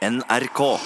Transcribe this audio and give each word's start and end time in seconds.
NRK. 0.00 0.80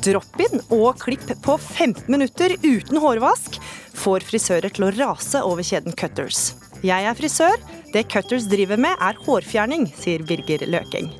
Drop-in 0.00 0.62
og 0.72 0.96
klipp 1.02 1.28
på 1.44 1.58
15 1.60 2.08
minutter 2.08 2.54
uten 2.64 2.96
hårvask 3.04 3.59
får 4.00 4.24
frisører 4.26 4.72
til 4.72 4.88
å 4.88 4.92
rase 4.96 5.42
over 5.44 5.66
kjeden 5.66 5.96
Cutters. 5.96 6.54
Jeg 6.86 7.04
er 7.04 7.16
frisør. 7.16 7.58
Det 7.92 8.06
Cutters 8.08 8.46
driver 8.48 8.80
med, 8.80 8.96
er 9.02 9.18
hårfjerning, 9.26 9.90
sier 9.98 10.24
Birger 10.24 10.64
Løking. 10.70 11.10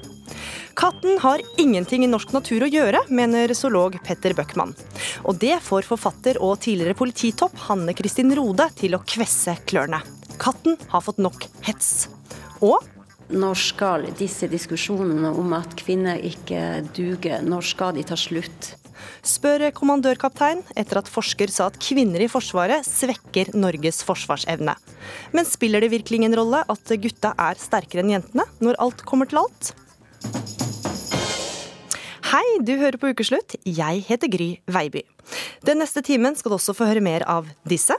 Katten 0.80 1.18
har 1.20 1.42
ingenting 1.60 2.06
i 2.06 2.08
norsk 2.08 2.30
natur 2.32 2.64
å 2.64 2.70
gjøre, 2.70 3.02
mener 3.12 3.52
zoolog 3.58 3.98
Petter 4.06 4.32
Bøckmann. 4.38 4.72
Og 5.28 5.36
det 5.42 5.58
får 5.66 5.84
forfatter 5.88 6.40
og 6.40 6.60
tidligere 6.64 6.96
polititopp 6.96 7.58
Hanne 7.66 7.92
Kristin 7.98 8.32
Rode 8.38 8.70
til 8.78 8.96
å 8.96 9.02
kvesse 9.04 9.58
klørne. 9.68 10.00
Katten 10.40 10.78
har 10.88 11.04
fått 11.04 11.20
nok 11.20 11.44
hets. 11.66 12.08
Og 12.64 12.80
Når 13.30 13.58
skal 13.62 14.08
disse 14.18 14.48
diskusjonene 14.50 15.30
om 15.38 15.52
at 15.54 15.76
kvinner 15.78 16.18
ikke 16.18 16.80
duger, 16.96 17.44
når 17.46 17.68
skal 17.68 17.92
de 17.94 18.02
ta 18.08 18.16
slutt? 18.18 18.72
Spør 19.26 19.66
kommandørkaptein 19.76 20.62
etter 20.78 21.00
at 21.00 21.10
forsker 21.10 21.52
sa 21.52 21.68
at 21.70 21.78
kvinner 21.82 22.22
i 22.22 22.30
Forsvaret 22.30 22.86
svekker 22.86 23.52
Norges 23.58 24.02
forsvarsevne. 24.06 24.74
Men 25.36 25.48
spiller 25.48 25.84
det 25.84 25.92
virkelig 25.94 26.22
ingen 26.22 26.36
rolle 26.38 26.62
at 26.68 26.94
gutta 27.02 27.34
er 27.38 27.60
sterkere 27.60 28.04
enn 28.04 28.14
jentene, 28.16 28.46
når 28.60 28.80
alt 28.82 29.04
kommer 29.08 29.30
til 29.30 29.42
alt? 29.42 29.72
Hei, 32.30 32.44
du 32.62 32.76
hører 32.78 33.00
på 33.00 33.10
Ukeslutt. 33.10 33.56
Jeg 33.66 34.04
heter 34.06 34.30
Gry 34.30 34.52
Veiby. 34.70 35.02
Den 35.66 35.82
neste 35.82 36.02
timen 36.06 36.36
skal 36.38 36.52
du 36.52 36.60
også 36.60 36.76
få 36.78 36.86
høre 36.86 37.02
mer 37.02 37.26
av 37.26 37.50
disse. 37.66 37.96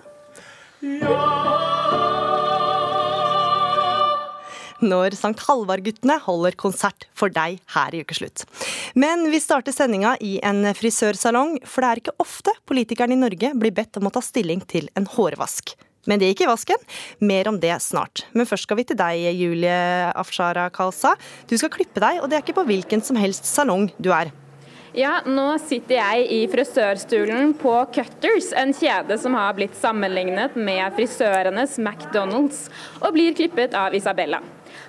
Når 4.83 5.15
St. 5.17 5.37
Halvard-guttene 5.47 6.17
holder 6.25 6.57
konsert 6.59 7.07
for 7.17 7.33
deg 7.33 7.61
her 7.75 7.95
i 7.95 8.01
Ukeslutt. 8.05 8.45
Men 8.97 9.27
vi 9.31 9.41
starter 9.43 9.75
sendinga 9.75 10.17
i 10.21 10.37
en 10.45 10.65
frisørsalong, 10.77 11.59
for 11.65 11.83
det 11.83 11.91
er 11.91 12.03
ikke 12.03 12.17
ofte 12.23 12.55
politikerne 12.69 13.17
i 13.17 13.21
Norge 13.21 13.53
blir 13.57 13.75
bedt 13.75 14.01
om 14.01 14.09
å 14.09 14.13
ta 14.13 14.23
stilling 14.25 14.63
til 14.67 14.89
en 14.99 15.09
hårvask. 15.09 15.75
Men 16.09 16.17
det 16.17 16.31
gikk 16.31 16.45
i 16.45 16.49
vasken. 16.49 16.85
Mer 17.21 17.47
om 17.51 17.59
det 17.61 17.75
snart. 17.85 18.25
Men 18.33 18.47
først 18.49 18.65
skal 18.65 18.79
vi 18.79 18.87
til 18.89 18.97
deg, 18.97 19.21
Julie 19.37 20.09
Afshara 20.17 20.69
Kalsa. 20.73 21.13
Du 21.49 21.53
skal 21.61 21.73
klippe 21.73 22.01
deg, 22.01 22.21
og 22.21 22.29
det 22.29 22.39
er 22.39 22.45
ikke 22.45 22.57
på 22.57 22.65
hvilken 22.69 23.05
som 23.05 23.19
helst 23.21 23.45
salong 23.45 23.91
du 24.01 24.09
er. 24.15 24.33
Ja, 24.97 25.21
nå 25.23 25.53
sitter 25.63 26.01
jeg 26.01 26.25
i 26.35 26.39
frisørstolen 26.51 27.53
på 27.61 27.71
Cutters, 27.95 28.49
en 28.59 28.73
kjede 28.75 29.15
som 29.21 29.37
har 29.39 29.53
blitt 29.55 29.77
sammenlignet 29.79 30.57
med 30.59 30.83
frisørenes 30.97 31.77
McDonald's, 31.79 32.65
og 32.99 33.13
blir 33.15 33.37
klippet 33.37 33.77
av 33.77 33.95
Isabella. 33.95 34.41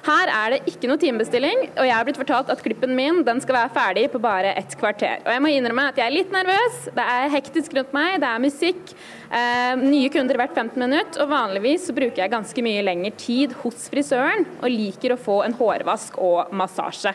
Her 0.03 0.31
er 0.35 0.55
det 0.55 0.73
ikke 0.73 0.89
noe 0.91 0.99
timebestilling, 0.99 1.61
og 1.77 1.87
jeg 1.87 1.95
har 1.95 2.07
blitt 2.07 2.19
fortalt 2.19 2.49
at 2.51 2.63
klippen 2.65 2.91
min 2.99 3.21
den 3.27 3.39
skal 3.43 3.55
være 3.61 3.71
ferdig 3.77 4.09
på 4.11 4.19
bare 4.23 4.51
et 4.59 4.75
kvarter. 4.79 5.21
Og 5.23 5.31
jeg 5.31 5.43
må 5.45 5.53
innrømme 5.55 5.85
at 5.93 6.01
jeg 6.01 6.09
er 6.09 6.17
litt 6.17 6.33
nervøs. 6.35 6.81
Det 6.97 7.05
er 7.15 7.31
hektisk 7.31 7.77
rundt 7.79 7.95
meg, 7.95 8.17
det 8.23 8.31
er 8.31 8.43
musikk. 8.43 8.95
Eh, 9.31 9.75
nye 9.79 10.11
kunder 10.11 10.41
hvert 10.41 10.59
15 10.59 10.83
minutt, 10.83 11.21
og 11.23 11.31
vanligvis 11.31 11.87
så 11.87 11.95
bruker 11.95 12.25
jeg 12.25 12.35
ganske 12.35 12.67
mye 12.67 12.83
lengre 12.83 13.15
tid 13.15 13.55
hos 13.63 13.87
frisøren, 13.93 14.49
og 14.59 14.75
liker 14.75 15.15
å 15.15 15.21
få 15.23 15.39
en 15.47 15.55
hårvask 15.61 16.19
og 16.19 16.51
massasje. 16.51 17.15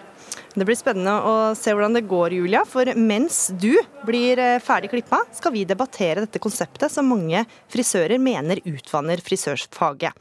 Det 0.58 0.66
blir 0.66 0.78
spennende 0.78 1.12
å 1.22 1.34
se 1.54 1.70
hvordan 1.70 1.94
det 1.94 2.08
går, 2.10 2.34
Julia. 2.34 2.64
For 2.66 2.90
mens 2.98 3.52
du 3.62 3.76
blir 4.08 4.40
eh, 4.42 4.56
ferdig 4.64 4.90
klippa, 4.90 5.20
skal 5.38 5.54
vi 5.54 5.68
debattere 5.70 6.24
dette 6.24 6.42
konseptet 6.42 6.90
som 6.90 7.06
mange 7.06 7.44
frisører 7.70 8.18
mener 8.18 8.64
utvanner 8.66 9.22
frisørfaget. 9.22 10.18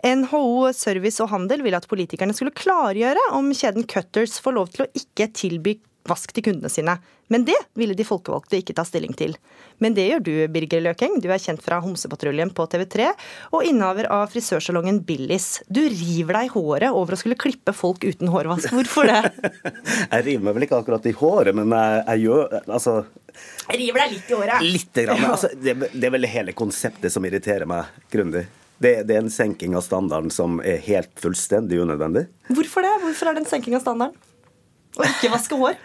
NHO 0.00 0.72
Service 0.72 1.20
og 1.20 1.28
Handel 1.34 1.60
vil 1.66 1.76
at 1.76 1.88
politikerne 1.90 2.32
skulle 2.32 2.56
klargjøre 2.56 3.28
om 3.36 3.52
kjeden 3.52 3.84
Cutters 3.84 4.38
får 4.40 4.56
lov 4.56 4.72
til 4.72 4.86
å 4.86 4.92
ikke 4.96 5.28
tilby 5.36 5.76
vask 6.08 6.32
til 6.36 6.44
kundene 6.48 6.70
sine. 6.72 6.96
Men 7.32 7.46
det 7.48 7.56
ville 7.78 7.96
de 7.96 8.04
folkevalgte 8.04 8.58
ikke 8.60 8.74
ta 8.76 8.84
stilling 8.84 9.14
til. 9.16 9.32
Men 9.82 9.94
det 9.96 10.04
gjør 10.10 10.24
du, 10.26 10.32
Birger 10.52 10.82
Løkeng. 10.84 11.16
Du 11.24 11.30
er 11.32 11.40
kjent 11.40 11.62
fra 11.64 11.80
Homsepatruljen 11.82 12.52
på 12.54 12.66
TV3 12.70 13.08
og 13.56 13.64
innehaver 13.64 14.08
av 14.12 14.28
frisørsalongen 14.32 15.00
Billis. 15.08 15.62
Du 15.66 15.80
river 15.80 16.38
deg 16.38 16.50
i 16.50 16.52
håret 16.54 16.92
over 16.92 17.16
å 17.16 17.20
skulle 17.20 17.38
klippe 17.40 17.72
folk 17.76 18.04
uten 18.04 18.30
hårvask. 18.32 18.68
Hvorfor 18.74 19.08
det? 19.08 19.22
jeg 20.12 20.26
river 20.28 20.44
meg 20.48 20.58
vel 20.58 20.66
ikke 20.68 20.82
akkurat 20.82 21.08
i 21.08 21.14
håret, 21.16 21.56
men 21.56 21.72
jeg, 21.72 22.02
jeg 22.10 22.26
gjør 22.26 22.42
Altså 22.64 22.92
Jeg 23.70 23.78
river 23.80 24.04
deg 24.04 24.12
litt 24.12 24.28
i 24.28 24.36
håret. 24.38 24.68
Litt. 24.76 25.00
Grann, 25.04 25.24
altså, 25.30 25.50
det, 25.58 25.74
det, 25.88 26.04
er 26.06 26.12
vel 26.14 26.28
hele 26.30 26.54
konseptet 26.56 27.12
som 27.12 27.24
irriterer 27.26 27.66
meg 27.68 27.96
grundig. 28.12 28.44
Det, 28.76 28.92
det, 29.06 29.16
er 29.16 29.22
en 29.22 29.32
senking 29.32 29.74
av 29.78 29.84
standarden 29.86 30.30
som 30.34 30.60
er 30.60 30.82
helt 30.84 31.12
fullstendig 31.22 31.80
unødvendig. 31.80 32.26
Hvorfor 32.52 32.84
det? 32.84 32.92
Hvorfor 33.02 33.30
er 33.30 33.36
det 33.36 33.44
en 33.44 33.50
senking 33.50 33.78
av 33.78 33.84
standarden? 33.86 34.30
Å 34.94 35.06
ikke 35.08 35.32
vaske 35.32 35.58
hår? 35.58 35.78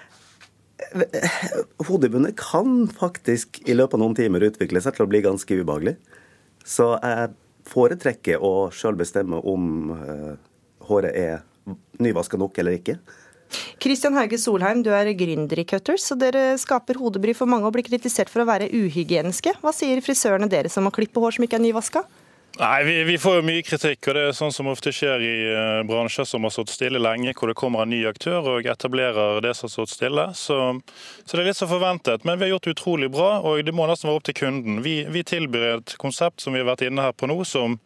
Hodebundet 1.88 2.38
kan 2.40 2.88
faktisk 2.92 3.62
i 3.68 3.76
løpet 3.76 3.98
av 3.98 4.04
noen 4.04 4.18
timer 4.18 4.46
utvikle 4.48 4.82
seg 4.84 4.96
til 4.96 5.06
å 5.06 5.10
bli 5.12 5.22
ganske 5.26 5.60
ubehagelig. 5.62 5.96
Så 6.66 6.92
jeg 6.98 7.34
foretrekker 7.70 8.44
å 8.44 8.70
sjøl 8.74 8.98
bestemme 9.00 9.42
om 9.48 9.92
uh, 9.94 10.36
håret 10.90 11.16
er 11.16 11.44
nyvaska 12.02 12.40
nok 12.40 12.58
eller 12.62 12.80
ikke. 12.80 12.98
Kristian 13.82 14.18
Hauge 14.18 14.38
Solheim, 14.38 14.84
du 14.86 14.92
er 14.94 15.10
gründer 15.18 15.62
i 15.62 15.66
Cutters, 15.66 16.06
og 16.14 16.20
dere 16.22 16.54
skaper 16.62 17.00
hodebry 17.02 17.34
for 17.38 17.50
mange 17.50 17.66
og 17.66 17.74
blir 17.74 17.88
kritisert 17.88 18.30
for 18.30 18.44
å 18.44 18.50
være 18.50 18.70
uhygieniske. 18.70 19.56
Hva 19.64 19.74
sier 19.76 20.02
frisørene 20.06 20.50
deres 20.52 20.78
om 20.78 20.90
å 20.90 20.94
klippe 20.94 21.22
hår 21.22 21.38
som 21.38 21.48
ikke 21.48 21.58
er 21.58 21.66
nyvaska? 21.66 22.04
Nei, 22.60 22.84
vi, 22.84 23.04
vi, 23.04 23.18
får 23.18 23.36
jo 23.38 23.44
mye 23.48 23.62
kritikk, 23.64 24.10
og 24.12 24.18
det 24.18 24.22
er 24.28 24.34
sånn 24.36 24.52
som 24.52 24.68
ofte 24.68 24.92
skjer 24.92 25.22
i 25.24 25.36
uh, 25.48 25.78
bransjer 25.88 26.26
som 26.28 26.44
har 26.44 26.52
stått 26.52 26.74
stille 26.74 27.00
lenge, 27.00 27.32
hvor 27.40 27.48
det 27.48 27.56
kommer 27.56 27.86
en 27.86 27.94
ny 27.94 28.02
aktør 28.10 28.50
og 28.58 28.68
etablerer 28.68 29.40
det 29.46 29.54
som 29.56 29.70
har 29.70 29.72
stått 29.78 29.94
stille. 29.94 30.26
Så, 30.36 30.58
så, 31.24 31.30
det 31.32 31.40
er 31.40 31.48
litt 31.48 31.60
så 31.62 31.70
forventet. 31.72 32.28
Men 32.28 32.36
vi 32.36 32.50
har 32.50 32.58
gjort 32.58 32.68
det 32.68 32.76
utrolig 32.76 33.08
bra, 33.16 33.30
og 33.48 33.64
det 33.64 33.72
må 33.76 33.88
nesten 33.88 34.12
være 34.12 34.20
opp 34.20 34.28
til 34.28 34.36
kunden. 34.42 34.84
Vi, 34.84 34.98
vi 35.08 35.24
tilbyr 35.24 35.68
et 35.78 35.96
konsept 36.04 36.44
som 36.44 36.52
vi 36.52 36.60
har 36.60 36.68
vært 36.68 36.84
inne 36.90 37.08
her 37.08 37.16
på 37.16 37.32
nå, 37.32 37.40
som, 37.48 37.80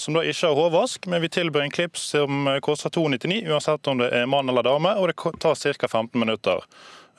som 0.00 0.16
da 0.16 0.24
ikke 0.24 0.48
har 0.48 0.56
hårvask, 0.56 1.04
men 1.12 1.20
vi 1.20 1.34
tilbyr 1.36 1.66
en 1.66 1.76
klips 1.76 2.08
som 2.16 2.48
koster 2.64 2.96
299, 2.96 3.44
uansett 3.52 3.92
om 3.92 4.00
det 4.00 4.08
er 4.08 4.24
mann 4.24 4.48
eller 4.48 4.64
dame, 4.64 4.96
og 4.96 5.12
det 5.12 5.36
tar 5.44 5.60
ca. 5.60 5.90
15 5.98 6.16
minutter. 6.16 6.64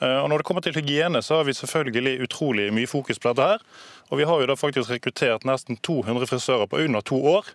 Uh, 0.02 0.22
og 0.22 0.28
Når 0.28 0.38
det 0.38 0.46
kommer 0.46 0.60
til 0.60 0.74
hygiene, 0.76 1.22
så 1.22 1.40
har 1.40 1.44
vi 1.48 1.56
selvfølgelig 1.56 2.22
utrolig 2.22 2.72
mye 2.74 2.86
fokus 2.86 3.18
på 3.18 3.32
dette 3.32 3.42
her. 3.42 3.64
Og 4.10 4.18
vi 4.18 4.26
har 4.28 4.40
jo 4.40 4.46
da 4.46 4.54
faktisk 4.54 4.90
rekruttert 4.90 5.44
nesten 5.48 5.76
200 5.76 6.26
frisører 6.26 6.66
på 6.66 6.82
under 6.84 7.00
to 7.00 7.20
år. 7.26 7.48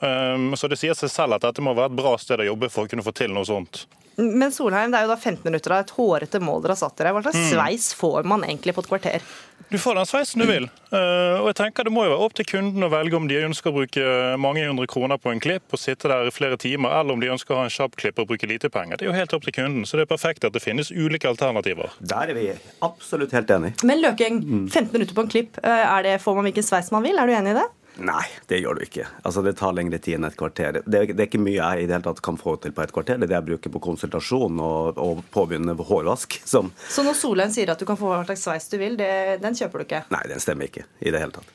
Um, 0.00 0.52
så 0.56 0.68
det 0.72 0.80
sier 0.80 0.96
seg 0.96 1.12
selv 1.12 1.36
at 1.36 1.44
dette 1.44 1.64
må 1.64 1.74
være 1.76 1.92
et 1.92 1.98
bra 1.98 2.14
sted 2.20 2.40
å 2.40 2.50
jobbe 2.52 2.70
for 2.72 2.88
å 2.88 2.90
kunne 2.90 3.04
få 3.04 3.12
til 3.16 3.34
noe 3.36 3.44
sånt. 3.48 3.84
Men 4.20 4.52
Solheim, 4.52 4.90
det 4.92 4.98
er 4.98 5.06
jo 5.06 5.12
da 5.12 5.16
15 5.16 5.44
minutter 5.46 5.72
av 5.74 5.84
et 5.84 5.92
hårete 5.96 6.40
mål 6.44 6.64
dere 6.64 6.74
har 6.74 6.80
satt 6.80 6.98
dere. 6.98 7.12
Hva 7.16 7.22
slags 7.24 7.38
mm. 7.40 7.46
sveis 7.54 7.92
får 7.96 8.26
man 8.28 8.44
egentlig 8.44 8.74
på 8.76 8.84
et 8.84 8.90
kvarter? 8.90 9.24
Du 9.70 9.78
får 9.78 10.00
den 10.00 10.08
sveisen 10.08 10.42
du 10.42 10.48
vil. 10.48 10.66
Uh, 10.90 11.38
og 11.38 11.52
jeg 11.52 11.56
tenker 11.60 11.86
Det 11.86 11.92
må 11.94 12.02
jo 12.02 12.10
være 12.10 12.24
opp 12.26 12.34
til 12.34 12.48
kunden 12.48 12.82
å 12.82 12.90
velge 12.90 13.14
om 13.14 13.28
de 13.30 13.38
ønsker 13.46 13.70
å 13.70 13.76
bruke 13.76 14.04
mange 14.42 14.64
hundre 14.66 14.88
kroner 14.90 15.20
på 15.20 15.30
en 15.30 15.42
klipp 15.42 15.76
og 15.76 15.80
sitte 15.80 16.10
der 16.10 16.26
i 16.26 16.34
flere 16.34 16.58
timer, 16.60 16.96
eller 16.98 17.14
om 17.14 17.22
de 17.22 17.30
ønsker 17.30 17.54
å 17.54 17.60
ha 17.60 17.68
en 17.68 17.72
kjapp 17.72 17.94
klipp 18.00 18.18
og 18.18 18.32
bruke 18.32 18.50
lite 18.50 18.72
penger. 18.72 18.98
Det 18.98 19.06
er 19.06 19.12
jo 19.12 19.16
helt 19.16 19.36
opp 19.36 19.46
til 19.46 19.54
kunden, 19.56 19.86
så 19.86 20.00
det 20.00 20.08
er 20.08 20.10
perfekt 20.10 20.48
at 20.48 20.56
det 20.56 20.64
finnes 20.64 20.90
ulike 20.90 21.30
alternativer. 21.30 21.94
Der 22.02 22.34
er 22.34 22.40
vi 22.40 22.48
absolutt 22.82 23.36
helt 23.36 23.52
enig. 23.54 23.76
Men 23.86 24.02
Løking, 24.02 24.42
15 24.66 24.90
minutter 24.96 25.14
på 25.14 25.26
en 25.26 25.34
klipp, 25.36 25.60
eh, 25.62 25.98
det, 26.08 26.18
får 26.24 26.40
man 26.40 26.50
hvilken 26.50 26.66
sveis 26.66 26.90
man 26.90 27.06
vil? 27.06 27.20
Er 27.20 27.30
du 27.30 27.36
enig 27.36 27.54
i 27.54 27.60
det? 27.60 27.68
Nei, 27.98 28.24
det 28.48 28.60
gjør 28.60 28.78
du 28.78 28.84
ikke. 28.84 29.06
Altså, 29.26 29.42
Det 29.42 29.56
tar 29.58 29.74
lengre 29.76 29.98
tid 29.98 30.18
enn 30.18 30.28
et 30.28 30.36
kvarter. 30.38 30.80
Det, 30.84 31.00
det, 31.10 31.18
er 31.18 31.26
ikke 31.26 31.42
mye 31.42 31.58
jeg 31.58 31.82
i 31.82 31.88
det 31.88 31.96
hele 31.96 32.06
tatt 32.06 32.22
kan 32.24 32.38
få 32.40 32.54
til 32.62 32.74
på 32.76 32.84
et 32.84 32.92
kvarter. 32.94 33.18
Det 33.18 33.26
er 33.26 33.32
det 33.32 33.38
jeg 33.38 33.48
bruker 33.50 33.74
på 33.74 33.82
konsultasjon 33.90 34.62
og, 34.64 35.00
og 35.00 35.24
påbegynne 35.34 35.74
hårvask. 35.74 36.38
Som... 36.48 36.70
Så 36.88 37.04
når 37.06 37.18
Solheim 37.18 37.52
sier 37.54 37.72
at 37.74 37.80
du 37.80 37.86
kan 37.88 37.98
få 38.00 38.12
hva 38.12 38.22
slags 38.28 38.46
sveis 38.46 38.70
du 38.72 38.78
vil, 38.80 38.96
det, 39.00 39.40
den 39.42 39.58
kjøper 39.58 39.82
du 39.82 39.88
ikke? 39.88 40.04
Nei, 40.14 40.22
den 40.30 40.42
stemmer 40.42 40.70
ikke 40.70 40.86
i 41.00 41.12
det 41.12 41.22
hele 41.22 41.34
tatt. 41.34 41.52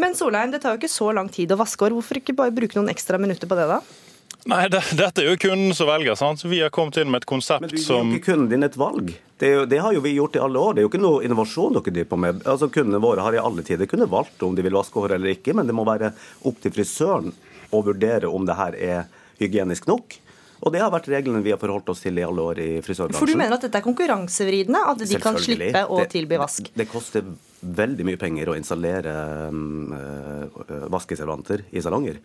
Men 0.00 0.16
Solheim, 0.18 0.52
det 0.52 0.62
tar 0.64 0.74
jo 0.74 0.82
ikke 0.82 0.92
så 0.92 1.12
lang 1.14 1.30
tid 1.32 1.52
å 1.54 1.60
vaske 1.60 1.84
hår. 1.84 1.96
Hvorfor 1.96 2.20
ikke 2.20 2.36
bare 2.36 2.54
bruke 2.54 2.78
noen 2.78 2.92
ekstra 2.92 3.20
minutter 3.20 3.50
på 3.50 3.58
det, 3.58 3.68
da? 3.70 3.80
Nei, 4.46 4.68
det, 4.70 4.82
dette 4.96 5.22
er 5.24 5.32
jo 5.32 5.38
kunden 5.40 5.74
som 5.74 5.88
velger. 5.90 6.14
sant? 6.14 6.44
Vi 6.44 6.60
har 6.62 6.70
kommet 6.70 6.96
inn 6.96 7.10
med 7.10 7.24
et 7.24 7.28
konsept 7.28 7.58
som 7.58 7.66
Men 7.66 7.74
du 7.74 7.78
gir 7.78 7.96
jo 7.96 8.20
ikke 8.20 8.30
kunden 8.32 8.48
din 8.52 8.62
et 8.62 8.76
valg. 8.78 9.10
Det, 9.38 9.48
jo, 9.52 9.64
det, 9.70 9.78
har 9.82 9.92
jo 9.94 10.00
vi 10.02 10.14
gjort 10.16 10.36
i 10.36 10.42
alle 10.42 10.58
år. 10.58 10.74
Det 10.74 10.82
er 10.82 10.86
jo 10.86 10.92
ikke 10.92 11.02
noe 11.02 11.24
innovasjon 11.26 11.76
dere 11.76 11.94
driver 11.94 12.10
på 12.12 12.20
med. 12.24 12.40
Altså 12.46 12.70
Kundene 12.74 13.02
våre 13.02 13.26
har 13.26 13.36
i 13.36 13.42
alle 13.42 13.64
tider 13.66 13.90
kunnet 13.90 14.10
valgt 14.10 14.42
om 14.42 14.56
de 14.56 14.64
vil 14.66 14.78
vaske 14.78 14.98
håret 14.98 15.18
eller 15.18 15.34
ikke, 15.34 15.54
men 15.58 15.68
det 15.68 15.76
må 15.76 15.84
være 15.86 16.12
opp 16.48 16.62
til 16.62 16.74
frisøren 16.74 17.34
å 17.70 17.82
vurdere 17.84 18.30
om 18.30 18.46
det 18.48 18.56
her 18.58 18.78
er 18.78 19.04
hygienisk 19.38 19.86
nok. 19.90 20.16
Og 20.58 20.74
det 20.74 20.80
har 20.82 20.90
vært 20.90 21.06
reglene 21.12 21.42
vi 21.44 21.52
har 21.54 21.60
forholdt 21.60 21.92
oss 21.92 22.02
til 22.02 22.18
i 22.18 22.24
alle 22.26 22.42
år 22.50 22.58
i 22.58 22.70
frisørbransjen. 22.82 23.20
For 23.20 23.30
du 23.30 23.38
mener 23.38 23.54
at 23.54 23.66
dette 23.68 23.78
er 23.78 23.84
konkurransevridende? 23.84 24.80
At 24.90 25.04
de 25.04 25.20
kan 25.22 25.38
slippe 25.38 25.84
å 25.86 26.00
Det- 26.00 26.10
tilby 26.16 26.40
vask? 26.40 26.72
Det 26.74 26.88
koster 26.90 27.22
veldig 27.62 28.04
mye 28.06 28.18
penger 28.18 28.50
å 28.50 28.56
installere 28.58 29.14
øh, 29.50 30.58
uh, 30.66 30.88
vaskeservanter 30.90 31.64
i 31.70 31.82
salonger. 31.82 32.18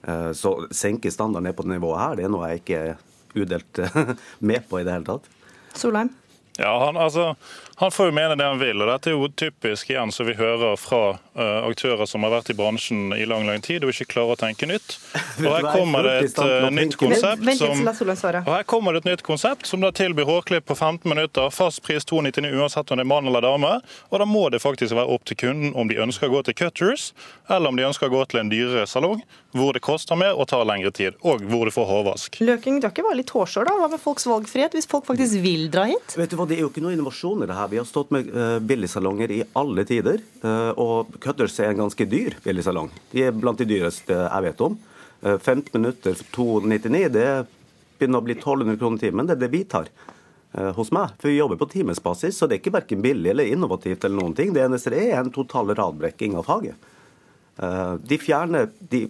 Uh, 0.00 0.30
så 0.36 0.54
senke 0.72 1.12
standarden 1.12 1.50
ned 1.50 1.56
på 1.56 1.66
det 1.66 1.74
nivået 1.74 2.00
her, 2.00 2.16
det 2.16 2.24
er 2.24 2.32
noe 2.32 2.48
jeg 2.48 2.62
ikke 2.62 2.78
er 2.80 2.94
udelt 3.36 3.80
med 4.48 4.64
på 4.70 4.80
i 4.80 4.86
det 4.86 4.94
hele 4.96 5.06
tatt. 5.06 5.28
Solheim? 5.76 6.14
Ja, 6.60 6.86
han, 6.86 6.96
altså, 7.00 7.34
han 7.80 7.90
får 7.90 8.10
jo 8.10 8.12
mene 8.12 8.34
det 8.36 8.44
han 8.44 8.58
vil. 8.60 8.82
og 8.82 8.90
Dette 8.90 9.08
er 9.08 9.14
jo 9.16 9.28
typisk 9.32 9.88
igjen 9.88 10.10
som 10.12 10.26
vi 10.28 10.34
hører 10.36 10.76
fra 10.76 11.14
uh, 11.16 11.60
aktører 11.64 12.04
som 12.04 12.26
har 12.26 12.34
vært 12.34 12.50
i 12.52 12.56
bransjen 12.58 13.14
i 13.16 13.24
lang 13.24 13.46
lang 13.48 13.62
tid 13.64 13.86
og 13.86 13.94
ikke 13.94 14.10
klarer 14.12 14.36
å 14.36 14.40
tenke 14.42 14.68
nytt. 14.68 14.98
Og 15.40 15.48
Her 15.48 15.68
kommer 15.72 16.04
det 16.04 16.16
et 16.26 16.40
uh, 16.42 16.68
nytt 16.68 16.98
konsept 17.00 17.46
som 17.56 17.80
og 17.80 18.50
her 18.52 18.64
kommer 18.68 18.92
det 18.92 19.00
et 19.00 19.08
nytt 19.08 19.22
konsept 19.24 19.68
som 19.68 19.80
da 19.80 19.88
tilbyr 19.94 20.28
hårklipp 20.28 20.66
på 20.68 20.76
15 20.76 21.08
minutter, 21.08 21.48
fast 21.54 21.80
pris 21.86 22.04
299 22.04 22.60
uansett 22.60 22.92
om 22.92 23.00
det 23.00 23.06
er 23.06 23.08
mann 23.08 23.28
eller 23.30 23.44
dame. 23.44 23.70
Og 24.10 24.20
da 24.20 24.26
må 24.28 24.42
det 24.52 24.60
faktisk 24.60 24.94
være 24.96 25.08
opp 25.16 25.24
til 25.28 25.38
kunden 25.40 25.72
om 25.78 25.88
de 25.88 25.96
ønsker 26.02 26.28
å 26.28 26.34
gå 26.34 26.42
til 26.46 26.58
Cutters, 26.60 27.10
eller 27.48 27.72
om 27.72 27.80
de 27.80 27.86
ønsker 27.88 28.10
å 28.10 28.12
gå 28.12 28.24
til 28.28 28.42
en 28.42 28.52
dyrere 28.52 28.84
salong, 28.90 29.24
hvor 29.56 29.72
det 29.76 29.82
koster 29.84 30.18
mer 30.20 30.36
og 30.36 30.50
tar 30.52 30.66
lengre 30.68 30.92
tid, 30.94 31.16
og 31.24 31.44
hvor 31.48 31.68
du 31.68 31.74
får 31.74 31.88
hårvask. 31.88 32.40
Løking, 32.44 32.80
du 32.80 32.88
har 32.88 32.94
ikke 32.94 33.06
bare 33.08 33.20
litt 33.22 33.32
hårsår, 33.34 33.70
da? 33.70 33.76
Hva 33.80 33.88
med 33.94 34.02
folks 34.02 34.28
valgfrihet, 34.28 34.76
hvis 34.76 34.90
folk 34.90 35.08
faktisk 35.08 35.40
vil 35.44 35.66
dra 35.72 35.88
hit? 35.90 36.16
Vet 36.20 36.32
du 36.32 36.38
hva, 36.38 36.49
Det 36.50 36.56
er 36.56 36.64
jo 36.64 36.70
ikke 36.72 36.82
noe 36.82 36.96
innovasjon 36.96 37.44
i 37.44 37.46
det 37.46 37.54
her. 37.54 37.68
Vi 37.70 37.78
har 37.78 37.86
stått 37.86 38.08
med 38.10 38.30
uh, 38.34 38.58
billigsalonger 38.58 39.30
i 39.30 39.42
alle 39.54 39.84
tider. 39.86 40.18
Uh, 40.42 40.72
og 40.82 41.12
Cutters 41.22 41.54
er 41.62 41.70
en 41.70 41.84
ganske 41.84 42.06
dyr 42.10 42.34
billigsalong. 42.42 42.88
De 43.12 43.22
er 43.22 43.36
blant 43.36 43.60
de 43.60 43.68
dyreste 43.70 44.16
jeg 44.16 44.44
vet 44.48 44.64
om. 44.66 44.74
Uh, 45.22 45.36
15 45.36 45.68
minutter 45.76 46.16
for 46.18 46.32
299, 46.34 47.04
det 47.14 47.28
begynner 48.00 48.18
å 48.18 48.26
bli 48.26 48.34
1200 48.34 48.80
kroner 48.80 49.04
timen. 49.04 49.30
Det 49.30 49.36
er 49.36 49.44
det 49.44 49.52
vi 49.52 49.62
tar 49.68 49.92
hos 50.74 50.88
meg. 50.90 51.12
For 51.22 51.30
vi 51.30 51.36
jobber 51.36 51.60
på 51.60 51.68
timesbasis, 51.70 52.34
så 52.34 52.48
det 52.48 52.56
er 52.56 52.62
ikke 52.64 52.72
verken 52.74 53.04
billig 53.04 53.30
eller 53.30 53.46
innovativt. 53.46 54.02
eller 54.02 54.18
noen 54.18 54.34
ting. 54.34 54.50
Det 54.50 54.64
eneste 54.64 54.90
det 54.90 55.04
er, 55.04 55.20
en 55.20 55.30
total 55.30 55.70
radbrekking 55.78 56.34
av 56.40 56.48
faget. 56.48 56.88
De 58.02 58.18
fjerner 58.18 58.66
de 58.90 59.04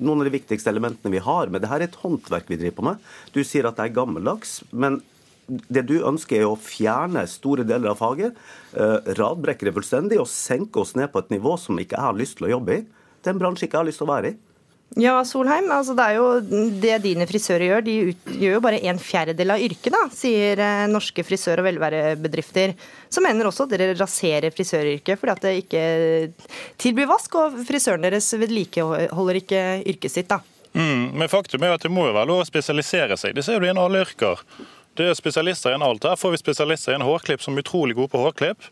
noen 0.00 0.22
av 0.22 0.30
de 0.30 0.32
viktigste 0.38 0.72
elementene 0.72 1.12
vi 1.12 1.20
har. 1.26 1.52
Men 1.52 1.60
det 1.60 1.68
her 1.68 1.82
er 1.82 1.90
et 1.90 2.00
håndverk 2.00 2.48
vi 2.48 2.56
driver 2.62 2.78
på 2.78 2.86
med. 2.86 3.04
Du 3.36 3.42
sier 3.44 3.68
at 3.68 3.76
det 3.76 3.90
er 3.90 3.98
gammeldags. 3.98 4.62
men 4.72 5.02
det 5.68 5.86
du 5.88 5.96
ønsker 6.06 6.40
er 6.40 6.48
å 6.48 6.58
fjerne 6.58 7.26
store 7.30 7.66
deler 7.68 7.92
av 7.92 8.00
faget, 8.00 8.36
eh, 8.74 9.10
radbrekke 9.18 9.66
det 9.66 9.74
fullstendig 9.76 10.20
og 10.22 10.30
senke 10.30 10.82
oss 10.82 10.94
ned 10.98 11.10
på 11.12 11.22
et 11.22 11.34
nivå 11.34 11.56
som 11.58 11.78
ikke 11.78 11.96
jeg 11.96 12.06
har 12.06 12.18
lyst 12.18 12.38
til 12.38 12.48
å 12.48 12.54
jobbe 12.58 12.78
i. 12.78 12.84
Det 13.20 13.30
er 13.30 13.36
en 13.36 13.42
bransje 13.42 13.66
jeg 13.66 13.72
ikke 13.72 13.82
har 13.82 13.90
lyst 13.90 14.00
til 14.02 14.08
å 14.08 14.14
være 14.14 14.32
i. 14.32 14.38
Ja, 14.98 15.20
Solheim, 15.22 15.68
altså 15.70 15.94
det 15.94 16.02
er 16.02 16.16
jo 16.16 16.70
det 16.82 16.96
dine 17.04 17.26
frisører 17.30 17.62
gjør. 17.62 17.84
De 17.86 17.92
gjør 18.42 18.56
jo 18.56 18.62
bare 18.64 18.80
en 18.90 18.98
fjerdedel 18.98 19.54
av 19.54 19.62
yrket, 19.62 19.92
da, 19.94 20.00
sier 20.10 20.58
eh, 20.58 20.86
norske 20.90 21.22
frisør- 21.22 21.62
og 21.62 21.68
velværebedrifter. 21.68 22.74
Som 23.06 23.28
mener 23.28 23.46
også 23.46 23.68
at 23.68 23.76
dere 23.76 23.94
raserer 23.94 24.50
frisøryrket 24.50 25.20
fordi 25.20 25.36
at 25.36 25.46
det 25.46 25.54
ikke 25.62 25.84
tilbyr 26.82 27.10
vask, 27.12 27.38
og 27.38 27.60
frisøren 27.68 28.02
deres 28.02 28.32
vedlikeholder 28.34 29.42
ikke 29.44 29.62
yrket 29.94 30.16
sitt. 30.16 30.32
da. 30.32 30.40
Mm, 30.74 31.18
men 31.18 31.30
faktum 31.30 31.62
er 31.66 31.74
at 31.74 31.86
det 31.86 31.90
må 31.90 32.08
jo 32.08 32.14
være 32.14 32.30
lov 32.30 32.42
å 32.42 32.50
spesialisere 32.50 33.18
seg. 33.18 33.34
Det 33.34 33.46
ser 33.46 33.62
du 33.62 33.66
innen 33.66 33.82
alle 33.82 34.02
yrker. 34.04 34.42
Det 35.00 35.06
er 35.08 35.14
spesialister 35.16 35.72
innen 35.72 35.86
alt. 35.86 36.04
Her 36.04 36.18
får 36.20 36.34
vi 36.34 36.38
spesialister 36.42 36.92
innen 36.92 37.08
hårklipp 37.08 37.40
som 37.40 37.54
er 37.56 37.62
utrolig 37.64 37.94
gode 37.96 38.10
på 38.12 38.20
hårklipp. 38.20 38.66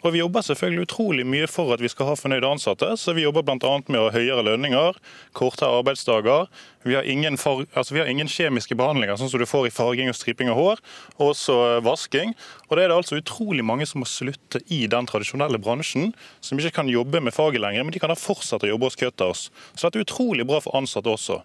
Og 0.00 0.14
vi 0.14 0.22
jobber 0.22 0.40
selvfølgelig 0.46 0.86
utrolig 0.86 1.26
mye 1.28 1.48
for 1.48 1.74
at 1.74 1.82
vi 1.84 1.90
skal 1.92 2.08
ha 2.08 2.14
fornøyde 2.16 2.48
ansatte. 2.48 2.88
Så 2.96 3.12
vi 3.12 3.26
jobber 3.26 3.44
bl.a. 3.44 3.72
med 3.92 3.98
å 4.00 4.06
ha 4.06 4.14
høyere 4.14 4.46
lønninger, 4.46 4.96
kortere 5.36 5.76
arbeidsdager. 5.82 6.48
Vi 6.88 6.96
har, 6.96 7.04
ingen 7.04 7.36
far, 7.40 7.66
altså 7.76 7.98
vi 7.98 8.00
har 8.00 8.08
ingen 8.08 8.32
kjemiske 8.32 8.76
behandlinger, 8.80 9.18
sånn 9.20 9.28
som 9.32 9.42
du 9.42 9.48
får 9.48 9.68
i 9.68 9.74
farging 9.76 10.08
og 10.08 10.16
striping 10.16 10.52
av 10.52 10.56
hår. 10.56 10.84
Og 11.18 11.34
også 11.34 11.60
vasking. 11.84 12.32
Og 12.70 12.78
det 12.78 12.86
er 12.86 12.92
det 12.92 13.00
altså 13.02 13.20
utrolig 13.20 13.64
mange 13.68 13.88
som 13.90 14.00
må 14.00 14.08
slutte 14.08 14.64
i 14.72 14.86
den 14.88 15.08
tradisjonelle 15.10 15.60
bransjen, 15.60 16.14
som 16.40 16.60
ikke 16.60 16.78
kan 16.80 16.92
jobbe 16.92 17.20
med 17.20 17.36
faget 17.36 17.60
lenger, 17.60 17.84
men 17.84 17.92
de 17.92 18.00
kan 18.00 18.12
da 18.12 18.16
fortsette 18.16 18.64
å 18.64 18.72
jobbe 18.72 18.88
hos 18.88 19.00
Cutters. 19.00 19.50
Så 19.74 19.84
dette 19.84 20.00
er 20.00 20.08
utrolig 20.08 20.48
bra 20.48 20.64
for 20.64 20.80
ansatte 20.80 21.12
også. 21.12 21.42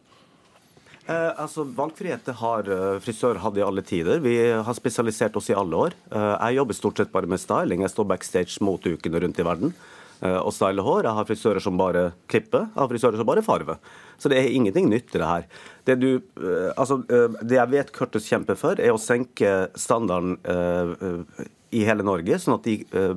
Eh, 1.09 1.31
altså, 1.41 1.65
Valgfrihet 1.65 2.27
har 2.37 2.67
uh, 2.69 2.97
frisør 3.01 3.39
hatt 3.41 3.57
i 3.57 3.63
alle 3.65 3.81
tider. 3.81 4.19
Vi 4.21 4.35
har 4.53 4.75
spesialisert 4.77 5.37
oss 5.39 5.49
i 5.49 5.57
alle 5.57 5.87
år. 5.87 5.95
Eh, 6.13 6.33
jeg 6.35 6.59
jobber 6.59 6.77
stort 6.77 7.01
sett 7.01 7.13
bare 7.13 7.29
med 7.29 7.41
styling. 7.41 7.81
Jeg 7.81 7.93
står 7.95 8.11
backstage 8.11 8.61
mot 8.65 8.83
ukene 8.85 9.23
rundt 9.23 9.41
i 9.41 9.47
verden 9.47 9.73
eh, 10.21 10.37
og 10.37 10.53
styler 10.53 10.85
hår. 10.85 11.07
Jeg 11.07 11.17
har 11.17 11.27
frisører 11.31 11.65
som 11.65 11.79
bare 11.79 12.11
klipper, 12.29 12.67
jeg 12.67 12.81
har 12.81 12.91
frisører 12.91 13.17
som 13.17 13.29
bare 13.29 13.45
farver. 13.45 13.81
Så 14.19 14.29
det 14.31 14.37
er 14.37 14.53
ingenting 14.53 14.89
nytt 14.91 15.15
i 15.15 15.21
det 15.21 15.31
her. 15.31 15.49
Det, 15.87 15.97
du, 16.01 16.09
eh, 16.43 16.69
altså, 16.75 17.01
eh, 17.09 17.41
det 17.41 17.57
jeg 17.57 17.73
vet 17.73 17.93
Curtis 17.95 18.29
kjemper 18.29 18.59
for, 18.59 18.77
er 18.77 18.93
å 18.93 19.01
senke 19.01 19.53
standarden 19.79 20.37
eh, 20.43 20.95
eh, 21.09 21.45
i 21.79 21.85
hele 21.89 22.05
Norge, 22.05 22.37
sånn 22.41 22.59
at 22.59 22.69
de 22.69 22.81
eh, 22.97 23.13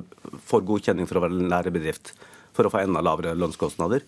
får 0.49 0.65
godkjenning 0.65 1.09
for 1.09 1.19
å 1.19 1.27
være 1.27 1.37
en 1.37 1.51
lærebedrift. 1.51 2.15
For 2.53 2.65
å 2.65 2.73
få 2.73 2.83
enda 2.83 3.01
lavere 3.01 3.37
lønnskostnader. 3.37 4.03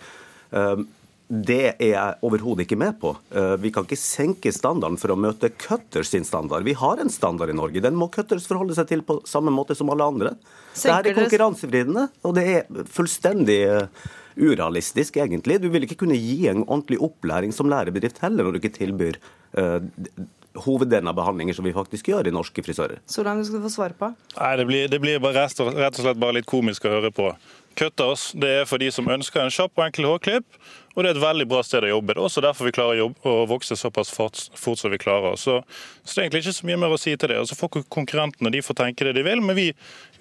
Det 1.27 1.71
er 1.81 1.87
jeg 1.89 2.17
overhodet 2.25 2.67
ikke 2.67 2.77
med 2.77 2.99
på. 3.01 3.15
Eh, 3.33 3.55
Vi 3.61 3.71
kan 3.73 3.87
ikke 3.87 3.97
senke 3.97 4.51
standarden 4.53 4.99
for 5.01 5.13
å 5.13 5.17
møte 5.17 5.49
Cutters 5.49 6.11
sin 6.13 6.27
standard. 6.27 6.63
Vi 6.67 6.75
har 6.77 7.01
en 7.01 7.09
standard 7.09 7.49
i 7.49 7.57
Norge. 7.57 7.81
Den 7.81 7.97
må 7.97 8.11
Cutters 8.13 8.45
forholde 8.45 8.77
seg 8.77 8.91
til 8.91 9.01
på 9.01 9.19
samme 9.25 9.53
måte 9.53 9.75
som 9.77 9.89
alle 9.89 10.05
andre. 10.05 10.35
Det 10.35 10.83
Senker 10.83 10.93
her 10.95 11.09
er 11.09 11.17
konkurransevridende, 11.23 12.05
og 12.23 12.37
det 12.37 12.45
er 12.45 12.85
fullstendig 12.93 13.59
eh, 13.65 14.05
urealistisk, 14.37 15.17
egentlig. 15.17 15.59
Du 15.63 15.69
vil 15.73 15.87
ikke 15.87 15.97
kunne 16.03 16.19
gi 16.19 16.45
en 16.51 16.61
ordentlig 16.67 17.01
opplæring 17.01 17.55
som 17.55 17.71
lærebedrift 17.71 18.21
heller, 18.21 18.45
når 18.45 18.57
du 18.57 18.61
ikke 18.61 18.75
tilbyr 18.77 19.17
eh, 19.57 20.25
hoveddelen 20.65 21.09
av 21.09 21.17
behandlinger 21.17 21.57
som 21.57 21.65
vi 21.67 21.73
faktisk 21.75 22.09
gjør 22.11 22.29
i 22.29 22.33
norske 22.35 22.63
frisører. 22.63 23.01
Så 23.09 23.25
du 23.25 23.43
skal 23.47 23.63
få 23.65 23.71
svare 23.73 23.97
på. 23.97 24.11
Nei, 24.37 24.55
Det 24.61 24.65
blir, 24.69 24.87
det 24.91 25.01
blir 25.03 25.19
bare 25.23 25.45
rett, 25.45 25.59
og, 25.59 25.73
rett 25.75 25.99
og 25.99 26.05
slett 26.05 26.21
bare 26.21 26.37
litt 26.39 26.49
komisk 26.49 26.85
å 26.85 26.93
høre 26.95 27.11
på. 27.15 27.31
Cutters 27.75 28.29
det 28.39 28.51
er 28.61 28.67
for 28.69 28.81
de 28.81 28.89
som 28.93 29.07
ønsker 29.11 29.43
en 29.43 29.53
kjapp 29.53 29.75
og 29.75 29.85
enkel 29.85 30.07
hårklipp, 30.09 30.59
og 30.95 31.03
det 31.03 31.09
er 31.09 31.17
et 31.17 31.23
veldig 31.23 31.47
bra 31.51 31.61
sted 31.65 31.83
å 31.83 31.89
jobbe. 31.89 32.13
Det 32.13 32.21
er 32.21 32.27
også 32.29 32.43
derfor 32.45 32.69
vi 32.69 32.73
klarer 32.75 32.95
å, 32.95 32.99
jobbe, 33.03 33.31
å 33.31 33.47
vokse 33.51 33.75
såpass 33.75 34.13
fort, 34.15 34.39
fort 34.55 34.79
som 34.79 34.93
vi 34.93 34.99
klarer. 35.01 35.35
Så, 35.39 35.57
så 36.03 36.13
det 36.13 36.21
er 36.21 36.23
egentlig 36.25 36.45
ikke 36.45 36.55
så 36.55 36.69
mye 36.69 36.79
mer 36.85 36.95
å 36.95 36.99
si 37.01 37.15
til 37.19 37.33
det. 37.33 37.41
Og 37.41 37.49
Så 37.51 37.57
får 37.59 37.83
konkurrentene 37.91 38.53
de 38.53 38.63
får 38.63 38.79
tenke 38.79 39.07
det 39.07 39.17
de 39.17 39.25
vil, 39.27 39.43
men 39.43 39.59
vi, 39.59 39.67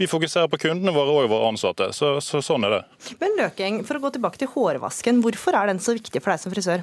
vi 0.00 0.10
fokuserer 0.10 0.50
på 0.50 0.58
kundene 0.66 0.94
våre 0.96 1.14
og 1.14 1.30
våre 1.30 1.52
ansatte. 1.52 1.92
Så, 1.94 2.16
så 2.24 2.42
sånn 2.42 2.66
er 2.66 2.78
det. 2.78 2.82
Men 3.22 3.38
Løking, 3.38 3.84
for 3.86 4.00
å 4.00 4.04
gå 4.08 4.16
tilbake 4.18 4.42
til 4.42 4.50
hårvasken, 4.56 5.22
hvorfor 5.22 5.60
er 5.60 5.70
den 5.70 5.82
så 5.84 5.94
viktig 5.94 6.24
for 6.24 6.34
deg 6.34 6.42
som 6.42 6.54
frisør? 6.54 6.82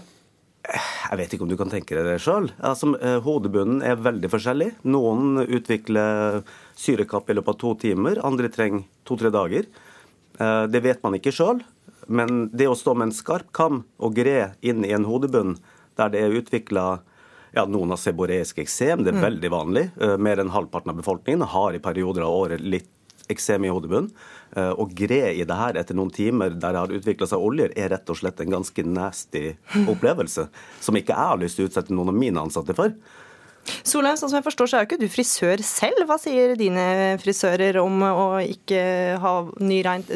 Jeg 0.61 1.17
vet 1.17 1.31
ikke 1.33 1.43
om 1.43 1.49
du 1.49 1.57
kan 1.59 1.71
tenke 1.71 1.97
deg 1.97 2.05
det 2.05 2.19
sjøl. 2.21 2.51
Altså, 2.63 2.93
eh, 3.01 3.17
hodebunnen 3.25 3.81
er 3.83 3.99
veldig 3.99 4.29
forskjellig. 4.31 4.69
Noen 4.93 5.41
utvikler 5.43 6.43
syrekapp 6.77 7.31
i 7.31 7.35
løpet 7.39 7.55
av 7.55 7.61
to 7.63 7.73
timer, 7.81 8.21
andre 8.23 8.51
trenger 8.53 8.85
to-tre 9.07 9.33
dager. 9.33 9.65
Eh, 10.41 10.65
Det 10.73 10.81
vet 10.83 11.03
man 11.05 11.17
ikke 11.17 11.33
sjøl, 11.35 11.61
men 12.07 12.49
det 12.53 12.67
å 12.71 12.77
stå 12.77 12.95
med 12.97 13.09
en 13.09 13.15
skarp 13.15 13.51
kam 13.55 13.83
og 14.01 14.15
gre 14.17 14.53
inn 14.65 14.83
i 14.87 14.93
en 14.95 15.05
hodebunn 15.07 15.57
der 15.99 16.09
det 16.13 16.23
er 16.23 16.37
utvikla 16.39 16.85
ja, 17.53 17.65
noen 17.67 17.91
har 17.91 17.99
seboreisk 17.99 18.61
eksem, 18.63 19.03
det 19.03 19.11
er 19.11 19.25
veldig 19.25 19.49
vanlig. 19.51 19.85
Eh, 19.99 20.15
Mer 20.17 20.39
enn 20.39 20.53
halvparten 20.53 20.93
av 20.93 20.99
befolkningen 21.01 21.43
har 21.51 21.75
i 21.75 21.83
perioder 21.83 22.23
av 22.23 22.31
året 22.45 22.63
litt 22.63 22.87
eksem 23.31 23.65
i 23.67 23.71
hodebunnen. 23.71 24.09
Eh, 24.55 24.71
Å 24.71 24.85
gre 24.95 25.33
i 25.35 25.43
det 25.47 25.57
her 25.59 25.77
etter 25.79 25.95
noen 25.95 26.11
timer 26.15 26.49
der 26.55 26.71
det 26.75 26.79
har 26.79 26.95
utvikla 26.95 27.27
seg 27.27 27.43
oljer, 27.43 27.73
er 27.75 27.91
rett 27.91 28.09
og 28.09 28.17
slett 28.19 28.39
en 28.43 28.55
ganske 28.55 28.85
nasty 28.87 29.43
opplevelse. 29.91 30.47
Som 30.79 30.95
ikke 30.99 31.11
jeg 31.15 31.31
har 31.33 31.41
lyst 31.43 31.59
til 31.59 31.67
å 31.67 31.71
utsette 31.71 31.95
noen 31.95 32.11
av 32.13 32.17
mine 32.23 32.39
ansatte 32.39 32.75
for. 32.75 32.95
Solheim, 33.83 34.17
sånn 34.19 34.31
som 34.31 34.39
jeg 34.39 34.47
forstår, 34.47 34.69
så 34.71 34.77
er 34.77 34.83
jo 34.85 34.89
ikke 34.91 35.01
du 35.01 35.07
frisør 35.11 35.63
selv. 35.65 36.03
Hva 36.09 36.17
sier 36.21 36.55
dine 36.59 36.85
frisører 37.21 37.79
om 37.81 38.03
å 38.07 38.27
ikke 38.43 38.83
ha 39.23 39.33
nyreint, 39.61 40.11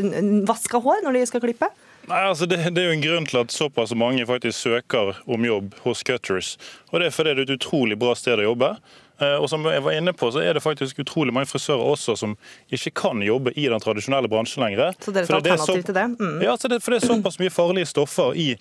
vaska 0.47 0.81
hår 0.83 1.03
når 1.05 1.19
de 1.19 1.25
skal 1.31 1.43
klippe? 1.45 1.71
Nei, 2.05 2.19
altså 2.29 2.45
det, 2.45 2.59
det 2.75 2.83
er 2.83 2.91
jo 2.91 2.97
en 2.99 3.01
grunn 3.01 3.25
til 3.25 3.39
at 3.41 3.53
såpass 3.53 3.95
mange 3.97 4.25
faktisk 4.29 4.59
søker 4.67 5.15
om 5.25 5.45
jobb 5.47 5.73
hos 5.87 6.03
Cutters. 6.05 6.51
Og 6.91 6.99
Det 7.01 7.07
er 7.07 7.15
fordi 7.15 7.33
det 7.33 7.41
er 7.41 7.47
et 7.49 7.55
utrolig 7.57 7.97
bra 7.97 8.13
sted 8.13 8.37
å 8.43 8.45
jobbe. 8.51 8.75
Eh, 9.17 9.37
Og 9.39 9.47
som 9.49 9.63
jeg 9.65 9.81
var 9.81 9.95
inne 9.97 10.13
på, 10.13 10.29
så 10.29 10.43
er 10.43 10.53
det 10.53 10.61
faktisk 10.61 10.99
utrolig 11.01 11.33
mange 11.33 11.49
frisører 11.49 11.81
også 11.95 12.17
som 12.19 12.35
ikke 12.69 12.91
kan 13.01 13.23
jobbe 13.25 13.55
i 13.57 13.65
den 13.71 13.81
tradisjonelle 13.81 14.29
bransjen 14.29 14.61
lenger. 14.67 14.93
Så 15.01 15.13
dere 15.15 15.23
er 15.25 15.39
et 15.39 15.47
er 15.49 15.55
alternativ 15.55 15.87
til 15.87 15.97
det? 15.97 16.05
Mm. 16.19 16.41
Ja, 16.45 16.53
så 16.61 16.69
det, 16.69 16.81
for 16.83 16.93
det 16.93 17.01
er 17.01 17.07
såpass 17.09 17.39
mye 17.41 17.53
farlige 17.53 17.89
stoffer 17.89 18.37
i 18.37 18.51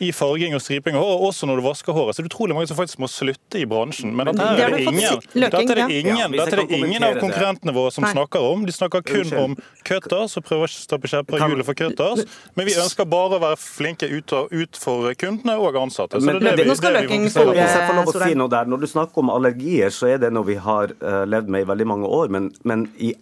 i 0.00 0.12
farging 0.14 0.54
og 0.54 0.60
striping 0.62 0.94
av 0.94 1.02
hår, 1.02 1.22
også 1.28 1.46
når 1.48 1.56
du 1.58 1.62
vasker 1.66 1.92
håret. 1.96 2.14
Så 2.14 2.22
det 2.22 2.28
er 2.28 2.30
utrolig 2.36 2.54
mange 2.54 2.68
som 2.70 2.76
faktisk 2.78 3.00
må 3.02 3.08
slutte 3.10 3.58
i 3.58 3.64
bransjen. 3.66 4.12
Men 4.14 4.26
dette 4.30 4.44
er 4.46 4.70
det 4.76 4.80
ingen, 4.86 5.22
dette 5.34 5.58
er 5.62 5.74
det 5.74 5.86
ingen, 5.90 6.16
Ja, 6.18 6.28
dette 6.28 6.54
er 6.54 6.62
det 6.62 6.78
ingen 6.78 7.02
av 7.02 7.18
konkurrentene 7.18 7.74
våre 7.74 7.90
som 7.92 8.04
Nei. 8.06 8.12
snakker 8.12 8.40
om. 8.52 8.64
De 8.68 8.72
snakker 8.72 9.02
kun 9.02 9.24
Unnskyld. 9.24 9.42
om 9.42 9.56
Cutters 9.84 10.36
og 10.38 10.44
prøver 10.46 10.68
å 10.68 10.70
stappe 10.70 11.10
kjepper 11.10 11.36
i 11.38 11.48
hjulet 11.50 11.66
for 11.66 11.74
Cutters. 11.74 12.24
Men 12.54 12.66
vi 12.66 12.74
ønsker 12.78 13.08
bare 13.10 13.38
å 13.38 13.42
være 13.42 13.58
flinke 13.58 14.06
ut, 14.10 14.32
og- 14.32 14.52
ut 14.52 14.76
for 14.76 15.12
kundene 15.14 15.58
og 15.58 15.74
ansatte. 15.74 16.20
Så 16.20 16.26
det 16.26 16.36
er 16.36 16.38
det, 16.38 16.50
vi- 16.56 16.56
det 16.56 16.64
vi 16.64 16.70
fokuserer 16.70 17.08
på. 17.08 17.54
Hvis 17.58 17.74
jeg 17.74 17.88
får 17.90 17.94
lov 17.98 18.06
å 18.14 18.22
si 18.28 18.34
noe 18.34 18.48
der, 18.48 18.64
Når 18.68 18.80
du 18.80 18.86
snakker 18.86 19.18
om 19.18 19.30
allergier, 19.30 19.88
så 19.90 20.06
er 20.14 20.18
det 20.18 20.32
noe 20.32 20.44
vi 20.44 20.54
har 20.56 20.84
eh, 20.84 21.24
levd 21.26 21.48
med 21.48 21.62
i 21.62 21.64
veldig 21.64 21.86
mange 21.86 22.06
år. 22.06 22.28
Men, 22.28 22.52
men 22.64 22.88
i 22.98 23.14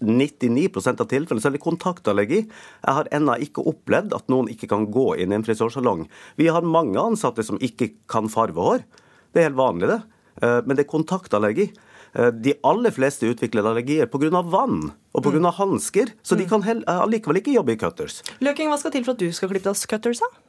99 0.00 0.68
av 0.94 1.06
tilfellene 1.10 1.42
så 1.42 1.50
er 1.50 1.56
det 1.56 1.64
kontaktallergi. 1.64 2.40
Jeg 2.46 2.96
har 3.00 3.10
ennå 3.14 3.36
ikke 3.44 3.64
opplevd 3.66 4.14
at 4.16 4.30
noen 4.32 4.50
ikke 4.52 4.70
kan 4.70 4.86
gå 4.94 5.10
inn 5.18 5.34
i 5.34 5.38
en 5.38 5.46
frisørsalong. 5.46 6.06
Vi 6.38 6.48
har 6.52 6.66
mange 6.66 7.00
ansatte 7.00 7.44
som 7.46 7.58
ikke 7.58 7.92
kan 8.10 8.30
farve 8.32 8.62
hår. 8.62 8.86
Det 9.32 9.42
er 9.42 9.50
helt 9.50 9.60
vanlig, 9.60 9.90
det. 9.90 10.00
Eh, 10.42 10.60
men 10.64 10.76
det 10.76 10.86
er 10.86 10.92
kontaktallergi. 10.92 11.68
Eh, 12.14 12.30
de 12.32 12.54
aller 12.66 12.94
fleste 12.94 13.28
utvikler 13.28 13.66
allergier 13.66 14.06
pga. 14.06 14.42
vann 14.42 14.92
og 15.12 15.22
pga. 15.22 15.38
Mm. 15.38 15.52
hansker, 15.58 16.12
så 16.22 16.36
de 16.36 16.46
kan 16.46 16.62
allikevel 16.62 17.42
ikke 17.42 17.56
jobbe 17.56 17.74
i 17.74 17.80
cutters. 17.80 18.22
Løking, 18.40 18.68
hva 18.68 18.78
skal 18.78 18.92
til 18.92 19.04
for 19.04 19.12
at 19.12 19.18
du 19.18 19.32
skal 19.32 19.48
klippe 19.48 19.68
deg 19.68 19.88
cutters, 19.88 20.20
da? 20.20 20.47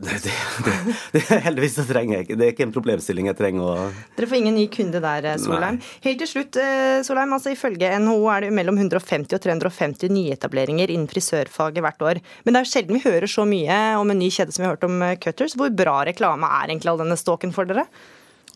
Det, 0.00 0.16
det, 0.24 0.74
det, 1.14 1.22
heldigvis 1.46 1.76
så 1.78 1.84
trenger 1.88 2.16
jeg 2.16 2.26
ikke 2.26 2.36
Det 2.38 2.46
er 2.46 2.52
ikke 2.54 2.66
en 2.66 2.74
problemstilling 2.74 3.30
jeg 3.30 3.38
trenger 3.38 3.64
å 3.64 3.74
Dere 4.16 4.28
får 4.30 4.40
ingen 4.40 4.56
ny 4.58 4.66
kunde 4.72 5.00
der, 5.02 5.26
eh, 5.32 5.38
Solheim. 5.40 5.80
Nei. 5.80 5.90
Helt 6.06 6.22
til 6.22 6.30
slutt, 6.30 6.58
eh, 6.60 7.00
Solheim. 7.06 7.34
altså 7.36 7.52
Ifølge 7.54 7.90
NHO 8.02 8.28
er 8.34 8.46
det 8.46 8.52
mellom 8.56 8.78
150 8.80 9.36
og 9.36 9.42
350 9.44 10.12
nyetableringer 10.12 10.92
innen 10.92 11.10
frisørfaget 11.10 11.84
hvert 11.84 12.06
år. 12.12 12.22
Men 12.44 12.56
det 12.56 12.62
er 12.62 12.70
sjelden 12.72 12.98
vi 12.98 13.04
hører 13.06 13.30
så 13.30 13.46
mye 13.48 13.80
om 14.00 14.12
en 14.12 14.20
ny 14.20 14.30
kjede 14.32 14.54
som 14.54 14.64
vi 14.64 14.68
har 14.68 14.76
hørt 14.76 14.88
om 14.88 15.02
eh, 15.06 15.18
Cutters. 15.20 15.56
Hvor 15.58 15.72
bra 15.74 16.00
reklame 16.08 16.50
er 16.60 16.72
egentlig 16.72 16.92
all 16.92 17.02
denne 17.02 17.18
ståken 17.20 17.54
for 17.56 17.68
dere? 17.68 17.86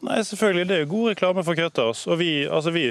Nei, 0.04 0.20
selvfølgelig. 0.26 0.68
Det 0.68 0.76
er 0.76 0.84
jo 0.84 0.92
god 0.92 1.14
reklame 1.14 1.46
for 1.46 1.58
Cutters. 1.58 2.04
Og 2.10 2.20
vi, 2.20 2.32
altså 2.44 2.74
vi 2.74 2.90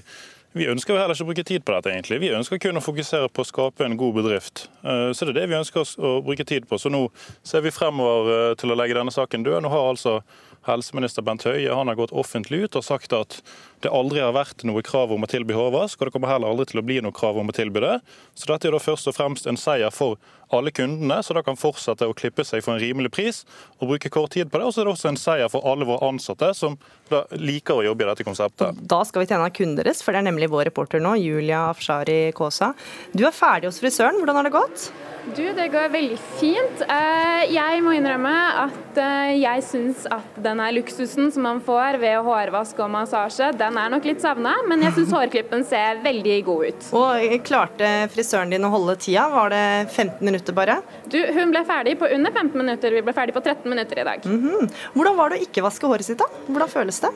vi 0.54 0.68
ønsker 0.70 0.98
heller 0.98 1.16
ikke 1.18 1.26
å 1.26 1.30
bruke 1.32 1.46
tid 1.48 1.64
på 1.66 1.74
dette, 1.74 1.92
egentlig. 1.92 2.20
Vi 2.22 2.32
ønsker 2.38 2.62
kun 2.62 2.78
å 2.78 2.84
fokusere 2.84 3.30
på 3.34 3.42
å 3.42 3.48
skape 3.50 3.86
en 3.88 3.98
god 3.98 4.20
bedrift. 4.20 4.68
Eh, 4.86 5.10
så 5.16 5.26
det 5.26 5.34
er 5.34 5.40
det 5.42 5.50
vi 5.50 5.60
ønsker 5.60 5.94
å 5.98 6.16
bruke 6.26 6.46
tid 6.46 6.68
på. 6.70 6.78
Så 6.78 6.92
nå 6.94 7.08
ser 7.42 7.66
vi 7.66 7.74
fremover 7.74 8.52
eh, 8.52 8.56
til 8.62 8.74
å 8.74 8.78
legge 8.78 8.98
denne 8.98 9.14
saken 9.14 9.46
død. 9.48 9.64
Nå 9.66 9.74
har 9.74 9.90
altså 9.90 10.20
helseminister 10.68 11.26
Bent 11.26 11.44
Høie 11.48 11.74
han 11.74 11.90
har 11.90 11.98
gått 12.00 12.14
offentlig 12.16 12.68
ut 12.68 12.78
og 12.80 12.86
sagt 12.86 13.16
at 13.18 13.40
det 13.84 13.92
aldri 13.92 14.22
har 14.24 14.36
vært 14.36 14.64
noe 14.68 14.84
krav 14.86 15.12
om 15.12 15.26
å 15.26 15.30
tilby 15.30 15.56
hårvask, 15.58 16.00
og 16.00 16.08
det 16.08 16.16
kommer 16.16 16.32
heller 16.32 16.54
aldri 16.54 16.70
til 16.72 16.82
å 16.82 16.86
bli 16.86 17.02
noe 17.04 17.16
krav 17.16 17.40
om 17.40 17.52
å 17.52 17.56
tilby 17.56 17.84
det. 17.84 17.98
Så 18.36 18.50
dette 18.50 18.70
er 18.70 18.76
da 18.76 18.82
først 18.84 19.10
og 19.12 19.18
fremst 19.18 19.50
en 19.50 19.60
seier 19.60 19.92
for 19.94 20.18
alle 20.54 20.72
kundene, 20.72 21.18
så 21.24 21.34
da 21.36 21.44
kan 21.46 21.58
fortsette 21.60 22.08
å 22.08 22.16
klippe 22.18 22.46
seg 22.46 22.64
for 22.64 22.76
en 22.76 22.82
rimelig 22.82 23.12
pris 23.14 23.42
og 23.80 23.90
bruke 23.94 24.12
kort 24.14 24.36
tid 24.36 24.52
på 24.52 24.60
det. 24.62 24.68
Og 24.68 24.76
så 24.76 24.84
er 24.84 24.90
det 24.90 24.96
også 24.96 25.12
en 25.12 25.20
seier 25.20 25.50
for 25.52 25.66
alle 25.70 25.88
våre 25.90 26.12
ansatte 26.14 26.52
som 26.58 26.78
da 27.10 27.24
liker 27.40 27.80
å 27.80 27.88
jobbe 27.90 28.06
i 28.06 28.12
dette 28.12 28.28
konseptet. 28.28 28.84
Da 28.90 29.02
skal 29.08 29.24
vi 29.24 29.32
tjene 29.32 29.48
av 29.48 29.56
kunden 29.56 29.80
deres, 29.80 30.04
for 30.06 30.14
det 30.14 30.24
er 30.24 30.30
nemlig 30.30 30.52
vår 30.54 30.70
reporter 30.70 31.04
nå, 31.04 31.16
Julia 31.22 31.66
Afshari 31.72 32.28
Kaasa. 32.38 32.74
Du 33.14 33.26
er 33.26 33.36
ferdig 33.36 33.72
hos 33.72 33.82
frisøren, 33.82 34.22
hvordan 34.22 34.40
har 34.42 34.50
det 34.50 34.56
gått? 34.56 34.88
Du, 35.24 35.44
det 35.56 35.70
går 35.72 35.88
veldig 35.88 36.18
fint. 36.36 36.82
Eh, 36.84 37.46
jeg 37.54 37.84
må 37.86 37.94
innrømme 37.96 38.32
at 38.66 38.98
eh, 39.00 39.38
jeg 39.40 39.64
syns 39.64 40.04
at 40.12 40.36
denne 40.44 40.66
luksusen 40.76 41.32
som 41.32 41.46
man 41.48 41.62
får 41.64 41.96
ved 42.02 42.18
hårvask 42.26 42.82
og 42.84 42.92
massasje, 42.92 43.54
den 43.56 43.73
er 43.80 43.92
nok 43.94 44.06
litt 44.08 44.22
savna, 44.24 44.56
men 44.70 44.84
jeg 44.86 44.96
syns 44.98 45.14
hårklippen 45.16 45.66
ser 45.68 46.02
veldig 46.04 46.38
god 46.48 46.70
ut. 46.70 46.88
Og 47.00 47.36
Klarte 47.48 47.92
frisøren 48.14 48.54
din 48.54 48.66
å 48.66 48.72
holde 48.74 48.96
tida? 49.02 49.28
Var 49.34 49.54
det 49.54 49.66
15 49.92 50.24
minutter 50.26 50.56
bare? 50.58 50.80
Du, 51.12 51.20
Hun 51.36 51.54
ble 51.54 51.64
ferdig 51.68 51.98
på 52.02 52.10
under 52.10 52.34
15 52.34 52.58
minutter. 52.60 52.96
Vi 52.98 53.04
ble 53.06 53.16
ferdig 53.16 53.36
på 53.36 53.44
13 53.44 53.70
minutter 53.70 54.00
i 54.00 54.08
dag. 54.10 54.26
Mm 54.26 54.42
-hmm. 54.42 54.74
Hvordan 54.94 55.18
var 55.18 55.30
det 55.30 55.40
å 55.40 55.46
ikke 55.48 55.64
vaske 55.64 55.88
håret 55.88 56.06
sitt, 56.06 56.18
da? 56.18 56.26
Hvordan 56.48 56.70
føles 56.70 57.00
det? 57.00 57.12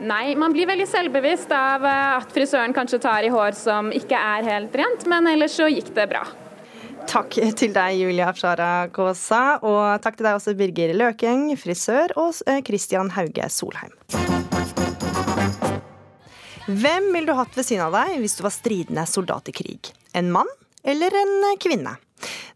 Nei, 0.00 0.34
man 0.34 0.52
blir 0.52 0.66
veldig 0.66 0.86
selvbevisst 0.88 1.50
av 1.52 1.84
eh, 1.84 2.16
at 2.16 2.32
frisøren 2.32 2.72
kanskje 2.72 3.02
tar 3.04 3.26
i 3.26 3.28
hår 3.28 3.52
som 3.52 3.92
ikke 3.92 4.16
er 4.16 4.46
helt 4.48 4.74
rent, 4.74 5.06
men 5.06 5.26
ellers 5.26 5.52
så 5.60 5.68
gikk 5.68 5.94
det 5.94 6.08
bra. 6.08 6.24
Takk 7.10 7.36
til 7.56 7.72
deg, 7.74 7.96
Julia 7.98 8.30
Afshara 8.30 8.88
Kaasa. 8.94 9.58
Og 9.60 10.00
takk 10.04 10.16
til 10.16 10.28
deg 10.28 10.38
også, 10.38 10.54
Birger 10.54 10.94
Løkeng, 10.94 11.50
frisør, 11.60 12.16
og 12.16 12.34
eh, 12.46 12.62
Christian 12.66 13.12
Hauge 13.16 13.50
Solheim. 13.52 14.39
Hvem 16.70 17.08
ville 17.12 17.26
du 17.26 17.34
hatt 17.34 17.56
ved 17.56 17.66
siden 17.66 17.88
av 17.88 17.94
deg 17.96 18.20
hvis 18.22 18.36
du 18.38 18.44
var 18.44 18.52
stridende 18.54 19.02
soldat 19.08 19.48
i 19.50 19.54
krig? 19.56 19.88
En 20.14 20.28
mann 20.30 20.46
eller 20.86 21.14
en 21.18 21.32
kvinne? 21.58 21.96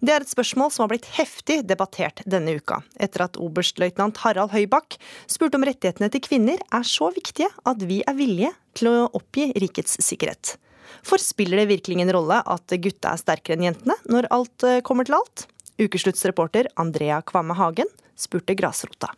Det 0.05 0.13
er 0.13 0.23
et 0.23 0.31
spørsmål 0.31 0.71
som 0.71 0.85
har 0.85 0.93
blitt 0.93 1.09
heftig 1.17 1.57
debattert 1.67 2.21
denne 2.29 2.55
uka, 2.61 2.79
etter 3.01 3.25
at 3.25 3.39
oberstløytnant 3.41 4.21
Harald 4.23 4.53
Høybakk 4.53 4.99
spurte 5.31 5.59
om 5.59 5.67
rettighetene 5.67 6.11
til 6.13 6.23
kvinner 6.23 6.63
er 6.63 6.87
så 6.87 7.09
viktige 7.17 7.49
at 7.67 7.83
vi 7.89 8.03
er 8.07 8.15
villige 8.19 8.53
til 8.79 8.93
å 8.93 9.09
oppgi 9.19 9.49
rikets 9.65 9.99
sikkerhet. 10.05 10.55
For 11.03 11.19
spiller 11.19 11.65
det 11.65 11.73
virkelig 11.73 11.99
ingen 11.99 12.15
rolle 12.15 12.39
at 12.39 12.77
gutta 12.85 13.17
er 13.17 13.25
sterkere 13.25 13.59
enn 13.59 13.67
jentene, 13.71 13.99
når 14.07 14.31
alt 14.37 14.69
eh, 14.69 14.83
kommer 14.87 15.09
til 15.09 15.19
alt? 15.19 15.49
Ukesluttsreporter 15.81 16.71
Andrea 16.79 17.19
Kvamme 17.27 17.57
Hagen 17.59 17.91
spurte 18.15 18.55
grasrota. 18.55 19.11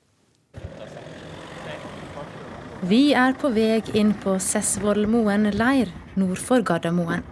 Vi 2.86 3.10
er 3.18 3.32
på 3.34 3.48
vei 3.50 3.80
inn 3.98 4.12
på 4.22 4.36
Sessvollmoen 4.38 5.48
leir 5.58 5.88
nord 6.14 6.38
for 6.38 6.62
Gardermoen. 6.62 7.24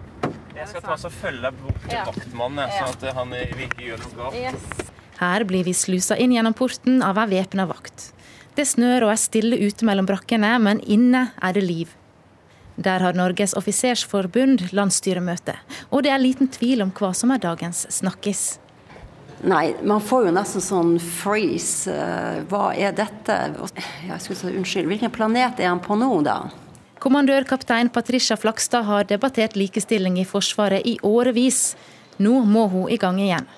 Jeg 0.56 0.66
skal 0.66 0.82
ta 0.82 0.96
og 0.96 1.12
følge 1.14 1.52
bort 1.60 1.84
til 1.84 2.00
vaktmannen, 2.08 2.72
sånn 2.74 2.96
at 2.96 3.04
han 3.20 3.34
virkelig 3.34 3.86
gjør 3.92 4.02
noe 4.02 4.32
galt. 4.32 4.82
Her 5.20 5.44
blir 5.46 5.62
vi 5.68 5.76
slusa 5.78 6.18
inn 6.18 6.34
gjennom 6.34 6.56
porten 6.58 7.04
av 7.06 7.20
ei 7.22 7.28
væpna 7.36 7.68
vakt. 7.70 8.08
Det 8.58 8.66
snør 8.66 9.06
og 9.06 9.14
er 9.14 9.22
stille 9.22 9.60
ute 9.62 9.86
mellom 9.86 10.10
brakkene, 10.10 10.56
men 10.58 10.82
inne 10.90 11.28
er 11.38 11.54
det 11.54 11.62
liv. 11.68 11.94
Der 12.74 13.06
har 13.06 13.14
Norges 13.14 13.54
offisersforbund 13.54 14.72
landsstyremøte, 14.74 15.54
og 15.94 16.02
det 16.02 16.16
er 16.16 16.24
liten 16.24 16.50
tvil 16.50 16.82
om 16.82 16.90
hva 16.98 17.14
som 17.14 17.30
er 17.30 17.46
dagens 17.46 17.86
snakkis. 17.94 18.56
Nei, 19.44 19.74
man 19.84 20.00
får 20.00 20.28
jo 20.28 20.32
nesten 20.32 20.62
sånn 20.64 20.92
freeze. 21.02 21.92
Eh, 21.92 22.38
hva 22.48 22.70
er 22.72 22.94
dette? 22.96 23.34
Jeg 24.08 24.20
skulle 24.24 24.38
si 24.40 24.52
unnskyld, 24.56 24.88
hvilken 24.88 25.12
planet 25.12 25.60
er 25.60 25.68
han 25.68 25.82
på 25.84 25.98
nå, 26.00 26.08
da? 26.24 26.38
Kommandørkaptein 27.04 27.90
Patricia 27.92 28.38
Flakstad 28.40 28.86
har 28.88 29.04
debattert 29.04 29.58
likestilling 29.60 30.16
i 30.22 30.24
Forsvaret 30.24 30.86
i 30.88 30.96
årevis. 31.04 31.74
Nå 32.24 32.38
må 32.48 32.64
hun 32.72 32.88
i 32.88 32.96
gang 32.96 33.20
igjen. 33.20 33.50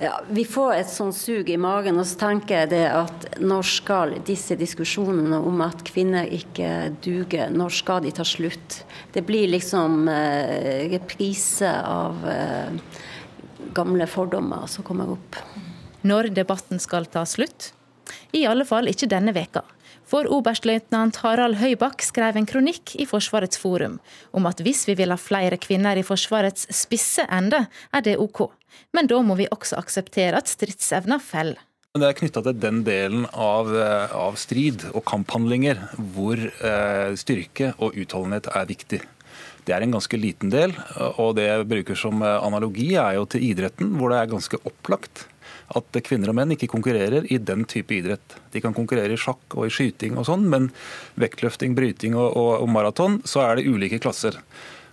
Ja, 0.00 0.22
Vi 0.28 0.44
får 0.44 0.74
et 0.76 0.90
sånn 0.92 1.12
sug 1.16 1.48
i 1.48 1.56
magen, 1.60 1.96
og 2.00 2.04
så 2.08 2.18
tenker 2.20 2.62
jeg 2.62 2.70
det 2.74 2.84
at 2.92 3.26
når 3.40 3.68
skal 3.68 4.14
disse 4.28 4.56
diskusjonene 4.56 5.38
om 5.40 5.60
at 5.64 5.84
kvinner 5.88 6.28
ikke 6.32 6.96
duger, 7.04 7.52
når 7.52 7.76
skal 7.76 8.02
de 8.04 8.12
ta 8.16 8.24
slutt? 8.24 8.82
Det 9.12 9.24
blir 9.24 9.52
liksom 9.52 10.08
eh, 10.12 10.88
reprise 10.92 11.72
av 11.80 12.24
eh, 12.28 13.04
gamle 13.76 14.08
fordommer 14.10 14.66
som 14.70 14.86
kommer 14.86 15.14
opp. 15.16 15.38
Når 16.06 16.30
debatten 16.36 16.80
skal 16.82 17.08
ta 17.10 17.26
slutt? 17.28 17.72
I 18.36 18.46
alle 18.46 18.66
fall 18.68 18.88
ikke 18.90 19.08
denne 19.10 19.34
veka. 19.36 19.64
For 20.06 20.28
oberstløytnant 20.30 21.18
Harald 21.24 21.58
Høybakk 21.58 22.04
skrev 22.06 22.36
en 22.38 22.46
kronikk 22.46 22.94
i 22.94 23.08
Forsvarets 23.10 23.58
forum 23.58 23.98
om 24.36 24.46
at 24.46 24.62
hvis 24.62 24.84
vi 24.86 24.94
vil 25.00 25.10
ha 25.10 25.18
flere 25.18 25.58
kvinner 25.58 25.98
i 25.98 26.04
Forsvarets 26.06 26.68
spisse 26.70 27.26
ende, 27.26 27.64
er 27.90 28.04
det 28.06 28.14
OK. 28.22 28.44
Men 28.94 29.10
da 29.10 29.18
må 29.26 29.34
vi 29.40 29.48
også 29.50 29.80
akseptere 29.80 30.38
at 30.38 30.50
stridsevna 30.52 31.18
faller. 31.18 31.58
Det 31.96 32.04
er 32.04 32.16
knytta 32.18 32.42
til 32.44 32.58
den 32.60 32.82
delen 32.84 33.24
av, 33.32 33.70
eh, 33.72 34.12
av, 34.12 34.36
strid 34.36 34.84
og 34.92 35.00
kamphandlinger 35.08 35.78
hvor 36.12 36.36
eh, 36.36 37.14
styrke 37.16 37.72
og 37.80 37.96
utholdenhet 37.96 38.50
er 38.52 38.68
viktig. 38.68 39.00
Det 39.66 39.74
er 39.74 39.82
en 39.82 39.96
ganske 39.96 40.18
liten 40.20 40.50
del, 40.52 40.76
og 41.18 41.32
det 41.38 41.48
jeg 41.48 41.66
bruker 41.66 41.98
som 41.98 42.20
eh, 42.22 42.36
analogi 42.38 42.92
er 42.94 43.16
jo 43.16 43.24
til 43.26 43.48
idretten, 43.48 43.96
hvor 43.98 44.12
det 44.12 44.20
er 44.20 44.30
ganske 44.30 44.60
opplagt 44.62 45.26
at 45.74 45.98
kvinner 46.06 46.30
og 46.30 46.36
menn 46.38 46.54
ikke 46.54 46.68
konkurrerer 46.70 47.26
i 47.34 47.40
den 47.42 47.64
type 47.66 47.96
idrett. 47.96 48.36
De 48.54 48.62
kan 48.62 48.76
konkurrere 48.76 49.16
i 49.16 49.18
sjakk 49.18 49.56
og 49.58 49.66
i 49.66 49.72
skyting 49.74 50.14
og 50.20 50.28
sånn, 50.28 50.46
men 50.52 50.70
vektløfting, 51.18 51.74
bryting 51.74 52.14
og, 52.14 52.28
og, 52.38 52.52
og 52.62 52.70
maraton, 52.70 53.18
så 53.26 53.42
er 53.42 53.58
det 53.58 53.66
ulike 53.66 53.98
klasser. 54.02 54.38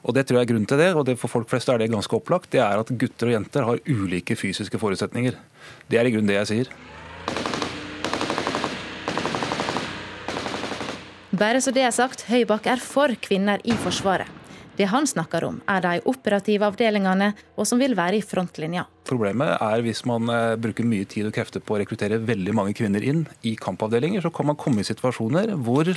Og 0.03 0.17
det 0.17 0.25
tror 0.25 0.41
jeg 0.41 0.47
er 0.47 0.51
grunnen 0.55 0.67
til 0.67 0.81
det, 0.81 0.89
og 0.97 1.05
det 1.07 1.19
for 1.21 1.31
folk 1.31 1.51
flest 1.53 1.69
er 1.69 1.79
det 1.79 1.91
ganske 1.93 2.17
opplagt, 2.17 2.49
det 2.55 2.65
er 2.65 2.81
at 2.81 2.89
gutter 2.89 3.29
og 3.29 3.37
jenter 3.37 3.69
har 3.69 3.83
ulike 3.85 4.35
fysiske 4.39 4.81
forutsetninger. 4.81 5.37
Det 5.87 6.01
er 6.01 6.09
i 6.09 6.15
grunnen 6.15 6.33
det 6.33 6.41
jeg 6.41 6.51
sier. 6.51 6.73
Bare 11.33 11.61
så 11.61 11.71
det 11.73 11.85
er 11.85 11.93
sagt, 11.93 12.27
Høybakk 12.29 12.67
er 12.73 12.81
for 12.81 13.13
kvinner 13.21 13.61
i 13.65 13.77
Forsvaret. 13.85 14.42
Det 14.77 14.87
han 14.89 15.05
snakker 15.05 15.45
om, 15.45 15.59
er 15.69 15.83
de 15.85 16.01
operative 16.09 16.65
avdelingene, 16.65 17.31
og 17.57 17.67
som 17.69 17.81
vil 17.81 17.93
være 17.97 18.17
i 18.17 18.25
frontlinja. 18.25 18.87
Problemet 19.05 19.53
er 19.61 19.83
hvis 19.85 20.01
man 20.09 20.31
eh, 20.33 20.55
bruker 20.57 20.87
mye 20.87 21.05
tid 21.09 21.29
og 21.29 21.35
krefter 21.35 21.61
på 21.61 21.75
å 21.75 21.81
rekruttere 21.83 22.21
veldig 22.23 22.55
mange 22.57 22.73
kvinner 22.77 23.05
inn 23.05 23.27
i 23.45 23.53
kampavdelinger, 23.59 24.23
så 24.25 24.33
kan 24.33 24.49
man 24.49 24.57
komme 24.57 24.81
i 24.81 24.87
situasjoner 24.87 25.53
hvor 25.61 25.91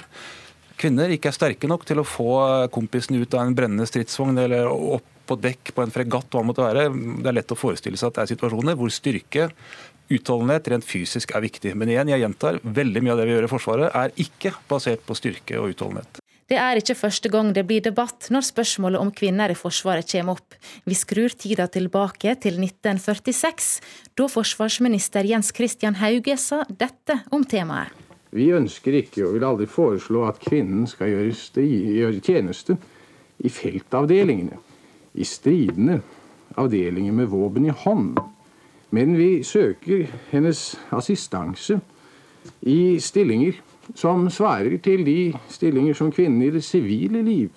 kvinner 0.77 1.13
ikke 1.15 1.31
er 1.31 1.37
sterke 1.39 1.71
nok 1.71 1.87
til 1.89 2.03
å 2.03 2.07
få 2.07 2.31
kompisen 2.75 3.17
ut 3.17 3.33
av 3.33 3.47
en 3.47 3.57
brennende 3.57 3.89
stridsvogn 3.89 4.45
eller 4.45 4.69
opp 4.69 5.09
på 5.27 5.39
dekk 5.41 5.73
på 5.75 5.83
en 5.83 5.95
fregatt. 5.95 6.29
hva 6.31 6.43
det 6.43 6.49
måtte 6.51 6.67
være. 6.67 6.87
Det 6.93 7.31
er 7.31 7.39
lett 7.39 7.55
å 7.55 7.59
forestille 7.59 7.99
seg 7.99 8.13
at 8.13 8.19
det 8.19 8.25
er 8.27 8.33
situasjoner 8.35 8.77
hvor 8.79 8.93
styrke, 8.95 9.49
utholdenhet 10.13 10.69
rent 10.71 10.87
fysisk 10.87 11.33
er 11.35 11.43
viktig. 11.43 11.73
Men 11.75 11.91
igjen, 11.91 12.13
jeg 12.13 12.23
gjentar, 12.23 12.61
veldig 12.63 13.03
mye 13.03 13.17
av 13.17 13.19
det 13.19 13.27
vi 13.27 13.35
gjør 13.35 13.49
i 13.49 13.51
Forsvaret 13.51 13.99
er 14.05 14.15
ikke 14.23 14.55
basert 14.71 15.03
på 15.07 15.17
styrke 15.19 15.59
og 15.59 15.73
utholdenhet. 15.75 16.21
Det 16.47 16.55
er 16.63 16.79
ikke 16.79 16.95
første 16.95 17.27
gang 17.27 17.49
det 17.51 17.65
blir 17.67 17.83
debatt 17.83 18.29
når 18.31 18.45
spørsmålet 18.47 19.03
om 19.03 19.09
kvinner 19.11 19.51
i 19.51 19.57
Forsvaret 19.59 20.07
kommer 20.07 20.39
opp. 20.39 20.55
Vi 20.87 20.95
skrur 20.95 21.35
tida 21.35 21.67
tilbake 21.67 22.37
til 22.39 22.61
1946, 22.63 23.71
da 24.15 24.29
forsvarsminister 24.31 25.27
Jens 25.27 25.51
Christian 25.57 25.99
Hauge 25.99 26.37
sa 26.39 26.61
dette 26.71 27.19
om 27.35 27.43
temaet. 27.43 27.91
Vi 28.31 28.53
ønsker 28.55 28.95
ikke 29.01 29.25
og 29.27 29.35
vil 29.35 29.49
aldri 29.49 29.67
foreslå 29.71 30.23
at 30.29 30.39
kvinnen 30.43 30.87
skal 30.87 31.11
gjøre, 31.11 32.21
tjeneste 32.23 32.79
i 33.43 33.51
feltavdelingene, 33.51 34.59
i 35.19 35.27
stridende 35.27 35.99
avdelinger 36.55 37.15
med 37.17 37.31
våpen 37.33 37.67
i 37.67 37.75
hånd. 37.75 38.21
Men 38.95 39.17
vi 39.19 39.43
søker 39.43 40.07
hennes 40.31 40.77
assistanse 40.95 41.81
i 42.63 43.01
stillinger 43.03 43.59
som 43.95 44.31
svarer 44.31 44.79
til 44.83 45.07
de 45.07 45.35
stillinger 45.49 45.95
som 45.95 46.13
kvinnen 46.13 46.43
i 46.43 46.51
det 46.51 46.65
sivile 46.65 47.23
liv 47.23 47.51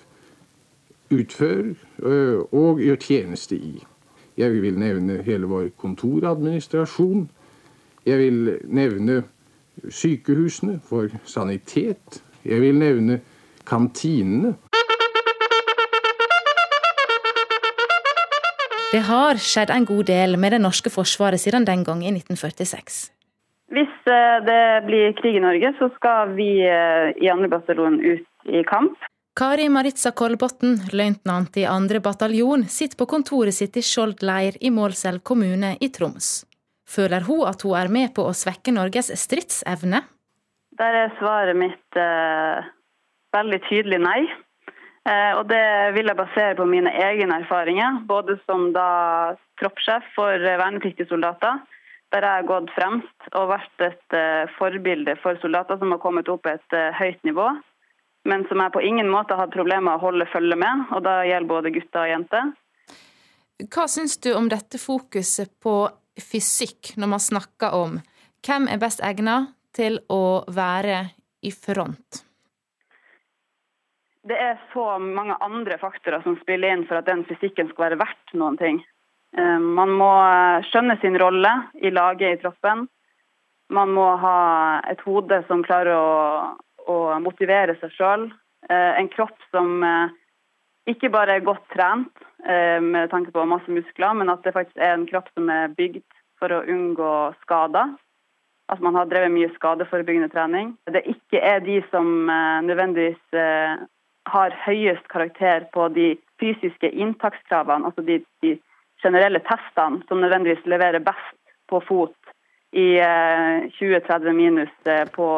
utfører 1.10 1.74
øh, 2.02 2.38
og 2.52 2.80
gjør 2.80 2.96
tjeneste 2.96 3.56
i. 3.56 3.84
Jeg 4.36 4.62
vil 4.62 4.78
nevne 4.78 5.22
hele 5.22 5.46
vår 5.46 5.68
kontoradministrasjon. 5.76 7.30
Jeg 8.06 8.18
vil 8.18 8.58
nevne 8.64 9.22
sykehusene 9.88 10.80
for 10.84 11.08
sanitet. 11.24 12.22
Jeg 12.44 12.60
vil 12.60 12.78
nevne 12.78 13.20
kantinene. 13.66 14.54
Det 18.90 19.02
har 19.06 19.38
skjedd 19.38 19.70
en 19.70 19.86
god 19.86 20.04
del 20.04 20.38
med 20.38 20.50
det 20.50 20.60
norske 20.60 20.90
forsvaret 20.90 21.40
siden 21.40 21.66
den 21.66 21.84
gang 21.84 22.02
i 22.02 22.10
1946. 22.10 23.19
Hvis 23.70 24.10
eh, 24.10 24.36
det 24.46 24.62
blir 24.86 25.14
krig 25.20 25.38
i 25.38 25.42
Norge, 25.42 25.72
så 25.78 25.90
skal 25.94 26.34
vi 26.34 26.50
eh, 26.66 27.12
i 27.14 27.30
2. 27.30 27.48
bataljon 27.52 28.00
ut 28.02 28.50
i 28.50 28.64
kamp. 28.66 28.98
Kari 29.38 29.68
Maritza 29.70 30.10
Kolbotn, 30.10 30.74
løytnant 30.92 31.56
i 31.56 31.64
2. 31.70 32.00
bataljon, 32.02 32.66
sitter 32.66 32.98
på 32.98 33.06
kontoret 33.12 33.54
sitt 33.54 33.78
i 33.78 33.84
Skjold 33.86 34.24
leir 34.26 34.58
i 34.60 34.72
Målselv 34.74 35.22
kommune 35.22 35.76
i 35.80 35.88
Troms. 35.94 36.42
Føler 36.90 37.22
hun 37.28 37.46
at 37.46 37.62
hun 37.62 37.78
er 37.78 37.92
med 37.94 38.10
på 38.16 38.26
å 38.26 38.34
svekke 38.34 38.74
Norges 38.74 39.12
stridsevne? 39.22 40.02
Der 40.80 41.02
er 41.04 41.14
svaret 41.20 41.58
mitt 41.60 41.98
eh, 41.98 42.70
veldig 43.36 43.60
tydelig 43.68 44.00
nei. 44.02 44.20
Eh, 45.06 45.32
og 45.38 45.46
det 45.48 45.94
vil 45.94 46.10
jeg 46.10 46.18
basere 46.18 46.56
på 46.58 46.66
mine 46.66 46.90
egne 46.90 47.38
erfaringer, 47.44 48.02
både 48.10 48.40
som 48.48 48.72
da 48.74 49.36
troppssjef 49.62 50.10
for 50.16 50.42
vernepliktige 50.42 51.08
soldater, 51.08 51.62
der 52.10 52.26
jeg 52.26 52.40
har 52.40 52.48
gått 52.48 52.70
fremst 52.74 53.28
og 53.38 53.50
vært 53.52 53.84
et 53.86 54.16
eh, 54.16 54.50
forbilde 54.56 55.14
for 55.22 55.38
soldater 55.42 55.78
som 55.78 55.92
har 55.94 56.00
kommet 56.02 56.30
opp 56.32 56.42
på 56.46 56.54
et 56.54 56.76
eh, 56.76 56.90
høyt 56.98 57.22
nivå, 57.26 57.46
men 58.28 58.44
som 58.48 58.60
jeg 58.60 58.74
på 58.74 58.82
ingen 58.84 59.10
måte 59.12 59.36
har 59.36 59.46
hatt 59.46 59.54
problemer 59.54 59.86
med 59.86 59.98
å 59.98 60.04
holde 60.08 60.26
følge 60.32 60.58
med, 60.58 60.88
og 60.90 61.04
da 61.06 61.20
gjelder 61.28 61.52
både 61.52 61.72
gutter 61.76 62.02
og 62.02 62.12
jenter. 62.12 62.50
Hva 63.70 63.86
syns 63.92 64.16
du 64.24 64.32
om 64.34 64.48
dette 64.50 64.80
fokuset 64.80 65.52
på 65.62 65.76
fysikk, 66.20 66.94
når 66.96 67.14
man 67.14 67.22
snakker 67.22 67.76
om 67.76 68.00
hvem 68.46 68.68
er 68.72 68.80
best 68.80 69.02
egnet 69.04 69.52
til 69.76 70.00
å 70.10 70.42
være 70.50 71.04
i 71.46 71.52
front? 71.54 72.24
Det 74.26 74.36
er 74.36 74.58
så 74.72 74.98
mange 75.00 75.36
andre 75.40 75.78
faktorer 75.80 76.24
som 76.24 76.36
spiller 76.42 76.74
inn 76.74 76.86
for 76.88 77.00
at 77.00 77.08
den 77.08 77.22
fysikken 77.28 77.70
skal 77.70 77.88
være 77.88 78.00
verdt 78.02 78.34
noen 78.36 78.58
ting. 78.60 78.82
Eh, 79.38 79.58
man 79.58 79.92
må 79.94 80.10
skjønne 80.70 80.96
sin 81.00 81.18
rolle 81.20 81.52
i 81.82 81.92
laget 81.94 82.34
i 82.34 82.40
troppen. 82.42 82.86
Man 83.70 83.92
må 83.94 84.06
ha 84.18 84.38
et 84.90 85.02
hode 85.06 85.42
som 85.46 85.62
klarer 85.66 85.94
å, 85.94 86.56
å 86.90 86.96
motivere 87.22 87.76
seg 87.80 87.94
sjøl. 87.94 88.26
Eh, 88.68 88.92
en 88.98 89.10
kropp 89.12 89.36
som 89.54 89.84
eh, 89.86 90.16
ikke 90.90 91.12
bare 91.14 91.38
er 91.38 91.46
godt 91.46 91.66
trent 91.74 92.26
med 92.40 93.10
tanke 93.12 93.34
på 93.34 93.42
masse 93.44 93.68
muskler, 93.68 94.14
men 94.16 94.30
at 94.32 94.40
det 94.46 94.54
faktisk 94.54 94.78
er 94.80 94.94
en 94.94 95.02
kropp 95.04 95.26
som 95.36 95.50
er 95.52 95.74
bygd 95.76 96.06
for 96.40 96.54
å 96.56 96.62
unngå 96.72 97.10
skader. 97.42 97.90
At 98.72 98.80
man 98.80 98.96
har 98.96 99.10
drevet 99.10 99.34
mye 99.34 99.50
skadeforebyggende 99.58 100.30
trening. 100.32 100.70
Det 100.88 101.02
ikke 101.04 101.42
er 101.44 101.60
de 101.60 101.76
som 101.90 102.08
nødvendigvis 102.64 103.20
har 104.32 104.56
høyest 104.64 105.04
karakter 105.12 105.68
på 105.76 105.90
de 105.92 106.14
fysiske 106.40 106.88
inntakskravene, 106.96 107.84
altså 107.84 108.06
de, 108.08 108.22
de 108.40 108.56
generelle 109.02 109.40
testene 109.46 110.04
som 110.08 110.20
nødvendigvis 110.22 110.66
leverer 110.68 111.02
best 111.04 111.36
på 111.70 111.80
fot 111.88 112.16
i 112.72 113.00
20-30 113.00 114.32
minus 114.36 114.72
på 115.14 115.28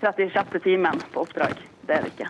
36. 0.00 0.60
timen 0.64 1.00
på 1.12 1.22
oppdrag. 1.22 1.54
Det 1.86 1.96
er 1.96 2.06
det 2.06 2.14
ikke. 2.14 2.28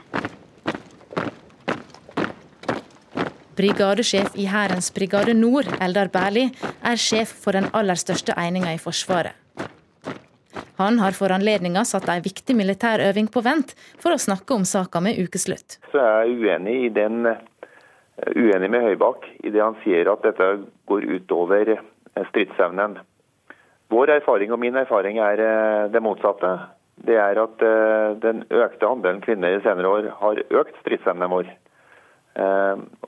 Brigadesjef 3.55 4.35
i 4.35 4.49
Hærens 4.51 4.91
brigade 4.95 5.35
Nord, 5.39 5.69
Eldar 5.81 6.11
Berli, 6.11 6.49
er 6.83 6.99
sjef 6.99 7.31
for 7.45 7.55
den 7.55 7.69
aller 7.73 7.99
største 7.99 8.35
eininga 8.35 8.75
i 8.75 8.83
Forsvaret. 8.83 9.39
Han 10.77 10.99
har 10.99 11.15
for 11.15 11.31
anledninga 11.31 11.85
satt 11.87 12.09
ei 12.11 12.19
viktig 12.25 12.57
militær 12.59 12.99
øving 13.05 13.29
på 13.31 13.45
vent 13.47 13.77
for 14.03 14.11
å 14.11 14.19
snakke 14.19 14.57
om 14.57 14.65
saka 14.67 14.99
med 15.05 15.21
ukeslutt. 15.23 15.79
Så 15.93 16.03
jeg 16.03 16.33
er 16.33 16.33
uenig, 16.35 16.75
i 16.89 16.91
den, 16.91 17.29
uenig 18.23 18.71
med 18.71 18.85
Høybakk 18.85 19.27
i 19.43 19.51
det 19.51 19.63
han 19.63 19.77
sier 19.83 20.09
at 20.13 20.23
dette 20.27 20.49
går 20.91 21.07
utover 21.17 21.75
stridsevnen. 22.31 22.99
Vår 23.93 24.13
erfaring 24.17 24.53
og 24.55 24.61
min 24.63 24.79
erfaring 24.79 25.19
er 25.23 25.43
det 25.93 26.03
motsatte. 26.03 26.53
Det 26.95 27.17
er 27.19 27.41
at 27.43 27.63
den 28.23 28.45
økte 28.55 28.89
andelen 28.89 29.21
kvinner 29.25 29.57
i 29.57 29.63
senere 29.65 29.91
år 29.91 30.09
har 30.21 30.41
økt 30.61 30.79
stridsevnen 30.83 31.31
vår. 31.31 31.51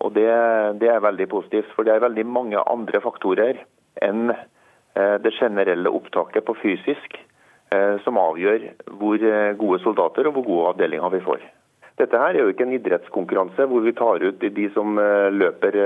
Og 0.03 0.11
det, 0.15 0.27
det 0.83 0.91
er 0.91 1.03
veldig 1.03 1.29
positivt, 1.31 1.71
for 1.75 1.87
det 1.87 1.95
er 1.95 2.05
veldig 2.05 2.27
mange 2.27 2.61
andre 2.61 3.01
faktorer 3.03 3.63
enn 4.03 4.35
det 4.95 5.33
generelle 5.39 5.93
opptaket 5.93 6.47
på 6.47 6.59
fysisk 6.61 7.19
som 8.05 8.19
avgjør 8.21 8.69
hvor 8.99 9.23
gode 9.63 9.81
soldater 9.83 10.29
og 10.29 10.37
hvor 10.37 10.47
gode 10.51 10.75
avdelinger 10.75 11.15
vi 11.15 11.25
får. 11.25 11.47
Dette 11.97 12.19
her 12.21 12.35
er 12.35 12.43
jo 12.43 12.53
ikke 12.53 12.67
en 12.67 12.75
idrettskonkurranse 12.77 13.67
hvor 13.71 13.85
vi 13.85 13.95
tar 13.97 14.21
ut 14.21 14.43
de 14.59 14.67
som 14.75 14.99
løper 15.33 15.79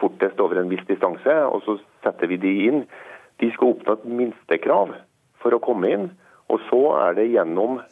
fortest 0.00 0.40
over 0.40 0.62
en 0.62 0.70
viss 0.72 0.86
distanse, 0.88 1.34
og 1.44 1.60
så 1.66 1.76
setter 2.06 2.30
vi 2.30 2.38
de 2.40 2.52
inn. 2.70 2.84
De 3.38 3.50
skal 3.52 3.74
oppnå 3.74 3.98
et 3.98 4.06
minstekrav 4.08 4.94
for 5.42 5.52
å 5.52 5.60
komme 5.60 5.90
inn. 5.92 6.06
Og 6.48 6.64
så 6.70 6.80
er 7.02 7.18
det 7.18 7.28
gjennom 7.34 7.82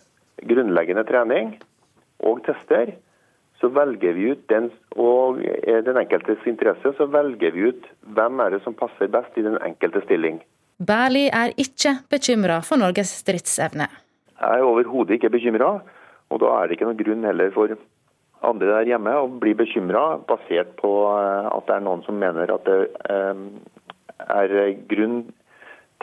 grunnleggende 0.48 1.04
trening 1.04 1.52
og 2.24 2.40
tester 2.48 2.94
så 3.60 3.68
velger 3.72 4.12
vi 4.12 4.30
ut 4.32 4.48
den, 4.52 4.68
og 5.00 5.40
den 5.86 5.96
enkeltes 5.96 6.44
interesse, 6.48 6.92
så 6.98 7.06
velger 7.08 7.54
vi 7.54 7.70
ut 7.70 7.86
hvem 8.16 8.42
er 8.44 8.56
det 8.56 8.62
som 8.64 8.76
passer 8.76 9.08
best 9.12 9.36
i 9.40 9.44
den 9.46 9.56
enkelte 9.64 10.02
stilling. 10.04 10.42
Berli 10.76 11.26
er 11.32 11.54
ikke 11.56 11.96
bekymra 12.12 12.60
for 12.66 12.80
Norges 12.80 13.14
stridsevne. 13.22 13.88
Jeg 14.36 14.60
er 14.60 14.66
overhodet 14.66 15.16
ikke 15.16 15.32
bekymra, 15.32 15.78
og 16.30 16.42
da 16.42 16.52
er 16.56 16.66
det 16.66 16.76
ikke 16.76 16.88
noen 16.88 17.00
grunn 17.00 17.26
heller 17.28 17.52
for 17.54 17.76
andre 18.46 18.68
der 18.68 18.90
hjemme 18.92 19.14
å 19.16 19.28
bli 19.40 19.54
bekymra 19.58 20.18
basert 20.28 20.74
på 20.80 20.92
at 21.08 21.66
det 21.68 21.76
er 21.78 21.84
noen 21.86 22.04
som 22.06 22.18
mener 22.20 22.52
at 22.52 22.68
det 22.68 22.80
er 24.26 24.56
grunn 24.90 25.20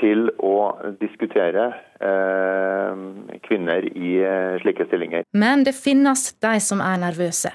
til 0.02 0.30
å 0.42 0.56
diskutere 1.00 1.68
kvinner 3.46 3.86
i 3.94 4.16
slike 4.64 4.88
stillinger. 4.90 5.28
Men 5.38 5.64
det 5.68 5.76
finnes 5.78 6.32
de 6.44 6.56
som 6.64 6.82
er 6.84 6.98
nervøse. 7.04 7.54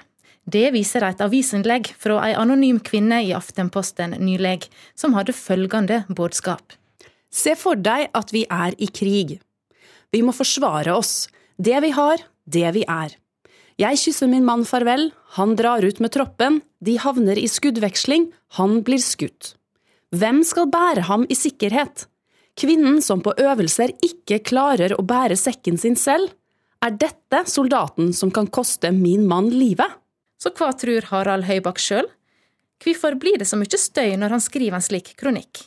Det 0.48 0.70
viser 0.72 1.04
et 1.04 1.20
avisinnlegg 1.20 1.90
fra 2.00 2.22
ei 2.24 2.32
anonym 2.38 2.78
kvinne 2.80 3.18
i 3.26 3.34
Aftenposten 3.36 4.14
nylig, 4.22 4.70
som 4.96 5.12
hadde 5.18 5.34
følgende 5.36 6.04
budskap. 6.08 6.72
Se 7.28 7.52
for 7.58 7.76
deg 7.76 8.08
at 8.16 8.32
vi 8.32 8.46
er 8.48 8.72
i 8.80 8.88
krig. 8.88 9.36
Vi 10.08 10.22
må 10.24 10.32
forsvare 10.32 10.94
oss. 10.96 11.28
Det 11.60 11.76
vi 11.84 11.90
har, 11.92 12.22
det 12.48 12.72
vi 12.76 12.84
er. 12.88 13.14
Jeg 13.78 14.00
kysser 14.02 14.30
min 14.30 14.46
mann 14.46 14.64
farvel, 14.66 15.12
han 15.38 15.54
drar 15.58 15.84
ut 15.86 16.00
med 16.02 16.10
troppen, 16.16 16.60
de 16.82 16.96
havner 16.98 17.38
i 17.38 17.46
skuddveksling, 17.46 18.26
han 18.58 18.80
blir 18.86 19.02
skutt. 19.02 19.54
Hvem 20.16 20.40
skal 20.46 20.70
bære 20.72 21.04
ham 21.06 21.26
i 21.30 21.36
sikkerhet? 21.38 22.08
Kvinnen 22.58 22.98
som 23.04 23.20
på 23.22 23.36
øvelser 23.38 23.92
ikke 24.02 24.40
klarer 24.50 24.96
å 24.96 25.04
bære 25.06 25.36
sekken 25.38 25.78
sin 25.78 25.94
selv? 26.00 26.32
Er 26.82 26.94
dette 26.94 27.44
soldaten 27.50 28.10
som 28.14 28.32
kan 28.34 28.48
koste 28.50 28.90
min 28.94 29.26
mann 29.30 29.52
livet? 29.54 29.98
Så 30.42 30.50
hva 30.54 30.72
tror 30.74 31.06
Harald 31.10 31.46
Høybakk 31.46 31.78
sjøl? 31.82 32.06
Hvorfor 32.82 33.14
blir 33.18 33.38
det 33.38 33.46
så 33.50 33.58
mye 33.58 33.78
støy 33.78 34.14
når 34.18 34.36
han 34.36 34.42
skriver 34.42 34.78
en 34.78 34.86
slik 34.86 35.14
kronikk? 35.18 35.66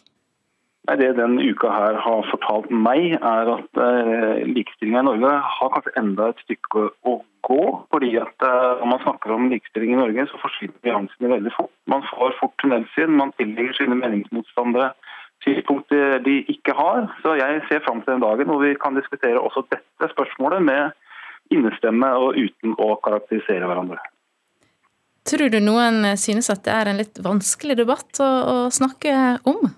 Nei, 0.89 0.95
Det 0.97 1.11
denne 1.17 1.43
uka 1.45 1.69
her 1.69 1.97
har 2.01 2.29
fortalt 2.31 2.71
meg, 2.73 3.13
er 3.17 3.49
at 3.53 3.81
eh, 3.85 4.41
likestillinga 4.49 5.03
i 5.03 5.07
Norge 5.11 5.33
har 5.57 5.73
kanskje 5.75 5.93
enda 6.01 6.31
et 6.31 6.41
stykke 6.45 6.87
å 7.05 7.19
gå. 7.45 7.61
fordi 7.93 8.15
at 8.17 8.45
eh, 8.47 8.79
Når 8.81 8.89
man 8.89 9.03
snakker 9.03 9.35
om 9.35 9.49
likestilling 9.51 9.93
i 9.93 9.99
Norge, 9.99 10.25
så 10.31 10.41
forsvinner 10.41 10.81
nyansene 10.87 11.33
veldig 11.35 11.53
fort. 11.57 11.73
Man 11.85 12.05
får 12.09 12.33
fort 12.39 12.55
tunnelsyn, 12.63 13.13
man 13.13 13.33
tillegger 13.37 13.77
sine 13.77 13.97
meningsmotstandere 13.99 14.93
synspunkter 15.45 16.19
de 16.25 16.39
ikke 16.53 16.73
har. 16.77 17.05
Så 17.21 17.35
jeg 17.37 17.61
ser 17.69 17.83
fram 17.85 18.01
til 18.01 18.15
den 18.15 18.25
dagen 18.25 18.49
hvor 18.49 18.61
vi 18.63 18.73
kan 18.81 18.97
diskutere 18.97 19.41
også 19.41 19.65
dette 19.73 20.09
spørsmålet 20.13 20.65
med 20.65 21.53
innestemme 21.53 22.09
og 22.17 22.37
uten 22.39 22.73
å 22.79 22.95
karakterisere 23.05 23.69
hverandre. 23.69 23.99
Tror 25.27 25.51
du 25.53 25.59
noen 25.61 26.15
synes 26.17 26.49
at 26.49 26.63
det 26.65 26.73
er 26.73 26.89
en 26.89 27.01
litt 27.01 27.21
vanskelig 27.21 27.77
debatt 27.77 28.21
å, 28.23 28.29
å 28.53 28.55
snakke 28.73 29.13
om? 29.49 29.69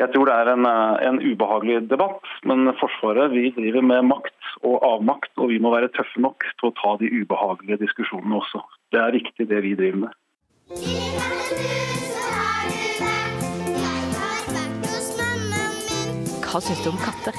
Jeg 0.00 0.08
tror 0.14 0.30
det 0.30 0.34
er 0.34 0.48
en, 0.48 0.64
en, 0.64 1.18
ubehagelig 1.20 1.82
debatt, 1.90 2.24
men 2.48 2.70
Forsvaret 2.80 3.34
vi 3.34 3.50
driver 3.52 3.84
med 3.84 4.06
makt 4.08 4.46
og 4.64 4.78
avmakt, 4.86 5.32
og 5.36 5.50
vi 5.52 5.58
må 5.60 5.74
være 5.74 5.90
tøffe 5.92 6.22
nok 6.24 6.46
til 6.56 6.70
å 6.70 6.76
ta 6.78 6.94
de 7.02 7.10
ubehagelige 7.20 7.82
diskusjonene 7.82 8.38
også. 8.40 8.62
Det 8.94 9.02
er 9.02 9.12
riktig 9.18 9.50
det 9.50 9.60
vi 9.66 9.74
driver 9.76 10.06
med. 10.06 10.16
Hva 16.48 16.64
syns 16.64 16.80
du 16.80 16.88
om 16.94 16.98
katter? 17.04 17.36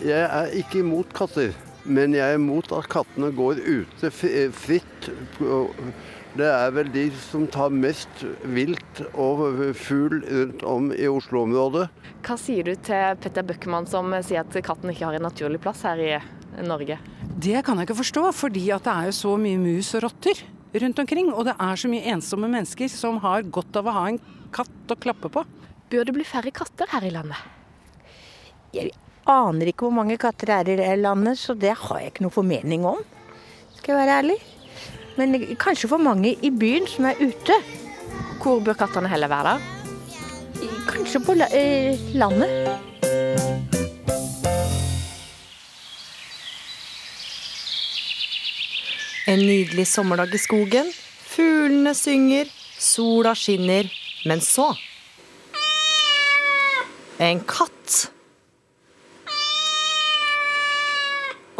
Jeg 0.00 0.24
er 0.24 0.56
ikke 0.56 0.80
imot 0.80 1.12
katter. 1.14 1.52
Men 1.84 2.16
jeg 2.16 2.24
er 2.24 2.38
imot 2.38 2.72
at 2.72 2.88
kattene 2.88 3.28
går 3.36 3.60
ute 3.60 4.08
fritt. 4.08 5.10
Det 6.34 6.46
er 6.50 6.72
vel 6.74 6.88
de 6.90 7.04
som 7.28 7.44
tar 7.46 7.70
mest 7.70 8.24
vilt 8.42 9.00
og 9.14 9.44
fugl 9.78 10.16
rundt 10.26 10.64
om 10.66 10.88
i 10.90 11.06
Oslo-området. 11.06 11.84
Hva 12.26 12.36
sier 12.40 12.66
du 12.66 12.72
til 12.74 13.20
Petter 13.22 13.44
Bøckmann 13.46 13.86
som 13.86 14.10
sier 14.26 14.42
at 14.42 14.56
katten 14.66 14.90
ikke 14.90 15.06
har 15.06 15.14
en 15.14 15.22
naturlig 15.28 15.60
plass 15.62 15.84
her 15.86 16.00
i 16.02 16.16
Norge? 16.66 16.96
Det 17.38 17.62
kan 17.66 17.78
jeg 17.78 17.86
ikke 17.86 18.00
forstå, 18.00 18.24
fordi 18.34 18.64
det 18.66 18.90
er 18.90 19.06
jo 19.12 19.14
så 19.14 19.36
mye 19.38 19.60
mus 19.62 19.92
og 19.94 20.08
rotter 20.08 20.40
rundt 20.82 21.02
omkring. 21.04 21.30
Og 21.30 21.46
det 21.46 21.54
er 21.54 21.78
så 21.78 21.90
mye 21.92 22.10
ensomme 22.16 22.50
mennesker 22.50 22.90
som 22.90 23.20
har 23.22 23.46
godt 23.46 23.78
av 23.78 23.92
å 23.92 23.94
ha 23.94 24.04
en 24.10 24.18
katt 24.54 24.90
å 24.90 24.98
klappe 24.98 25.30
på. 25.30 25.44
Bør 25.94 26.08
det 26.08 26.16
bli 26.16 26.26
færre 26.26 26.50
katter 26.54 26.90
her 26.96 27.06
i 27.06 27.12
landet? 27.14 27.38
Jeg 28.74 28.90
aner 29.30 29.70
ikke 29.70 29.86
hvor 29.86 29.94
mange 30.00 30.18
katter 30.18 30.50
det 30.66 30.80
er 30.82 30.96
i 30.96 30.98
landet, 30.98 31.38
så 31.38 31.54
det 31.54 31.76
har 31.78 32.02
jeg 32.02 32.10
ikke 32.10 32.26
noe 32.26 32.34
formening 32.34 32.90
om. 32.90 32.98
Skal 33.78 33.94
jeg 33.94 34.02
være 34.02 34.18
ærlig. 34.24 34.40
Men 35.16 35.36
kanskje 35.56 35.88
for 35.88 36.02
mange 36.02 36.34
i 36.42 36.50
byen 36.50 36.86
som 36.90 37.06
er 37.06 37.20
ute. 37.22 37.58
Hvor 38.42 38.60
bør 38.64 38.76
kattene 38.78 39.08
heller 39.08 39.30
være? 39.30 39.58
Kanskje 40.88 41.20
på 41.24 41.36
eh, 41.54 42.00
landet. 42.14 42.50
En 49.26 49.40
nydelig 49.40 49.86
sommerdag 49.88 50.34
i 50.34 50.38
skogen. 50.38 50.90
Fuglene 51.34 51.94
synger, 51.96 52.50
sola 52.78 53.34
skinner. 53.34 53.88
Men 54.24 54.40
så 54.40 54.74
En 57.22 57.40
katt 57.46 58.13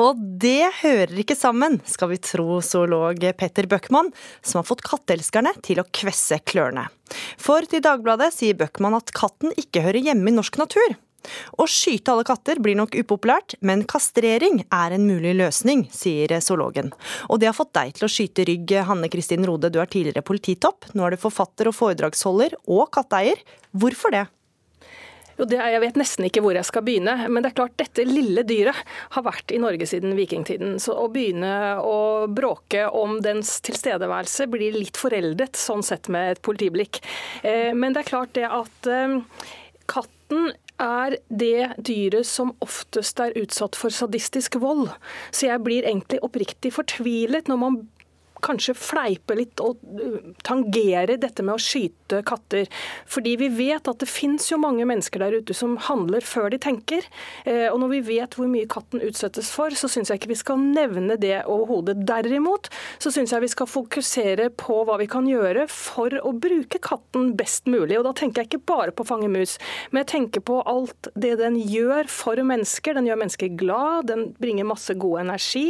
Og 0.00 0.18
det 0.18 0.66
hører 0.80 1.12
ikke 1.22 1.36
sammen, 1.38 1.78
skal 1.86 2.10
vi 2.10 2.18
tro 2.18 2.58
zoolog 2.64 3.20
Petter 3.38 3.68
Bøckmann, 3.70 4.10
som 4.42 4.58
har 4.58 4.66
fått 4.66 4.82
katteelskerne 4.86 5.52
til 5.62 5.78
å 5.78 5.86
kvesse 5.94 6.40
klørne. 6.42 6.88
For 7.38 7.62
til 7.70 7.84
Dagbladet 7.84 8.32
sier 8.34 8.58
Bøckmann 8.58 8.96
at 8.98 9.14
katten 9.14 9.54
ikke 9.60 9.84
hører 9.84 10.02
hjemme 10.02 10.32
i 10.32 10.34
norsk 10.34 10.58
natur. 10.58 10.96
Å 11.56 11.64
skyte 11.70 12.12
alle 12.12 12.26
katter 12.26 12.58
blir 12.60 12.76
nok 12.76 12.96
upopulært, 12.98 13.54
men 13.64 13.86
kastrering 13.88 14.64
er 14.66 14.96
en 14.96 15.06
mulig 15.08 15.32
løsning, 15.38 15.86
sier 15.94 16.34
zoologen. 16.44 16.90
Og 17.30 17.40
det 17.40 17.48
har 17.48 17.56
fått 17.56 17.72
deg 17.78 17.94
til 17.96 18.08
å 18.08 18.12
skyte 18.12 18.44
rygg, 18.50 18.76
Hanne 18.90 19.08
Kristin 19.12 19.46
Rode, 19.48 19.70
du 19.72 19.80
er 19.80 19.90
tidligere 19.90 20.26
polititopp. 20.26 20.90
Nå 20.92 21.06
er 21.06 21.14
du 21.14 21.22
forfatter 21.22 21.70
og 21.70 21.78
foredragsholder 21.78 22.58
og 22.66 22.90
katteeier. 22.98 23.40
Hvorfor 23.72 24.12
det? 24.12 24.26
Jo, 25.38 25.46
det, 25.50 25.58
Jeg 25.58 25.82
vet 25.82 25.98
nesten 25.98 26.28
ikke 26.28 26.42
hvor 26.44 26.56
jeg 26.56 26.68
skal 26.68 26.84
begynne. 26.86 27.16
Men 27.28 27.44
det 27.44 27.52
er 27.52 27.58
klart 27.60 27.76
dette 27.80 28.06
lille 28.08 28.44
dyret 28.46 28.94
har 29.16 29.26
vært 29.26 29.54
i 29.54 29.60
Norge 29.62 29.88
siden 29.90 30.16
vikingtiden. 30.18 30.78
Så 30.82 30.96
å 30.98 31.08
begynne 31.12 31.80
å 31.82 32.26
bråke 32.30 32.86
om 32.90 33.18
dens 33.24 33.56
tilstedeværelse 33.66 34.48
blir 34.52 34.76
litt 34.76 35.00
foreldet, 35.00 35.58
sånn 35.58 35.84
sett 35.86 36.10
med 36.12 36.36
et 36.36 36.44
politiblikk. 36.44 37.02
Eh, 37.42 37.72
men 37.74 37.94
det 37.94 38.04
er 38.04 38.12
klart 38.12 38.34
det 38.38 38.46
at 38.48 38.90
eh, 38.90 39.18
katten 39.90 40.52
er 40.82 41.18
det 41.30 41.74
dyret 41.86 42.26
som 42.26 42.50
oftest 42.64 43.20
er 43.22 43.36
utsatt 43.38 43.78
for 43.78 43.94
sadistisk 43.94 44.58
vold. 44.62 44.88
Så 45.30 45.46
jeg 45.46 45.62
blir 45.62 45.86
egentlig 45.86 46.22
oppriktig 46.26 46.74
fortvilet 46.74 47.50
når 47.50 47.60
man 47.60 47.82
kanskje 48.44 48.74
fleiper 48.76 49.38
litt 49.38 49.60
og 49.64 49.80
tangerer 50.44 51.16
dette 51.20 51.44
med 51.46 51.56
å 51.56 51.62
skyte 51.62 51.94
katter. 52.22 52.68
Fordi 53.10 53.34
vi 53.40 53.48
vet 53.56 53.88
at 53.90 54.00
det 54.00 54.10
finnes 54.10 54.46
jo 54.50 54.60
mange 54.60 54.86
mennesker 54.88 55.22
der 55.22 55.38
ute 55.40 55.56
som 55.56 55.76
handler 55.88 56.24
før 56.24 56.50
de 56.52 56.60
tenker. 56.62 57.06
Eh, 57.44 57.66
og 57.70 57.80
når 57.82 57.92
vi 57.96 58.02
vet 58.14 58.36
hvor 58.38 58.50
mye 58.50 58.68
katten 58.70 59.02
utsettes 59.04 59.50
for, 59.54 59.74
så 59.74 59.90
syns 59.90 60.12
jeg 60.12 60.20
ikke 60.20 60.32
vi 60.34 60.40
skal 60.40 60.60
nevne 60.62 61.18
det 61.20 61.42
overhodet. 61.50 62.04
Derimot 62.06 62.70
så 63.02 63.12
syns 63.14 63.34
jeg 63.34 63.44
vi 63.44 63.52
skal 63.52 63.70
fokusere 63.70 64.50
på 64.60 64.80
hva 64.86 64.98
vi 65.00 65.08
kan 65.10 65.28
gjøre 65.28 65.66
for 65.72 66.14
å 66.22 66.34
bruke 66.36 66.80
katten 66.84 67.32
best 67.38 67.68
mulig. 67.70 67.98
Og 67.98 68.06
da 68.08 68.14
tenker 68.16 68.42
jeg 68.42 68.52
ikke 68.52 68.66
bare 68.74 68.94
på 68.94 69.04
å 69.04 69.10
fange 69.14 69.30
mus, 69.32 69.56
men 69.90 70.04
jeg 70.04 70.12
tenker 70.14 70.44
på 70.44 70.60
alt 70.68 71.10
det 71.18 71.36
den 71.40 71.58
gjør 71.60 72.08
for 72.12 72.40
mennesker. 72.44 72.96
Den 72.96 73.08
gjør 73.08 73.20
mennesker 73.24 73.54
glad, 73.58 74.08
den 74.10 74.28
bringer 74.40 74.68
masse 74.68 74.94
god 75.00 75.24
energi. 75.24 75.66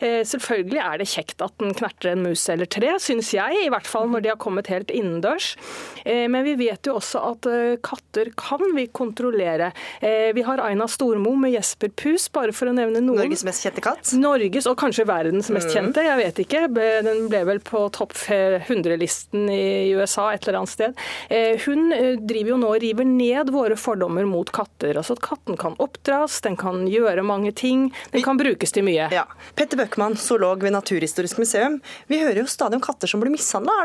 Eh, 0.00 0.22
selvfølgelig 0.28 0.82
er 0.82 1.00
det 1.00 1.10
kjekt 1.12 1.44
at 1.44 1.54
den 1.62 1.74
knerter 1.76 2.12
en 2.12 2.24
mus 2.26 2.44
eller 2.52 2.68
tre, 2.70 2.94
syns 3.02 3.32
jeg, 3.34 3.64
i 3.64 3.70
hvert 3.72 3.88
fall 3.88 4.10
når 4.12 4.24
de 4.24 4.32
har 4.32 4.40
kommet 4.42 4.70
helt 4.72 4.92
innendørs. 4.94 5.54
Eh, 6.04 6.28
men 6.28 6.44
vi 6.44 6.54
vet 6.58 6.86
jo 6.86 6.96
også 6.98 7.22
at 7.32 7.48
eh, 7.50 7.76
katter 7.84 8.32
kan 8.38 8.62
vi 8.76 8.86
kontrollere. 8.92 9.72
Eh, 10.00 10.30
vi 10.34 10.44
har 10.46 10.62
Aina 10.62 10.88
Stormo 10.90 11.34
med 11.38 11.54
Jesper 11.54 11.88
Pus, 11.88 12.28
bare 12.32 12.54
for 12.56 12.70
å 12.70 12.74
nevne 12.76 13.02
noen. 13.02 13.22
Norges 13.22 13.44
mest 13.46 13.64
kjente 13.64 13.84
katt? 13.84 14.12
Norges, 14.18 14.68
og 14.70 14.78
kanskje 14.80 15.06
verdens 15.08 15.50
mest 15.54 15.70
mm. 15.70 15.74
kjente, 15.76 16.06
jeg 16.06 16.20
vet 16.20 16.42
ikke. 16.44 16.64
Den 17.06 17.26
ble 17.32 17.44
vel 17.48 17.62
på 17.64 17.84
topp 17.94 18.14
100-listen 18.28 19.48
i 19.52 19.92
USA 19.96 20.30
et 20.32 20.46
eller 20.46 20.62
annet 20.62 20.72
sted. 20.72 20.98
Hun 21.64 21.92
driver 22.26 22.52
jo 22.52 22.58
nå 22.60 22.72
og 22.72 22.80
river 22.82 23.06
ned 23.08 23.50
våre 23.52 23.76
fordommer 23.78 24.26
mot 24.28 24.48
katter. 24.54 24.96
Altså 24.98 25.16
at 25.16 25.22
katten 25.24 25.58
kan 25.60 25.76
oppdras, 25.82 26.40
den 26.44 26.56
kan 26.60 26.86
gjøre 26.90 27.24
mange 27.26 27.52
ting, 27.56 27.88
den 28.12 28.24
kan 28.24 28.40
brukes 28.40 28.74
til 28.74 28.86
mye. 28.86 29.08
Ja. 29.14 29.26
Petter 29.58 29.80
Bøckmann, 29.80 30.16
zoolog 30.20 30.64
ved 30.64 30.74
Naturhistorisk 30.74 31.40
museum. 31.42 31.80
Vi 32.10 32.20
hører 32.22 32.42
jo 32.42 32.48
stadig 32.50 32.78
om 32.78 32.84
katter 32.84 33.10
som 33.10 33.22
blir 33.22 33.32
mishandla. 33.34 33.76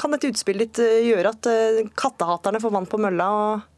Kan 0.00 0.14
dette 0.14 0.30
utspillet 0.32 0.64
ditt 0.64 0.82
eh, 0.84 1.04
gjøre 1.14 1.36
at 1.36 1.52
eh, 1.52 1.86
kattehaterne 1.96 2.60
får 2.62 2.74
vann 2.74 2.90
på 2.90 3.00
mølla? 3.02 3.30
og 3.34 3.70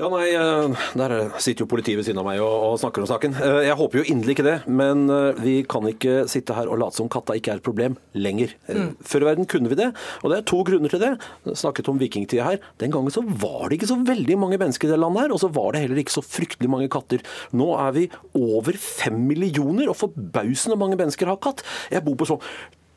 ja, 0.00 0.08
nei, 0.08 0.32
eh, 0.34 0.84
Der 0.98 1.12
sitter 1.38 1.62
jo 1.62 1.68
politiet 1.70 1.98
ved 2.00 2.06
siden 2.06 2.18
av 2.22 2.26
meg 2.26 2.40
og, 2.42 2.54
og, 2.66 2.78
snakker 2.80 3.04
om 3.04 3.10
saken. 3.10 3.36
Jeg 3.62 3.76
håper 3.78 4.00
jo 4.00 4.06
inderlig 4.08 4.34
ikke 4.34 4.46
det, 4.46 4.54
men 4.66 5.04
vi 5.38 5.60
kan 5.68 5.86
ikke 5.86 6.24
sitte 6.32 6.56
her 6.56 6.70
og 6.72 6.80
late 6.80 6.98
som 6.98 7.10
katta 7.12 7.36
ikke 7.38 7.52
er 7.52 7.60
et 7.60 7.66
problem 7.66 7.94
lenger. 8.16 8.56
Mm. 8.66 8.96
Før 9.06 9.26
i 9.26 9.28
verden 9.30 9.48
kunne 9.52 9.70
vi 9.70 9.78
det, 9.78 9.92
og 10.24 10.32
det 10.32 10.40
er 10.40 10.48
to 10.48 10.62
grunner 10.66 10.90
til 10.90 11.04
det. 11.04 11.12
Jeg 11.46 11.60
snakket 11.60 11.92
om 11.92 12.00
vikingtida 12.00 12.48
her. 12.48 12.60
Den 12.82 12.94
gangen 12.94 13.14
så 13.14 13.22
var 13.22 13.68
det 13.68 13.78
ikke 13.78 13.92
så 13.92 14.00
veldig 14.00 14.40
mange 14.40 14.58
mennesker 14.58 14.88
i 14.88 14.94
det 14.94 15.00
landet 15.04 15.26
her, 15.26 15.36
og 15.36 15.42
så 15.44 15.52
var 15.54 15.76
det 15.76 15.84
heller 15.84 16.02
ikke 16.02 16.16
så 16.16 16.24
fryktelig 16.24 16.72
mange 16.72 16.90
katter. 16.90 17.22
Nå 17.54 17.70
er 17.84 17.94
vi 17.94 18.08
over 18.32 18.80
fem 18.80 19.22
millioner, 19.28 19.92
og 19.92 20.00
forbausende 20.02 20.80
mange 20.80 20.98
mennesker 20.98 21.30
har 21.30 21.42
katt. 21.42 21.62
Jeg 21.92 22.02
bor 22.08 22.18
på 22.18 22.32
sånn 22.32 22.42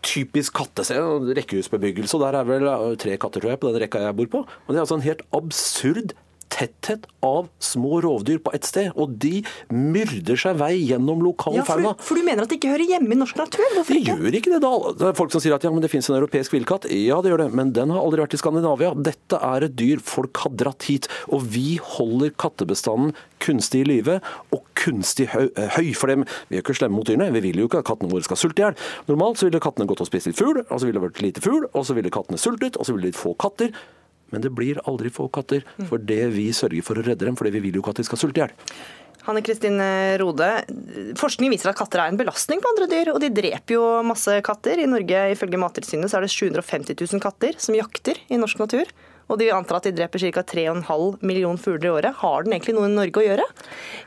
typisk 0.06 0.56
kattescene. 0.58 1.34
rekkehusbebyggelse. 1.38 2.16
og 2.18 2.22
Der 2.26 2.40
er 2.40 2.48
vel 2.48 2.98
tre 3.02 3.18
katter 3.18 3.42
tror 3.42 3.56
jeg, 3.56 3.60
på 3.60 3.74
den 3.74 3.82
rekka 3.84 4.04
jeg 4.06 4.16
bor 4.16 4.32
på. 4.38 4.46
Og 4.46 4.70
Det 4.70 4.78
er 4.78 4.86
altså 4.86 5.00
en 5.00 5.08
helt 5.10 5.26
absurd 5.34 6.16
tetthet 6.54 7.06
av 7.26 7.50
små 7.60 8.00
rovdyr 8.06 8.40
på 8.44 8.54
ett 8.56 8.68
sted, 8.68 8.92
og 8.96 9.18
de 9.22 9.42
myrder 9.74 10.40
seg 10.40 10.60
vei 10.60 10.74
gjennom 10.78 11.24
lokal 11.26 11.58
ja, 11.58 11.66
fauna. 11.68 11.96
For, 12.00 12.18
du 12.18 12.26
mener 12.26 12.46
at 12.46 12.52
det 12.52 12.60
ikke 12.60 12.72
hører 12.74 12.96
hjemme 12.96 13.16
i 13.16 13.20
norsk 13.20 13.40
natur? 13.40 13.66
Hvorfor 13.76 14.00
ikke? 14.00 14.16
Det 14.16 14.30
gjør 14.30 14.40
ikke 14.40 14.54
det 14.54 14.62
da. 14.64 14.74
Det 15.02 15.10
er 15.10 15.18
folk 15.20 15.36
som 15.36 15.44
sier 15.44 15.58
at 15.58 15.66
ja, 15.66 15.74
men 15.74 15.84
det 15.84 15.92
finnes 15.92 16.10
en 16.12 16.18
europeisk 16.20 16.56
villkatt. 16.56 16.88
Ja, 16.92 17.20
det 17.24 17.34
gjør 17.34 17.46
det, 17.46 17.50
men 17.58 17.74
den 17.76 17.94
har 17.94 18.04
aldri 18.04 18.24
vært 18.24 18.38
i 18.38 18.42
Skandinavia. 18.42 18.94
Dette 19.10 19.42
er 19.50 19.68
et 19.68 19.78
dyr 19.80 20.04
folk 20.06 20.46
har 20.46 20.56
dratt 20.64 20.88
hit, 20.90 21.10
og 21.34 21.48
vi 21.56 21.80
holder 21.96 22.34
kattebestanden 22.40 23.16
kunstig 23.46 23.84
i 23.84 23.90
live 23.90 24.20
og 24.56 24.64
kunstig 24.80 25.28
høy, 25.34 25.50
høy 25.76 25.92
for 25.98 26.12
dem. 26.12 26.24
Vi 26.50 26.58
er 26.58 26.64
ikke 26.64 26.78
slemme 26.78 26.98
mot 26.98 27.08
dyrene, 27.08 27.32
vi 27.36 27.44
vil 27.50 27.62
jo 27.62 27.70
ikke 27.70 27.84
at 27.84 27.90
kattene 27.90 28.12
våre 28.12 28.26
skal 28.26 28.40
sulte 28.40 28.62
i 28.62 28.66
hjel. 28.66 28.80
Normalt 29.10 29.42
så 29.42 29.50
ville 29.50 29.62
kattene 29.64 29.90
gått 29.90 30.02
og 30.06 30.10
spist 30.10 30.30
litt 30.30 30.40
fugl, 30.40 30.64
og 30.64 30.80
så 30.80 30.88
ville 30.88 31.00
det 31.00 31.06
vært 31.10 31.22
lite 31.26 31.44
fugl, 31.44 31.68
og 31.72 31.86
så 31.88 31.98
ville 31.98 32.14
kattene 32.14 32.42
sultet, 32.42 32.80
og 32.80 32.88
så 32.88 32.96
ville 32.96 33.12
de 33.12 33.18
få 33.18 33.36
katter. 33.42 33.76
Men 34.34 34.44
det 34.44 34.54
blir 34.58 34.82
aldri 34.90 35.12
få 35.14 35.28
katter, 35.34 35.66
for 35.90 36.02
det 36.02 36.24
vi 36.34 36.50
sørger 36.56 36.86
for 36.86 37.00
å 37.00 37.06
redde 37.06 37.28
dem, 37.28 37.38
fordi 37.38 37.54
vi 37.58 37.68
vil 37.68 37.78
jo 37.78 37.84
ikke 37.84 37.96
at 37.96 38.02
de 38.02 38.08
skal 38.08 38.22
sulte 38.22 38.42
i 38.42 38.46
hjel. 38.46 38.56
Hanne 39.26 39.42
Kristin 39.42 39.82
Rode, 40.22 40.48
forskning 41.18 41.50
viser 41.50 41.72
at 41.72 41.80
katter 41.80 42.04
er 42.04 42.12
en 42.12 42.20
belastning 42.20 42.60
på 42.62 42.70
andre 42.74 42.90
dyr, 42.92 43.10
og 43.14 43.22
de 43.24 43.32
dreper 43.34 43.78
jo 43.78 43.86
masse 44.06 44.38
katter. 44.46 44.82
I 44.82 44.90
Norge 44.90 45.24
ifølge 45.34 45.62
Mattilsynet 45.62 46.12
så 46.12 46.20
er 46.20 46.28
det 46.28 46.34
750 46.34 46.94
000 47.00 47.24
katter 47.24 47.58
som 47.62 47.78
jakter 47.78 48.22
i 48.30 48.38
norsk 48.42 48.62
natur 48.62 48.92
og 49.28 49.40
de 49.42 49.50
antar 49.54 49.80
at 49.80 49.88
de 49.88 49.94
dreper 49.96 50.22
ca. 50.22 50.44
3,5 50.46 51.24
million 51.26 51.58
fugler 51.58 51.88
i 51.88 51.94
året. 51.94 52.18
Har 52.22 52.46
den 52.46 52.54
egentlig 52.56 52.76
noe 52.78 52.90
i 52.90 52.94
Norge 52.94 53.22
å 53.22 53.26
gjøre? 53.26 53.46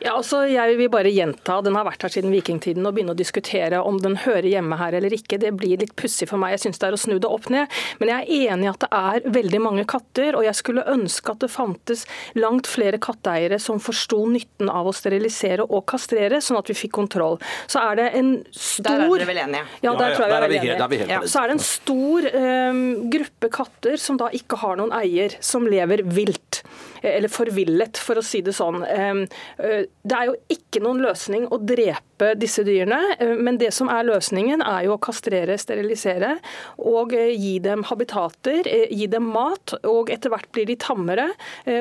Ja, 0.05 0.15
altså, 0.15 0.45
Jeg 0.49 0.77
vil 0.79 0.91
bare 0.93 1.11
gjenta, 1.11 1.59
den 1.65 1.77
har 1.79 1.87
vært 1.89 2.05
her 2.07 2.13
siden 2.15 2.33
vikingtiden, 2.35 2.87
og 2.87 2.95
begynne 2.95 3.15
å 3.17 3.19
diskutere 3.19 3.81
om 3.83 3.99
den 4.03 4.19
hører 4.23 4.47
hjemme 4.47 4.79
her 4.79 4.95
eller 4.99 5.15
ikke. 5.15 5.41
Det 5.43 5.53
blir 5.59 5.81
litt 5.83 5.97
pussig 5.99 6.29
for 6.31 6.41
meg. 6.41 6.55
Jeg 6.55 6.67
syns 6.67 6.83
det 6.83 6.89
er 6.89 6.97
å 6.97 7.01
snu 7.01 7.17
det 7.19 7.31
opp 7.31 7.49
ned. 7.53 7.67
Men 7.99 8.13
jeg 8.13 8.27
er 8.29 8.55
enig 8.55 8.69
i 8.69 8.71
at 8.71 8.85
det 8.85 8.91
er 8.95 9.29
veldig 9.39 9.63
mange 9.65 9.87
katter, 9.91 10.39
og 10.39 10.47
jeg 10.47 10.59
skulle 10.61 10.87
ønske 10.89 11.35
at 11.35 11.43
det 11.43 11.51
fantes 11.53 12.05
langt 12.39 12.71
flere 12.71 13.01
katteeiere 13.03 13.59
som 13.63 13.83
forsto 13.83 14.23
nytten 14.31 14.71
av 14.71 14.89
å 14.89 14.95
sterilisere 14.95 15.67
og 15.67 15.85
kastrere, 15.91 16.41
sånn 16.45 16.61
at 16.61 16.71
vi 16.71 16.79
fikk 16.79 16.95
kontroll. 17.01 17.39
Så 17.67 17.83
er 17.83 17.99
det 17.99 18.09
en 18.19 18.33
stor 18.55 18.87
Der 18.87 19.05
er 19.09 19.13
dere 19.19 19.31
vel 19.33 19.43
enige? 19.49 19.67
Ja, 19.83 19.97
der 19.99 20.15
tror 20.15 20.27
jeg 20.27 20.31
vi 20.31 20.39
er 20.39 20.47
veldig 20.47 21.03
enige. 21.03 21.21
Så 21.29 21.43
er 21.43 21.51
det 21.51 21.59
en 21.59 21.67
stor 21.67 22.31
um, 22.39 22.83
gruppe 23.11 23.53
katter 23.59 23.99
som 24.01 24.19
da 24.21 24.31
ikke 24.35 24.61
har 24.63 24.79
noen 24.79 24.95
eier 24.95 25.08
eier 25.09 25.39
som 25.41 25.67
lever 25.69 26.05
vilt. 26.05 26.63
eller 27.03 27.31
forvillet, 27.31 27.99
for 28.03 28.19
å 28.19 28.25
si 28.27 28.41
det 28.43 28.55
sånn. 28.57 28.83
Det 28.83 30.17
er 30.17 30.25
jo 30.27 30.35
ikke 30.51 30.83
noen 30.83 31.03
løsning 31.05 31.47
å 31.47 31.61
drepe 31.63 32.33
disse 32.39 32.65
dyrene, 32.67 32.99
men 33.39 33.59
det 33.61 33.71
som 33.77 33.91
er 33.93 34.07
løsningen 34.09 34.65
er 34.67 34.89
jo 34.89 34.97
å 34.97 35.03
kastrere, 35.03 35.59
sterilisere 35.61 36.37
og 36.83 37.15
gi 37.15 37.55
dem 37.63 37.85
habitater, 37.87 38.67
gi 38.67 39.07
dem 39.11 39.29
mat, 39.35 39.77
og 39.87 40.11
etter 40.15 40.35
hvert 40.35 40.51
blir 40.55 40.67
de 40.71 40.79
tammere 40.83 41.29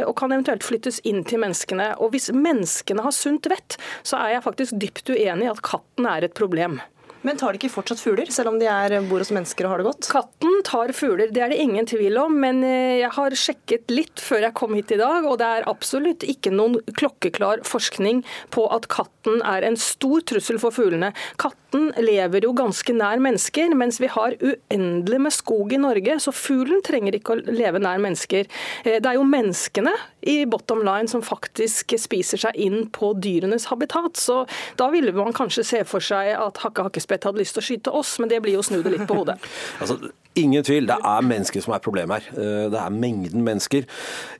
og 0.03 0.13
kan 0.19 0.33
eventuelt 0.35 0.65
flyttes 0.65 1.01
inn 1.07 1.23
til 1.27 1.41
menneskene. 1.43 1.95
Og 1.97 2.13
Hvis 2.13 2.29
menneskene 2.33 3.05
har 3.05 3.15
sunt 3.15 3.49
vett, 3.49 3.79
så 4.05 4.21
er 4.21 4.37
jeg 4.37 4.45
faktisk 4.45 4.77
dypt 4.81 5.09
uenig 5.13 5.49
i 5.49 5.51
at 5.55 5.65
katten 5.65 6.07
er 6.09 6.27
et 6.27 6.37
problem. 6.37 6.77
Men 7.25 7.39
tar 7.39 7.53
de 7.53 7.61
ikke 7.61 7.73
fortsatt 7.73 8.01
fugler, 8.01 8.29
selv 8.33 8.51
om 8.51 8.59
de 8.61 8.67
er, 8.69 8.97
bor 9.09 9.21
hos 9.23 9.31
mennesker 9.33 9.65
og 9.65 9.73
har 9.73 9.81
det 9.81 9.87
godt? 9.89 10.09
Katten 10.11 10.61
tar 10.67 10.93
fugler, 10.95 11.31
det 11.33 11.43
er 11.43 11.53
det 11.53 11.59
ingen 11.63 11.87
tvil 11.89 12.17
om. 12.21 12.37
Men 12.43 12.61
eh, 12.65 12.99
jeg 13.01 13.11
har 13.17 13.37
sjekket 13.37 13.93
litt 13.93 14.21
før 14.23 14.45
jeg 14.45 14.55
kom 14.57 14.75
hit 14.77 14.93
i 14.93 14.99
dag, 15.01 15.25
og 15.27 15.39
det 15.41 15.49
er 15.57 15.69
absolutt 15.69 16.25
ikke 16.27 16.53
noen 16.53 16.77
klokkeklar 16.97 17.63
forskning 17.67 18.23
på 18.53 18.67
at 18.73 18.89
katten 18.93 19.41
er 19.41 19.65
en 19.67 19.79
stor 19.79 20.23
trussel 20.29 20.61
for 20.61 20.75
fuglene. 20.75 21.13
Katten 21.41 21.66
lever 21.75 22.45
jo 22.45 22.53
ganske 22.55 22.93
nær 22.95 23.19
mennesker, 23.23 23.73
mens 23.75 23.99
vi 24.01 24.09
har 24.11 24.35
uendelig 24.39 25.19
med 25.21 25.35
skog 25.35 25.73
i 25.73 25.79
Norge, 25.81 26.17
så 26.23 26.33
fuglen 26.35 26.83
trenger 26.85 27.17
ikke 27.17 27.35
å 27.35 27.41
leve 27.47 27.81
nær 27.83 27.99
mennesker. 28.03 28.47
Eh, 28.83 28.99
det 29.01 29.09
er 29.09 29.17
jo 29.17 29.25
menneskene 29.27 29.93
i 30.27 30.39
bottom 30.49 30.83
line 30.87 31.09
som 31.11 31.23
faktisk 31.25 31.95
spiser 31.99 32.41
seg 32.45 32.55
inn 32.55 32.87
på 32.93 33.13
dyrenes 33.19 33.67
habitat. 33.71 34.17
Så 34.19 34.45
da 34.79 34.89
ville 34.93 35.15
man 35.15 35.35
kanskje 35.35 35.65
se 35.67 35.83
for 35.87 36.03
seg 36.03 36.33
at 36.37 36.63
Hakke 36.63 36.87
Hakkespett 36.87 37.27
hadde 37.27 37.43
lyst 37.43 37.57
til 37.57 37.63
å 37.63 37.67
skyte 37.71 37.97
oss, 37.99 38.17
men 38.21 38.31
det 38.31 38.41
blir 38.43 38.57
jo 38.57 38.63
å 38.63 38.69
snu 38.69 38.81
det 38.83 38.95
litt 38.95 39.07
på 39.09 39.19
hodet. 39.21 39.39
altså, 39.81 39.99
Ingen 40.37 40.65
tvil, 40.65 40.85
det 40.89 40.97
er 41.01 41.25
mennesker 41.25 41.63
som 41.63 41.73
er 41.73 41.83
problemet 41.83 42.21
her. 42.21 42.37
Eh, 42.37 42.65
det 42.73 42.77
er 42.81 42.93
mengden 42.93 43.45
mennesker. 43.45 43.87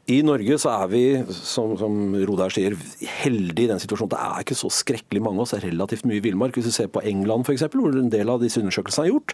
I 0.08 0.22
Norge 0.24 0.56
så 0.62 0.72
er 0.72 0.92
vi, 0.92 1.02
som, 1.36 1.74
som 1.80 2.14
Rodar 2.30 2.54
sier, 2.54 2.78
heldige 3.24 3.66
i 3.66 3.72
den 3.72 3.82
situasjonen. 3.82 4.14
Det 4.14 4.20
er 4.24 4.44
ikke 4.46 4.56
så 4.56 4.70
skrekkelig 4.72 5.24
mange 5.26 5.42
av 5.42 5.48
oss. 5.48 5.56
Det 5.56 5.60
er 5.60 5.72
relativt 5.72 6.06
mye 6.08 6.24
villmark. 6.24 6.56
Hvis 6.56 6.70
du 6.70 6.76
ser 6.76 6.92
på 6.94 7.04
England 7.04 7.44
f.eks., 7.48 7.66
hvor 7.74 7.98
en 7.98 8.14
del 8.14 8.32
av 8.32 8.40
disse 8.44 8.62
undersøkelsene 8.62 9.08
er 9.08 9.12
gjort, 9.12 9.34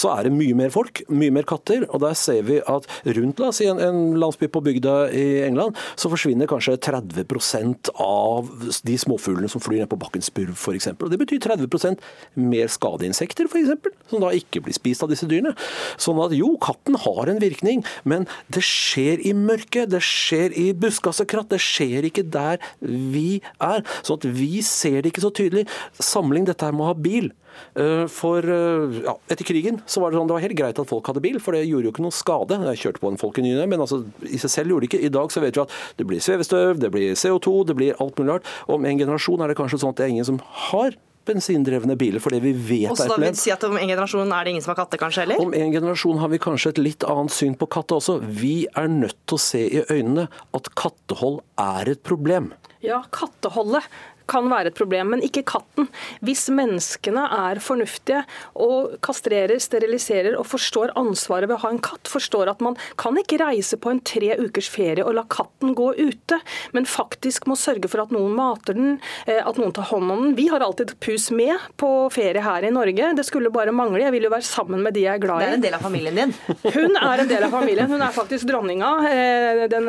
så 0.00 0.12
er 0.14 0.26
det 0.26 0.32
mye 0.34 0.56
mer 0.56 0.72
folk, 0.74 1.02
mye 1.12 1.34
mer 1.34 1.46
katter. 1.46 1.84
Og 1.90 2.02
der 2.02 2.16
ser 2.18 2.42
vi 2.48 2.58
at 2.58 2.88
rundt 3.18 3.42
la 3.42 3.50
oss 3.52 3.60
si, 3.60 3.68
en, 3.70 3.78
en 3.82 4.16
landsby 4.18 4.48
på 4.50 4.64
bygda 4.66 4.96
i 5.14 5.26
England, 5.44 5.78
så 6.00 6.10
forsvinner 6.10 6.50
kanskje 6.50 6.78
30% 6.88 7.92
av 8.02 8.50
de 8.86 8.98
småfuglene 9.04 9.52
som 9.52 9.62
flyr 9.62 9.84
ned 9.84 9.92
på 9.92 10.00
bakken, 10.00 10.24
spurv 10.24 10.56
f.eks. 10.56 10.90
Det 10.98 11.20
betyr 11.22 11.44
30% 11.44 12.02
mer 12.40 12.72
skadeinsekter 12.72 13.50
f.eks., 13.50 13.94
som 14.10 14.26
da 14.26 14.32
ikke 14.34 14.64
blir 14.66 14.74
spist 14.74 15.06
av 15.06 15.12
disse 15.12 15.28
dyrene. 15.30 15.54
Sånn 16.00 16.20
at 16.22 16.34
jo, 16.36 16.54
katten 16.62 16.98
har 17.04 17.30
en 17.30 17.42
virkning, 17.42 17.84
men 18.04 18.26
det 18.52 18.62
skjer 18.66 19.22
i 19.26 19.34
mørket, 19.36 19.90
det 19.94 20.02
skjer 20.04 20.54
i 20.58 20.70
buskasekratt, 20.76 21.50
det 21.52 21.60
skjer 21.64 22.08
ikke 22.10 22.26
der 22.30 22.60
vi 22.80 23.40
er. 23.58 23.84
Sånn 24.02 24.20
at 24.20 24.28
vi 24.38 24.60
ser 24.66 25.00
det 25.00 25.14
ikke 25.14 25.26
så 25.26 25.34
tydelig. 25.34 25.66
Samling 26.00 26.48
dette 26.48 26.66
her 26.66 26.76
med 26.76 26.86
å 26.86 26.92
ha 26.92 26.98
bil. 26.98 27.32
Eh, 27.74 28.04
for 28.10 28.46
ja, 28.46 29.14
Etter 29.30 29.46
krigen 29.46 29.80
så 29.90 30.02
var 30.02 30.10
det 30.10 30.18
sånn 30.18 30.28
det 30.30 30.36
var 30.36 30.44
helt 30.44 30.58
greit 30.58 30.80
at 30.80 30.90
folk 30.90 31.10
hadde 31.10 31.22
bil, 31.24 31.38
for 31.42 31.56
det 31.56 31.66
gjorde 31.66 31.88
jo 31.88 31.94
ikke 31.94 32.06
noe 32.06 32.14
skade. 32.14 32.58
Jeg 32.70 32.82
kjørte 32.84 33.02
på 33.02 33.12
en 33.12 33.20
folk 33.20 33.40
i 33.40 33.46
ny 33.46 33.54
men 33.60 33.82
altså, 33.82 34.02
i 34.26 34.40
seg 34.40 34.54
selv 34.54 34.74
gjorde 34.74 34.86
det 34.86 34.92
ikke. 34.92 35.04
I 35.06 35.12
dag 35.12 35.34
så 35.34 35.44
vet 35.44 35.58
vi 35.58 35.64
at 35.64 35.76
det 35.98 36.08
blir 36.08 36.24
svevestøv, 36.24 36.80
det 36.82 36.92
blir 36.94 37.18
CO2, 37.18 37.60
det 37.68 37.78
blir 37.78 38.02
alt 38.02 38.18
mulig 38.18 38.36
rart. 38.36 38.50
Om 38.70 38.86
en 38.88 39.04
generasjon 39.04 39.44
er 39.44 39.52
det 39.52 39.58
kanskje 39.60 39.82
sånn 39.82 39.94
at 39.94 40.00
det 40.00 40.08
er 40.08 40.14
ingen 40.16 40.28
som 40.28 40.42
har 40.70 40.96
bensindrevne 41.30 41.96
biler, 42.00 42.20
fordi 42.22 42.40
vi 42.44 42.52
vet 42.52 42.90
Også 42.92 43.06
er 43.06 43.08
et 43.08 43.14
da 43.14 43.16
vil 43.16 43.26
problem. 43.30 43.40
si 43.40 43.54
at 43.54 43.64
Om 43.70 43.78
en 43.80 43.88
generasjon 43.94 44.32
er 44.36 44.44
det 44.44 44.54
ingen 44.56 44.64
som 44.66 44.74
har 44.74 44.80
katter, 44.84 44.98
kanskje? 45.00 45.22
eller? 45.26 45.40
Om 45.46 45.54
en 45.54 45.72
generasjon 45.78 46.18
har 46.22 46.28
vi 46.34 46.38
kanskje 46.42 46.74
et 46.74 46.82
litt 46.82 47.06
annet 47.08 47.34
syn 47.34 47.54
på 47.60 47.68
katter 47.70 48.00
også. 48.02 48.18
Vi 48.42 48.54
er 48.76 48.88
nødt 48.90 49.16
til 49.30 49.38
å 49.38 49.42
se 49.46 49.62
i 49.68 49.84
øynene 49.88 50.28
at 50.56 50.72
kattehold 50.78 51.40
er 51.58 51.94
et 51.94 52.02
problem. 52.06 52.52
Ja, 52.84 53.02
katteholdet 53.12 53.84
kan 54.30 54.46
være 54.50 54.70
et 54.70 54.78
problem, 54.78 55.10
men 55.14 55.24
ikke 55.26 55.42
katten. 55.50 55.88
Hvis 56.24 56.46
menneskene 56.54 57.24
er 57.50 57.60
fornuftige 57.62 58.22
og 58.54 58.94
kastrerer, 59.04 59.58
steriliserer 59.62 60.36
og 60.38 60.46
forstår 60.50 60.92
ansvaret 61.00 61.50
ved 61.50 61.56
å 61.58 61.62
ha 61.64 61.72
en 61.74 61.82
katt, 61.82 62.08
forstår 62.10 62.50
at 62.52 62.62
man 62.64 62.76
kan 63.00 63.18
ikke 63.20 63.40
reise 63.42 63.78
på 63.80 63.90
en 63.92 64.00
tre 64.06 64.32
ukers 64.40 64.68
ferie 64.70 65.04
og 65.04 65.16
la 65.18 65.24
katten 65.30 65.74
gå 65.78 65.90
ute, 65.98 66.38
men 66.76 66.86
faktisk 66.88 67.48
må 67.50 67.56
sørge 67.58 67.90
for 67.90 68.04
at 68.04 68.14
noen 68.14 68.34
mater 68.38 68.76
den, 68.78 68.96
eh, 69.26 69.40
at 69.42 69.58
noen 69.60 69.74
tar 69.76 69.88
hånd 69.90 70.10
om 70.14 70.24
den. 70.28 70.34
Vi 70.38 70.46
har 70.52 70.62
alltid 70.64 70.94
pus 71.02 71.30
med 71.34 71.58
på 71.80 71.90
ferie 72.14 72.42
her 72.44 72.64
i 72.66 72.72
Norge. 72.74 73.10
Det 73.18 73.26
skulle 73.26 73.50
bare 73.52 73.74
mangle. 73.74 74.02
Jeg 74.04 74.14
vil 74.14 74.28
jo 74.28 74.32
være 74.32 74.46
sammen 74.46 74.82
med 74.84 74.94
de 74.96 75.06
jeg 75.08 75.14
er 75.18 75.22
glad 75.22 75.42
i. 75.42 75.46
Det 75.46 75.52
er 75.52 75.58
en 75.58 75.66
del 75.66 75.78
av 75.78 75.84
familien 75.86 76.20
din. 76.22 76.34
Hun 76.76 76.96
er 77.00 77.24
en 77.24 77.30
del 77.30 77.46
av 77.48 77.54
familien. 77.54 77.90
Hun 77.90 78.02
er 78.06 78.14
faktisk 78.14 78.46
dronninga. 78.50 78.90
eh, 79.10 79.64
Den 79.72 79.88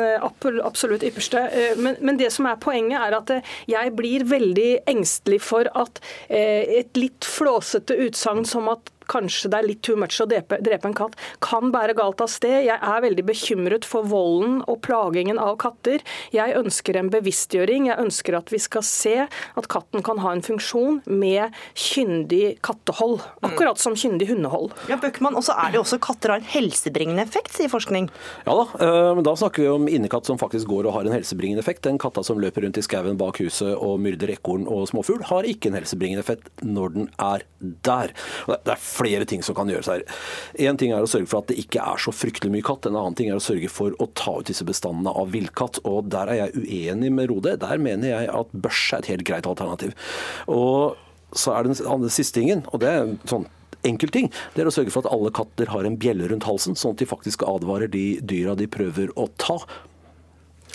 absolutt 0.62 1.04
ypperste. 1.06 1.46
Eh, 1.52 1.76
Men, 1.82 2.16
det 2.18 2.30
som 2.32 2.46
er 2.46 2.56
poenget, 2.60 2.98
er 3.00 3.16
at 3.18 3.30
eh, 3.30 3.52
jeg 3.70 3.92
blir 3.96 4.24
veldig 4.32 4.70
engstelig 4.90 5.42
for 5.44 5.70
at 5.78 6.02
eh, 6.28 6.80
et 6.82 6.98
litt 6.98 7.28
flåsete 7.28 7.96
utsagn 8.08 8.46
som 8.48 8.70
at 8.72 8.91
kanskje 9.10 9.50
det 9.52 9.58
er 9.60 9.68
litt 9.68 9.82
too 9.86 9.98
much 10.00 10.20
å 10.22 10.28
drepe, 10.30 10.58
drepe 10.64 10.90
en 10.90 10.96
katt, 10.96 11.16
kan 11.44 11.72
bære 11.74 11.96
galt 11.98 12.22
av 12.24 12.30
sted. 12.32 12.64
Jeg 12.66 12.78
er 12.78 13.04
veldig 13.04 13.24
bekymret 13.28 13.86
for 13.88 14.06
volden 14.08 14.60
og 14.66 14.80
plagingen 14.86 15.40
av 15.42 15.56
katter. 15.62 16.04
Jeg 16.34 16.56
ønsker 16.58 16.98
en 16.98 17.10
bevisstgjøring. 17.12 17.88
Jeg 17.90 18.00
ønsker 18.02 18.38
at 18.38 18.52
vi 18.52 18.60
skal 18.62 18.86
se 18.86 19.16
at 19.26 19.70
katten 19.72 20.04
kan 20.06 20.22
ha 20.22 20.34
en 20.34 20.44
funksjon 20.44 21.02
med 21.06 21.54
kyndig 21.78 22.58
kattehold. 22.64 23.20
Akkurat 23.46 23.80
som 23.82 23.96
kyndig 23.98 24.28
hundehold. 24.30 24.72
Ja, 24.90 24.98
Bøckmann, 25.00 25.36
Og 25.36 25.44
så 25.46 25.56
er 25.58 25.72
det 25.72 25.80
også 25.80 26.00
katter 26.02 26.34
har 26.34 26.42
en 26.42 26.48
helsebringende 26.48 27.24
effekt, 27.24 27.52
sier 27.56 27.70
forskning. 27.72 28.08
Ja 28.46 28.56
da, 28.56 28.64
eh, 28.80 29.14
men 29.16 29.24
da 29.26 29.34
snakker 29.36 29.62
vi 29.62 29.68
om 29.68 29.88
innekatt 29.88 30.28
som 30.28 30.38
faktisk 30.40 30.70
går 30.70 30.88
og 30.88 30.96
har 30.96 31.08
en 31.08 31.16
helsebringende 31.16 31.62
effekt. 31.62 31.82
Den 31.82 31.98
katta 31.98 32.24
som 32.24 32.40
løper 32.40 32.64
rundt 32.66 32.78
i 32.78 32.84
skauen 32.84 33.18
bak 33.20 33.40
huset 33.42 33.74
og 33.76 34.00
myrder 34.00 34.32
ekorn 34.34 34.66
og 34.66 34.88
småfugl, 34.90 35.22
har 35.28 35.48
ikke 35.48 35.70
en 35.70 35.78
helsebringende 35.80 36.22
effekt 36.24 36.48
når 36.62 36.94
den 36.96 37.10
er 37.18 37.44
der. 37.60 38.14
Det 38.46 38.74
er 38.74 38.82
flere 38.92 39.26
ting 39.28 39.44
som 39.44 39.56
kan 39.58 39.70
gjøres 39.70 39.90
her. 39.90 40.04
En 40.68 40.78
ting 40.80 40.92
er 40.94 41.04
å 41.04 41.10
sørge 41.10 41.30
for 41.30 41.42
at 41.42 41.52
det 41.52 41.58
ikke 41.62 41.84
er 41.84 42.02
så 42.02 42.14
fryktelig 42.14 42.52
mye 42.54 42.66
katt. 42.66 42.88
En 42.88 42.98
annen 42.98 43.16
ting 43.18 43.30
er 43.30 43.38
å 43.38 43.44
sørge 43.44 43.70
for 43.72 43.96
å 44.02 44.08
ta 44.18 44.38
ut 44.40 44.50
disse 44.50 44.66
bestandene 44.68 45.14
av 45.16 45.32
villkatt. 45.34 45.82
Og 45.88 46.10
der 46.12 46.32
er 46.32 46.42
jeg 46.42 46.66
uenig 46.66 47.12
med 47.14 47.32
Rode. 47.32 47.56
Der 47.62 47.82
mener 47.82 48.14
jeg 48.14 48.30
at 48.32 48.52
børs 48.52 48.84
er 48.92 49.02
et 49.02 49.10
helt 49.14 49.26
greit 49.28 49.48
alternativ. 49.48 49.96
Og 50.50 51.00
så 51.32 51.56
er 51.56 51.66
den 51.66 51.76
andre 51.88 52.12
siste 52.12 52.40
tingen, 52.40 52.64
og 52.72 52.82
det 52.82 52.92
er 52.92 53.04
en 53.06 53.18
sånn 53.28 53.48
ting, 53.82 54.28
det 54.54 54.62
er 54.62 54.68
å 54.70 54.74
sørge 54.74 54.92
for 54.94 55.02
at 55.02 55.10
alle 55.10 55.32
katter 55.34 55.66
har 55.72 55.84
en 55.84 55.96
bjelle 55.98 56.28
rundt 56.30 56.46
halsen, 56.46 56.76
sånn 56.78 56.94
at 56.94 57.00
de 57.02 57.08
faktisk 57.10 57.42
advarer 57.42 57.90
de 57.90 58.20
dyra 58.22 58.54
de 58.54 58.68
prøver 58.70 59.10
å 59.18 59.26
ta. 59.42 59.56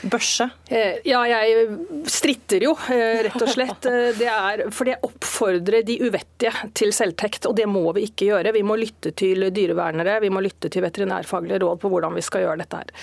Børse? 0.03 0.49
Eh, 0.69 0.99
Ja, 1.07 1.23
jeg 1.25 1.67
stritter 2.05 2.61
jo, 2.61 2.75
eh, 2.93 3.23
rett 3.25 3.41
og 3.41 3.49
slett. 3.49 3.85
Eh, 3.89 4.11
Det 4.17 4.27
er 4.29 4.69
fordi 4.69 4.93
jeg 4.93 5.01
oppfordrer 5.03 5.85
de 5.85 5.97
uvettige 6.05 6.53
til 6.77 6.93
selvtekt, 6.93 7.47
og 7.49 7.55
det 7.55 7.65
må 7.67 7.93
vi 7.95 8.05
ikke 8.05 8.29
gjøre. 8.29 8.53
Vi 8.53 8.61
må 8.61 8.77
lytte 8.77 9.13
til 9.15 9.49
dyrevernere, 9.49 10.19
vi 10.21 10.29
må 10.29 10.41
lytte 10.45 10.69
til 10.69 10.83
veterinærfaglige 10.85 11.59
råd 11.65 11.79
på 11.81 11.89
hvordan 11.89 12.13
vi 12.13 12.21
skal 12.21 12.45
gjøre 12.45 12.61
dette 12.61 12.77
her. 12.83 12.93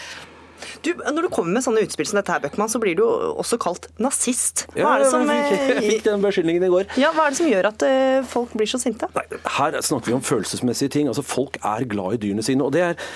Du, 0.85 0.93
når 0.99 1.27
du 1.27 1.31
kommer 1.33 1.57
med 1.59 1.65
sånne 1.67 1.85
utspill 1.87 2.09
som 2.09 2.19
dette 2.21 2.33
her, 2.35 2.43
Bøckmann, 2.45 2.71
så 2.73 2.81
blir 2.83 2.97
du 2.99 3.05
også 3.05 3.59
kalt 3.63 3.89
nazist. 4.03 4.67
Hva 4.75 4.97
er 4.97 5.05
det 5.05 5.11
som, 5.13 5.25
fikk, 5.29 5.65
jeg 5.75 5.85
fikk 5.87 6.07
den 6.09 6.25
beskyldningen 6.25 6.67
i 6.67 6.73
går. 6.73 6.91
ja, 7.01 7.13
hva 7.15 7.29
er 7.29 7.35
det 7.35 7.41
som 7.41 7.51
gjør 7.51 7.71
at 7.71 7.87
eh, 7.87 8.19
folk 8.29 8.53
blir 8.59 8.71
så 8.71 8.81
sinte? 8.83 9.09
Her 9.59 9.79
snakker 9.85 10.13
vi 10.13 10.19
om 10.19 10.25
følelsesmessige 10.25 10.93
ting. 10.97 11.09
altså 11.11 11.25
Folk 11.27 11.59
er 11.63 11.87
glad 11.91 12.19
i 12.19 12.23
dyrene 12.27 12.45
sine. 12.47 12.65
og 12.65 12.73
det 12.75 12.85
er, 12.91 13.09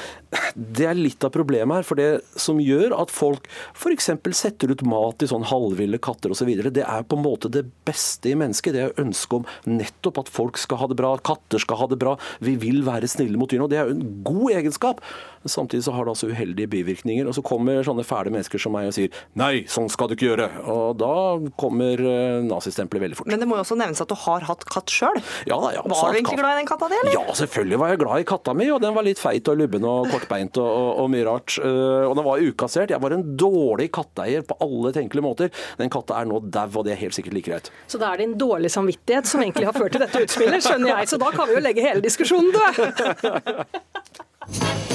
det 0.54 0.86
er 0.90 0.98
litt 0.98 1.24
av 1.24 1.32
problemet 1.34 1.80
her. 1.80 1.86
for 1.88 1.98
Det 2.00 2.08
som 2.38 2.60
gjør 2.62 2.94
at 2.98 3.12
folk 3.14 3.48
f.eks. 3.74 4.10
setter 4.38 4.72
ut 4.74 4.84
mat 4.86 5.22
i 5.24 5.30
sånn 5.30 5.46
halvville 5.48 6.00
katter 6.02 6.34
osv., 6.34 6.50
det 6.68 6.84
er 6.84 7.06
på 7.08 7.16
en 7.18 7.24
måte 7.24 7.50
det 7.52 7.64
beste 7.88 8.30
i 8.32 8.36
mennesket. 8.38 8.74
Det 8.76 8.84
er 8.86 9.00
ønsket 9.02 9.40
om 9.40 9.78
nettopp 9.78 10.22
at 10.24 10.32
folk 10.32 10.58
skal 10.60 10.82
ha 10.82 10.90
det 10.90 10.98
bra, 10.98 11.14
katter 11.24 11.62
skal 11.62 11.80
ha 11.82 11.88
det 11.90 11.98
bra. 12.00 12.16
Vi 12.44 12.56
vil 12.60 12.84
være 12.86 13.08
snille 13.10 13.38
mot 13.40 13.50
dyrene. 13.50 13.66
og 13.68 13.72
Det 13.72 13.80
er 13.80 13.88
jo 13.88 13.96
en 13.96 14.22
god 14.26 14.56
egenskap. 14.58 15.02
Samtidig 15.48 15.84
så 15.86 15.92
har 15.96 16.04
det 16.08 16.12
altså 16.14 16.28
uheldige 16.30 16.68
bivirkninger. 16.72 17.28
Og 17.30 17.34
så 17.36 17.42
kommer 17.46 17.82
sånne 17.86 18.04
fæle 18.06 18.32
mennesker 18.34 18.60
som 18.62 18.74
meg 18.76 18.88
og 18.90 18.94
sier 18.96 19.12
nei, 19.38 19.64
sånn 19.70 19.88
skal 19.92 20.10
du 20.10 20.14
ikke 20.16 20.28
gjøre. 20.30 20.48
Og 20.68 20.96
da 21.00 21.12
kommer 21.60 22.00
eh, 22.02 22.38
nazistempelet 22.46 23.06
veldig 23.06 23.18
fort. 23.20 23.30
Men 23.32 23.40
det 23.42 23.48
må 23.50 23.58
jo 23.58 23.64
også 23.64 23.78
nevnes 23.80 24.02
at 24.04 24.10
du 24.12 24.16
har 24.26 24.46
hatt 24.48 24.64
katt 24.68 24.92
sjøl. 24.92 25.18
Ja, 25.48 25.58
Var 25.58 25.82
du 25.82 26.18
egentlig 26.18 26.38
glad 26.40 26.56
i 26.56 26.60
den 26.62 26.68
katta 26.70 26.88
di, 26.92 26.98
eller? 27.02 27.16
Ja, 27.18 27.24
selvfølgelig 27.40 27.80
var 27.82 27.92
jeg 27.94 28.02
glad 28.04 28.24
i 28.24 28.28
katta 28.28 28.54
mi, 28.58 28.68
og 28.74 28.80
den 28.84 28.94
var 28.96 29.06
litt 29.06 29.20
feit 29.22 29.48
og 29.52 29.58
lubben 29.60 29.84
og 29.88 30.08
kortbeint 30.12 30.58
og, 30.60 30.68
og, 30.68 30.90
og 31.04 31.10
mye 31.14 31.26
rart. 31.28 31.58
Eh, 31.62 32.06
Og 32.08 32.14
den 32.18 32.26
var 32.26 32.42
ukassert. 32.44 32.90
Jeg 32.94 33.00
var 33.02 33.14
en 33.16 33.24
dårlig 33.38 33.88
katteeier 33.94 34.44
på 34.48 34.56
alle 34.64 34.92
tenkelige 34.96 35.24
måter. 35.26 35.50
Den 35.80 35.90
katta 35.92 36.20
er 36.20 36.28
nå 36.30 36.40
dau, 36.52 36.68
og 36.80 36.84
det 36.86 36.94
er 36.94 37.00
helt 37.02 37.16
sikkert 37.16 37.34
like 37.38 37.50
greit. 37.50 37.72
Så 37.88 37.98
det 38.00 38.08
er 38.08 38.22
din 38.22 38.36
dårlige 38.40 38.72
samvittighet 38.74 39.26
som 39.30 39.42
egentlig 39.44 39.68
har 39.68 39.76
ført 39.76 39.92
til 39.96 40.04
dette 40.04 40.22
utspillet, 40.26 40.64
skjønner 40.64 40.94
jeg. 40.94 41.08
Så 41.14 41.20
da 41.22 41.30
kan 41.34 41.48
vi 41.50 41.56
jo 41.58 41.64
legge 41.64 41.84
hele 41.84 42.04
diskusjonen 42.04 42.52
død. 42.54 42.78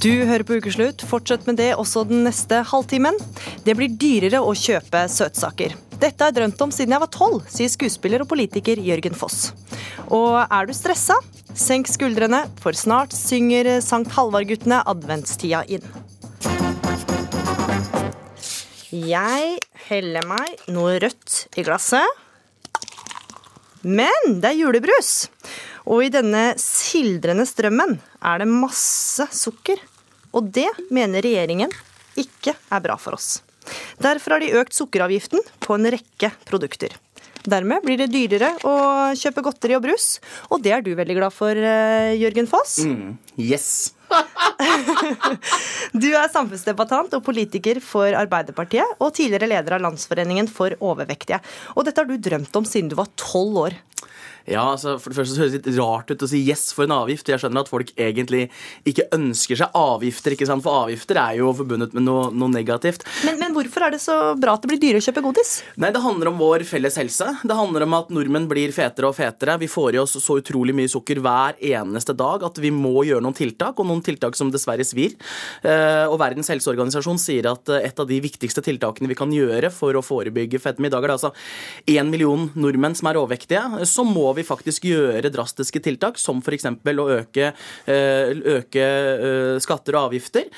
Du 0.00 0.24
hører 0.24 0.46
på 0.48 0.56
Ukeslutt. 0.56 1.02
Fortsett 1.04 1.42
med 1.44 1.58
det 1.60 1.74
også 1.76 2.06
den 2.08 2.22
neste 2.24 2.62
halvtimen. 2.64 3.18
Det 3.66 3.74
blir 3.76 3.92
dyrere 4.00 4.38
å 4.40 4.54
kjøpe 4.56 5.02
søtsaker. 5.12 5.74
Dette 6.00 6.24
har 6.24 6.30
jeg 6.30 6.38
drømt 6.38 6.62
om 6.64 6.72
siden 6.72 6.94
jeg 6.94 7.02
var 7.02 7.10
tolv, 7.12 7.42
sier 7.52 7.68
skuespiller 7.68 8.24
og 8.24 8.30
politiker 8.30 8.80
Jørgen 8.80 9.12
Foss. 9.12 9.50
Og 10.08 10.38
er 10.40 10.70
du 10.70 10.72
stressa? 10.72 11.18
Senk 11.52 11.90
skuldrene, 11.92 12.46
for 12.64 12.72
snart 12.72 13.12
synger 13.12 13.68
Sankt 13.84 14.14
Halvard-guttene 14.16 14.80
adventstida 14.88 15.66
inn. 15.68 15.84
Jeg 18.88 19.60
heller 19.90 20.32
meg 20.32 20.64
noe 20.72 20.96
rødt 21.04 21.42
i 21.60 21.66
glasset. 21.68 22.08
Men 23.84 24.40
det 24.40 24.54
er 24.54 24.62
julebrus. 24.62 25.28
Og 25.90 26.06
i 26.06 26.10
denne 26.12 26.54
sildrende 26.60 27.44
strømmen 27.48 27.98
er 28.24 28.40
det 28.40 28.48
masse 28.48 29.28
sukker. 29.36 29.80
Og 30.36 30.50
det 30.54 30.68
mener 30.90 31.24
regjeringen 31.24 31.72
ikke 32.20 32.54
er 32.54 32.82
bra 32.84 32.96
for 33.00 33.18
oss. 33.18 33.40
Derfor 34.00 34.36
har 34.36 34.42
de 34.42 34.54
økt 34.60 34.74
sukkeravgiften 34.76 35.42
på 35.62 35.76
en 35.76 35.90
rekke 35.94 36.32
produkter. 36.48 36.96
Dermed 37.48 37.80
blir 37.86 37.96
det 37.96 38.10
dyrere 38.12 38.50
å 38.68 38.74
kjøpe 39.16 39.44
godteri 39.46 39.76
og 39.78 39.84
brus, 39.86 40.18
og 40.52 40.60
det 40.64 40.74
er 40.76 40.82
du 40.84 40.92
veldig 40.96 41.16
glad 41.16 41.32
for, 41.32 41.56
eh, 41.56 42.12
Jørgen 42.20 42.48
Foss. 42.50 42.78
Mm, 42.84 43.16
yes. 43.38 43.94
Du 45.94 46.08
er 46.12 46.28
samfunnsdebattant 46.30 47.14
og 47.16 47.22
politiker 47.24 47.80
for 47.80 48.12
Arbeiderpartiet, 48.12 48.98
og 49.00 49.14
tidligere 49.16 49.48
leder 49.48 49.76
av 49.76 49.84
Landsforeningen 49.86 50.50
for 50.50 50.74
overvektige. 50.84 51.40
Og 51.76 51.86
dette 51.86 52.02
har 52.02 52.10
du 52.10 52.18
drømt 52.18 52.56
om 52.60 52.66
siden 52.68 52.90
du 52.90 52.96
var 52.98 53.08
tolv 53.16 53.56
år. 53.64 53.78
Ja, 54.50 54.64
altså 54.72 54.96
for 54.98 55.12
det 55.12 55.18
første 55.20 55.36
så 55.36 55.42
høres 55.44 55.54
det 55.54 55.60
litt 55.60 55.78
rart 55.78 56.10
ut 56.10 56.24
å 56.24 56.28
si 56.30 56.40
yes 56.42 56.70
for 56.74 56.86
en 56.86 56.94
avgift. 56.94 57.28
Jeg 57.28 57.42
skjønner 57.42 57.62
at 57.62 57.70
folk 57.70 57.92
egentlig 58.00 58.46
ikke 58.88 59.06
ønsker 59.14 59.60
seg 59.60 59.76
avgifter, 59.76 60.34
ikke 60.34 60.48
sant? 60.48 60.64
for 60.64 60.86
avgifter 60.86 61.20
er 61.20 61.38
jo 61.38 61.52
forbundet 61.56 61.94
med 61.96 62.04
noe, 62.06 62.28
noe 62.34 62.52
negativt. 62.52 63.04
Men, 63.26 63.38
men, 63.40 63.54
hvorfor 63.54 63.86
er 63.86 63.94
det 63.94 64.00
så 64.02 64.16
bra 64.40 64.56
at 64.56 64.64
det 64.64 64.72
blir 64.72 64.80
dyrere 64.82 65.02
å 65.02 65.06
kjøpe 65.06 65.24
godis? 65.24 65.52
Nei, 65.80 65.92
Det 65.94 66.02
handler 66.02 66.32
om 66.32 66.40
vår 66.40 66.64
felles 66.68 66.98
helse. 67.00 67.28
Det 67.46 67.56
handler 67.56 67.86
om 67.86 67.96
at 68.00 68.10
nordmenn 68.14 68.48
blir 68.50 68.74
fetere 68.74 69.10
og 69.10 69.16
fetere. 69.18 69.58
Vi 69.60 69.70
får 69.70 69.98
i 69.98 70.02
oss 70.02 70.16
så 70.18 70.38
utrolig 70.40 70.74
mye 70.76 70.90
sukker 70.90 71.20
hver 71.22 71.58
eneste 71.70 72.16
dag 72.16 72.44
at 72.46 72.60
vi 72.62 72.72
må 72.74 73.04
gjøre 73.06 73.24
noen 73.24 73.36
tiltak, 73.36 73.78
og 73.78 73.88
noen 73.88 74.02
tiltak 74.04 74.38
som 74.38 74.50
dessverre 74.52 74.86
svir. 74.86 75.14
Eh, 75.62 76.06
og 76.08 76.18
Verdens 76.20 76.50
helseorganisasjon 76.52 77.20
sier 77.22 77.50
at 77.52 77.70
eh, 77.70 77.86
et 77.90 78.02
av 78.02 78.08
de 78.08 78.18
viktigste 78.22 78.64
tiltakene 78.66 79.10
vi 79.10 79.18
kan 79.18 79.30
gjøre 79.34 79.70
for 79.74 79.94
å 79.96 80.04
forebygge 80.04 80.60
fedme 80.62 80.88
I 80.88 80.92
dag 80.92 81.04
er 81.04 81.12
det 81.12 81.18
altså 81.18 81.32
én 81.90 82.10
million 82.10 82.48
nordmenn 82.58 82.96
som 82.98 83.10
er 83.10 83.20
overvektige. 83.20 83.62
Så 83.90 84.04
må 84.06 84.28
vi 84.36 84.46
faktisk 84.46 84.86
gjøre 84.88 85.32
drastiske 85.32 85.82
tiltak, 85.84 86.18
som 86.20 86.40
f.eks. 86.42 86.68
å 86.70 87.06
øke, 87.16 87.52
eh, 87.90 88.32
øke 88.56 88.86
skatter 89.62 89.96
og 89.96 90.10
avgifter. 90.10 90.48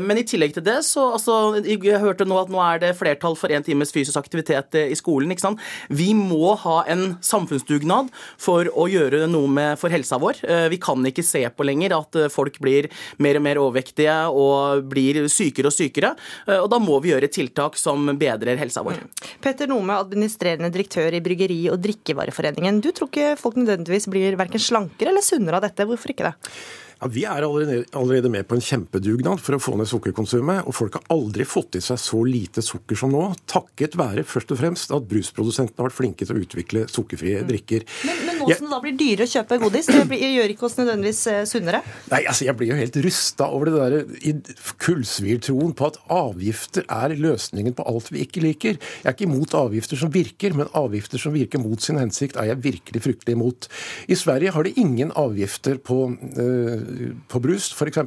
Men 0.00 0.18
i 0.18 0.24
tillegg 0.26 0.54
til 0.56 0.64
det, 0.64 0.78
så 0.86 1.12
altså, 1.14 1.60
Jeg 1.64 2.00
hørte 2.00 2.26
nå 2.28 2.38
at 2.40 2.50
nå 2.52 2.60
er 2.62 2.80
det 2.82 2.90
flertall 2.98 3.36
for 3.38 3.52
én 3.52 3.64
times 3.64 3.92
fysisk 3.92 4.16
aktivitet 4.18 4.74
i 4.80 4.96
skolen. 4.98 5.30
ikke 5.30 5.44
sant? 5.44 5.60
Vi 5.88 6.12
må 6.14 6.54
ha 6.58 6.82
en 6.90 7.16
samfunnsdugnad 7.20 8.10
for 8.40 8.68
å 8.72 8.86
gjøre 8.90 9.26
noe 9.30 9.48
med, 9.48 9.78
for 9.78 9.92
helsa 9.92 10.18
vår. 10.20 10.42
Vi 10.70 10.78
kan 10.82 11.04
ikke 11.06 11.24
se 11.26 11.44
på 11.48 11.66
lenger 11.66 11.96
at 11.96 12.18
folk 12.32 12.58
blir 12.62 12.90
mer 13.18 13.38
og 13.38 13.46
mer 13.46 13.60
overvektige 13.62 14.16
og 14.30 14.88
blir 14.90 15.26
sykere 15.32 15.70
og 15.70 15.76
sykere. 15.76 16.14
Og 16.60 16.68
da 16.72 16.80
må 16.82 16.98
vi 17.02 17.12
gjøre 17.12 17.30
tiltak 17.32 17.78
som 17.80 18.10
bedrer 18.20 18.60
helsa 18.60 18.84
vår. 18.86 19.00
Petter 19.42 19.70
Nome, 19.70 19.96
administrerende 20.00 20.70
direktør 20.72 21.14
i 21.16 21.22
Bryggeri- 21.24 21.70
og 21.72 21.80
drikkevareforeningen. 21.82 22.69
Du 22.78 22.92
tror 22.94 23.10
ikke 23.10 23.34
folk 23.40 23.58
nødvendigvis 23.58 24.06
blir 24.12 24.38
verken 24.38 24.62
slankere 24.62 25.10
eller 25.10 25.26
sunnere 25.26 25.58
av 25.58 25.66
dette. 25.66 25.88
Hvorfor 25.88 26.14
ikke 26.14 26.30
det? 26.30 26.54
Ja, 27.00 27.08
Vi 27.08 27.22
er 27.24 27.42
allerede 27.42 28.28
med 28.28 28.46
på 28.46 28.58
en 28.58 28.64
kjempedugnad 28.64 29.40
for 29.40 29.56
å 29.56 29.60
få 29.62 29.72
ned 29.80 29.88
sukkerkonsumet. 29.88 30.66
Og 30.68 30.76
folk 30.76 30.98
har 30.98 31.06
aldri 31.14 31.46
fått 31.48 31.78
i 31.78 31.84
seg 31.84 31.96
så 32.00 32.20
lite 32.28 32.62
sukker 32.64 32.98
som 32.98 33.14
nå, 33.14 33.22
takket 33.48 33.96
være 33.96 34.26
først 34.28 34.52
og 34.52 34.60
fremst 34.60 34.92
at 34.92 35.08
brusprodusentene 35.08 35.80
har 35.80 35.88
vært 35.88 35.96
flinke 35.96 36.28
til 36.28 36.36
å 36.36 36.44
utvikle 36.44 36.84
sukkerfrie 36.92 37.40
drikker. 37.48 37.86
Men, 38.04 38.20
men 38.28 38.39
nå 38.40 38.48
som 38.56 38.66
det 38.66 38.74
da 38.74 38.80
blir 38.84 38.96
dyrere 38.98 39.28
å 39.28 39.32
kjøpe 39.34 39.60
godis, 39.62 39.90
det 39.90 40.20
gjør 40.20 40.54
ikke 40.54 40.66
oss 40.68 40.76
nødvendigvis 40.80 41.22
eh, 41.30 41.40
sunnere? 41.48 41.82
Nei, 42.10 42.22
altså 42.24 42.48
jeg 42.48 42.56
blir 42.58 42.72
jo 42.72 42.80
helt 42.80 42.98
rysta 43.06 43.48
over 43.50 43.70
det 43.70 43.80
der 43.80 44.56
kullsvirtroen 44.82 45.74
på 45.78 45.90
at 45.90 46.00
avgifter 46.14 46.86
er 46.90 47.16
løsningen 47.20 47.76
på 47.78 47.86
alt 47.90 48.10
vi 48.14 48.24
ikke 48.24 48.44
liker. 48.44 48.80
Jeg 48.80 49.08
er 49.08 49.16
ikke 49.16 49.28
imot 49.28 49.56
avgifter 49.58 50.00
som 50.00 50.12
virker, 50.14 50.56
men 50.58 50.70
avgifter 50.78 51.22
som 51.22 51.36
virker 51.36 51.62
mot 51.62 51.80
sin 51.82 52.00
hensikt, 52.00 52.38
er 52.40 52.50
jeg 52.52 52.62
virkelig 52.66 53.04
fryktelig 53.06 53.36
imot. 53.38 53.70
I 54.10 54.18
Sverige 54.18 54.54
har 54.56 54.66
de 54.66 54.74
ingen 54.80 55.12
avgifter 55.18 55.80
på 55.82 56.02
øh, 56.10 57.10
på 57.30 57.40
brus, 57.42 57.70
f.eks. 57.74 58.00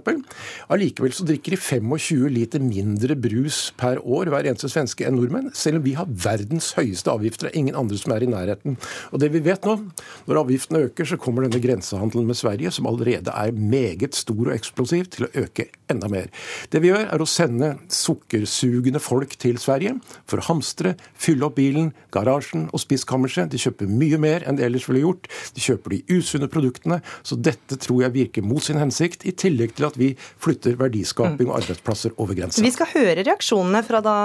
Allikevel 0.74 1.13
så 1.15 1.26
drikker 1.28 1.56
de 1.56 1.60
25 1.60 2.30
liter 2.34 2.63
mindre 2.63 3.17
brus 3.19 3.65
per 3.80 4.02
år 4.04 4.32
hver 4.32 4.50
eneste 4.50 4.72
svenske 4.72 5.08
enn 5.08 5.17
nordmenn, 5.17 5.52
selv 5.58 5.80
om 5.80 5.86
vi 5.86 5.96
har 5.98 6.10
verdens 6.10 6.72
høyeste 6.78 7.12
avgifter. 7.13 7.48
Det 7.48 7.54
er 7.54 7.62
ingen 7.63 7.80
andre 7.80 8.00
som 8.00 8.15
er 8.15 8.26
i 8.26 8.32
nærheten. 8.32 8.78
Og 9.12 9.22
det 9.24 9.32
vi 9.34 9.43
vet 9.46 9.65
nå, 9.67 9.78
når 10.27 10.41
avgiftene 10.43 10.83
øker, 10.88 11.07
så 11.07 11.19
kommer 11.19 11.45
denne 11.45 11.62
grensehandelen 11.63 12.27
med 12.29 12.38
Sverige, 12.39 12.71
som 12.71 12.88
allerede 12.89 13.33
er 13.33 13.51
meget 13.57 14.15
stor 14.17 14.47
og 14.47 14.53
eksplosiv, 14.55 15.09
til 15.13 15.27
å 15.27 15.31
øke 15.43 15.67
enda 15.91 16.09
mer. 16.12 16.29
Det 16.71 16.81
vi 16.83 16.91
gjør, 16.91 17.07
er 17.13 17.23
å 17.23 17.29
sende 17.29 17.73
sukkersugende 17.91 19.01
folk 19.03 19.36
til 19.41 19.59
Sverige 19.62 19.95
for 20.29 20.41
å 20.41 20.47
hamstre, 20.47 20.95
fylle 21.19 21.47
opp 21.47 21.57
bilen, 21.59 21.91
garasjen 22.13 22.67
og 22.71 22.81
spiskammerset. 22.83 23.51
De 23.51 23.62
kjøper 23.62 23.89
mye 23.89 24.19
mer 24.21 24.47
enn 24.47 24.59
de 24.59 24.65
ellers 24.67 24.88
ville 24.89 25.03
gjort. 25.03 25.29
De 25.55 25.63
kjøper 25.63 25.97
de 25.97 26.01
usunne 26.17 26.49
produktene. 26.51 27.01
Så 27.25 27.38
dette 27.39 27.77
tror 27.81 28.05
jeg 28.05 28.15
virker 28.15 28.45
mot 28.45 28.63
sin 28.63 28.79
hensikt, 28.81 29.27
i 29.27 29.36
tillegg 29.36 29.75
til 29.77 29.89
at 29.89 29.99
vi 29.99 30.13
flytter 30.43 30.77
verdiskaping 30.79 31.49
og 31.51 31.59
arbeidsplasser 31.62 32.15
over 32.17 32.38
grensa. 32.38 32.63
Vi 32.63 32.73
skal 32.73 32.91
høre 32.95 33.23
reaksjonene 33.23 33.83
fra 33.86 34.01
da 34.03 34.17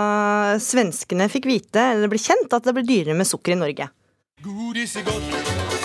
svenskene 0.62 1.28
fikk 1.32 1.48
vite, 1.50 1.90
eller 1.92 2.06
det 2.06 2.14
ble 2.14 2.22
kjent, 2.22 2.52
at 2.54 2.68
det 2.68 2.76
ble 2.76 2.86
dyrere 2.88 3.18
med 3.18 3.28
sukker 3.28 3.56
i 3.56 3.60
Norge. 3.60 3.90
Godis 4.44 4.96
er 4.96 5.06
godt. 5.08 5.77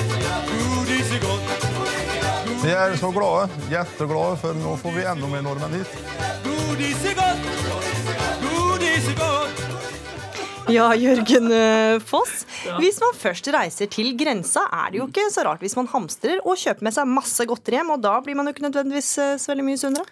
Vi 2.64 2.72
er 2.72 2.94
så 2.96 3.10
glade, 3.12 3.50
jetteglade, 3.68 4.38
for 4.40 4.56
nå 4.56 4.78
får 4.80 4.94
vi 4.96 5.02
enda 5.04 5.28
mer 5.28 5.42
nordmenn 5.44 5.82
hit. 5.82 5.98
Ja, 10.72 10.86
Jørgen 10.96 11.52
eh, 11.52 11.98
Foss. 12.08 12.46
Hvis 12.80 13.02
man 13.04 13.18
først 13.20 13.50
reiser 13.52 13.90
til 13.92 14.14
grensa, 14.16 14.64
er 14.72 14.94
det 14.94 15.02
jo 15.02 15.10
ikke 15.10 15.26
så 15.34 15.44
rart 15.44 15.60
hvis 15.60 15.76
man 15.76 15.90
hamstrer 15.92 16.40
og 16.40 16.56
kjøper 16.62 16.88
med 16.88 16.96
seg 16.96 17.12
masse 17.12 17.44
godteri 17.50 17.82
hjem, 17.82 17.92
og 17.98 18.06
da 18.06 18.16
blir 18.24 18.40
man 18.40 18.48
jo 18.48 18.56
ikke 18.56 18.66
nødvendigvis 18.70 19.12
eh, 19.20 19.36
så 19.44 19.52
veldig 19.52 19.68
mye 19.68 19.82
sunnere. 19.84 20.08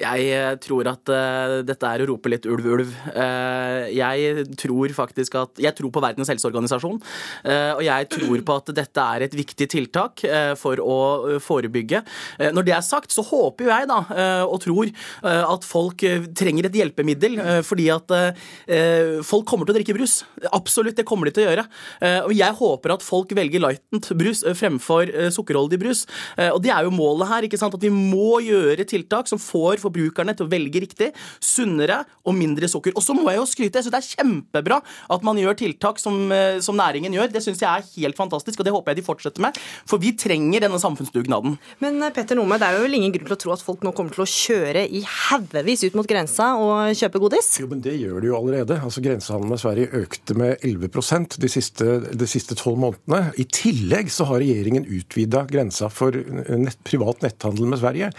Jeg 0.00 0.26
eh, 0.34 0.54
tror 0.62 0.88
at 0.90 1.10
uh, 1.12 1.60
dette 1.66 1.90
er 1.90 2.02
å 2.02 2.08
rope 2.10 2.30
litt 2.32 2.46
ulv, 2.50 2.66
ulv. 2.76 2.94
Uh, 3.14 3.86
jeg 3.94 4.46
tror 4.58 4.94
faktisk 4.96 5.36
at 5.38 5.60
Jeg 5.62 5.76
tror 5.78 5.92
på 5.94 6.02
Verdens 6.02 6.30
helseorganisasjon. 6.32 6.98
Uh, 7.46 7.72
og 7.76 7.82
jeg 7.86 8.08
tror 8.16 8.42
på 8.46 8.56
at 8.58 8.72
dette 8.74 9.04
er 9.14 9.26
et 9.26 9.36
viktig 9.36 9.68
tiltak 9.70 10.22
for 10.58 10.80
å 10.80 10.96
forebygge. 11.42 12.00
når 12.54 12.66
det 12.66 12.74
er 12.76 12.82
sagt, 12.84 13.12
så 13.12 13.22
håper 13.26 13.66
jo 13.66 13.70
jeg 13.70 13.86
da, 13.88 13.98
og 14.46 14.60
tror 14.62 14.90
at 15.22 15.66
folk 15.66 16.02
trenger 16.36 16.68
et 16.68 16.76
hjelpemiddel. 16.78 17.36
fordi 17.66 17.86
at 17.92 18.12
folk 19.26 19.46
kommer 19.48 19.66
til 19.66 19.74
å 19.74 19.78
drikke 19.78 19.96
brus. 19.96 20.16
Absolutt, 20.52 20.96
det 20.98 21.06
kommer 21.08 21.28
de 21.28 21.34
til 21.36 21.44
å 21.44 21.48
gjøre. 21.48 21.64
og 22.26 22.34
jeg 22.36 22.58
håper 22.60 22.94
at 22.94 23.04
folk 23.04 23.34
velger 23.36 23.62
lightent 23.64 24.10
brus 24.18 24.44
fremfor 24.58 25.12
sukkerholdig 25.34 25.80
brus. 25.82 26.04
og 26.38 26.60
det 26.64 26.72
er 26.74 26.86
jo 26.86 26.94
målet 26.94 27.30
her. 27.30 27.48
ikke 27.48 27.60
sant, 27.60 27.74
At 27.74 27.84
vi 27.84 27.92
må 27.92 28.40
gjøre 28.44 28.86
tiltak 28.88 29.30
som 29.30 29.40
får 29.40 29.83
forbrukerne 29.84 30.34
til 30.36 30.48
å 30.48 30.52
velge 30.52 30.82
riktig, 30.84 31.10
sunnere 31.42 32.02
og 32.24 32.36
mindre 32.38 32.68
sukker. 32.70 32.94
Og 32.96 33.04
så 33.04 33.16
må 33.16 33.28
jeg 33.30 33.40
jo 33.40 33.48
skryte, 33.48 33.80
jeg 33.80 33.86
syns 33.86 33.94
det 33.94 34.00
er 34.00 34.10
kjempebra 34.18 34.80
at 35.14 35.26
man 35.26 35.38
gjør 35.40 35.58
tiltak 35.60 36.00
som, 36.02 36.16
eh, 36.32 36.60
som 36.64 36.78
næringen 36.78 37.14
gjør. 37.14 37.32
Det 37.32 37.44
syns 37.44 37.62
jeg 37.62 37.70
er 37.70 37.88
helt 38.00 38.18
fantastisk, 38.18 38.60
og 38.60 38.68
det 38.68 38.74
håper 38.74 38.92
jeg 38.92 39.02
de 39.02 39.06
fortsetter 39.06 39.44
med. 39.44 39.58
For 39.88 40.02
vi 40.02 40.14
trenger 40.18 40.64
denne 40.66 40.80
samfunnsdugnaden. 40.80 41.58
Men 41.84 42.02
eh, 42.02 42.12
Petter 42.14 42.38
Nome, 42.38 42.58
det 42.60 42.68
er 42.68 42.78
jo 42.78 42.86
vel 42.86 42.98
ingen 42.98 43.14
grunn 43.14 43.28
til 43.28 43.36
å 43.36 43.40
tro 43.40 43.54
at 43.54 43.64
folk 43.64 43.84
nå 43.84 43.94
kommer 43.96 44.14
til 44.14 44.24
å 44.24 44.30
kjøre 44.30 44.86
i 44.88 45.04
haugevis 45.04 45.84
ut 45.86 45.98
mot 45.98 46.08
grensa 46.08 46.54
og 46.60 46.94
kjøpe 46.98 47.22
godis? 47.22 47.52
Jo, 47.62 47.68
men 47.70 47.82
det 47.84 47.96
gjør 47.98 48.20
de 48.20 48.30
jo 48.30 48.38
allerede. 48.38 48.80
Altså 48.84 49.02
Grensehandelen 49.04 49.54
med 49.54 49.62
Sverige 49.62 50.02
økte 50.04 50.38
med 50.38 50.64
11% 50.64 51.38
de 51.40 52.28
siste 52.30 52.58
tolv 52.58 52.80
månedene. 52.80 53.34
I 53.40 53.46
tillegg 53.48 54.12
så 54.12 54.28
har 54.30 54.42
regjeringen 54.42 54.86
utvida 54.88 55.44
grensa 55.50 55.90
for 55.92 56.14
nett, 56.14 56.80
privat 56.86 57.24
netthandel 57.24 57.70
med 57.70 57.80
Sverige. 57.82 58.10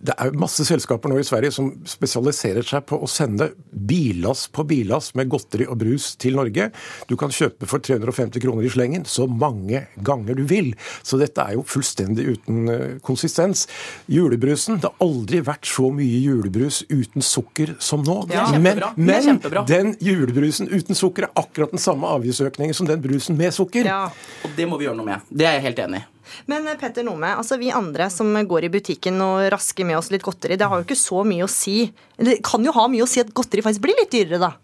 Det 0.00 0.14
er 0.16 0.32
masse 0.40 0.64
selskaper 0.64 1.12
nå 1.12 1.18
i 1.20 1.26
Sverige 1.26 1.52
som 1.52 1.66
spesialiserer 1.88 2.64
seg 2.64 2.86
på 2.88 2.96
å 3.04 3.08
sende 3.10 3.50
billass 3.68 4.46
på 4.48 4.64
billass 4.64 5.10
med 5.18 5.28
godteri 5.32 5.66
og 5.68 5.76
brus 5.82 6.14
til 6.20 6.38
Norge. 6.38 6.70
Du 7.10 7.18
kan 7.20 7.32
kjøpe 7.34 7.68
for 7.68 7.84
350 7.84 8.40
kroner 8.40 8.64
i 8.64 8.72
slengen 8.72 9.04
så 9.04 9.26
mange 9.28 9.84
ganger 10.06 10.38
du 10.38 10.46
vil. 10.48 10.72
Så 11.04 11.20
dette 11.20 11.44
er 11.44 11.58
jo 11.58 11.66
fullstendig 11.68 12.24
uten 12.30 12.72
eh, 12.72 12.86
konsistens. 13.04 13.66
Julebrusen 14.08 14.80
Det 14.80 14.88
har 14.88 15.04
aldri 15.04 15.42
vært 15.44 15.68
så 15.68 15.90
mye 15.92 16.22
julebrus 16.24 16.80
uten 16.88 17.24
sukker 17.24 17.74
som 17.78 18.04
nå. 18.06 18.22
Ja, 18.32 18.46
men, 18.56 18.80
men 18.96 19.42
den 19.68 19.92
julebrusen 20.00 20.70
uten 20.72 20.96
sukker 20.96 21.28
er 21.28 21.34
akkurat 21.36 21.76
den 21.76 21.82
samme 21.82 22.08
avgiftsøkningen 22.16 22.76
som 22.76 22.88
den 22.88 23.04
brusen 23.04 23.36
med 23.36 23.52
sukker. 23.52 23.84
Ja. 23.84 24.06
Og 24.46 24.56
det 24.56 24.64
må 24.70 24.80
vi 24.80 24.88
gjøre 24.88 24.96
noe 25.02 25.12
med. 25.12 25.28
Det 25.28 25.44
er 25.44 25.58
jeg 25.58 25.68
helt 25.68 25.84
enig 25.84 26.00
i. 26.00 26.08
Men 26.50 26.68
eh, 26.68 26.78
Petter 26.80 27.06
Nome, 27.06 27.34
altså 27.36 27.58
vi 27.60 27.72
andre 27.74 28.10
som 28.12 28.32
går 28.34 28.66
i 28.66 28.72
butikken 28.72 29.20
og 29.24 29.48
rasker 29.54 29.88
med 29.88 29.98
oss 30.00 30.10
litt 30.14 30.24
godteri, 30.26 30.58
det 30.60 30.68
har 30.70 30.80
jo 30.80 30.88
ikke 30.88 30.98
så 30.98 31.24
mye 31.26 31.46
å 31.46 31.50
si. 31.50 31.84
Det 32.16 32.40
kan 32.46 32.64
jo 32.64 32.74
ha 32.76 32.88
mye 32.90 33.06
å 33.06 33.10
si 33.10 33.22
at 33.22 33.32
godteri 33.36 33.64
faktisk 33.66 33.84
blir 33.86 33.98
litt 34.00 34.14
dyrere, 34.14 34.40
da? 34.42 34.54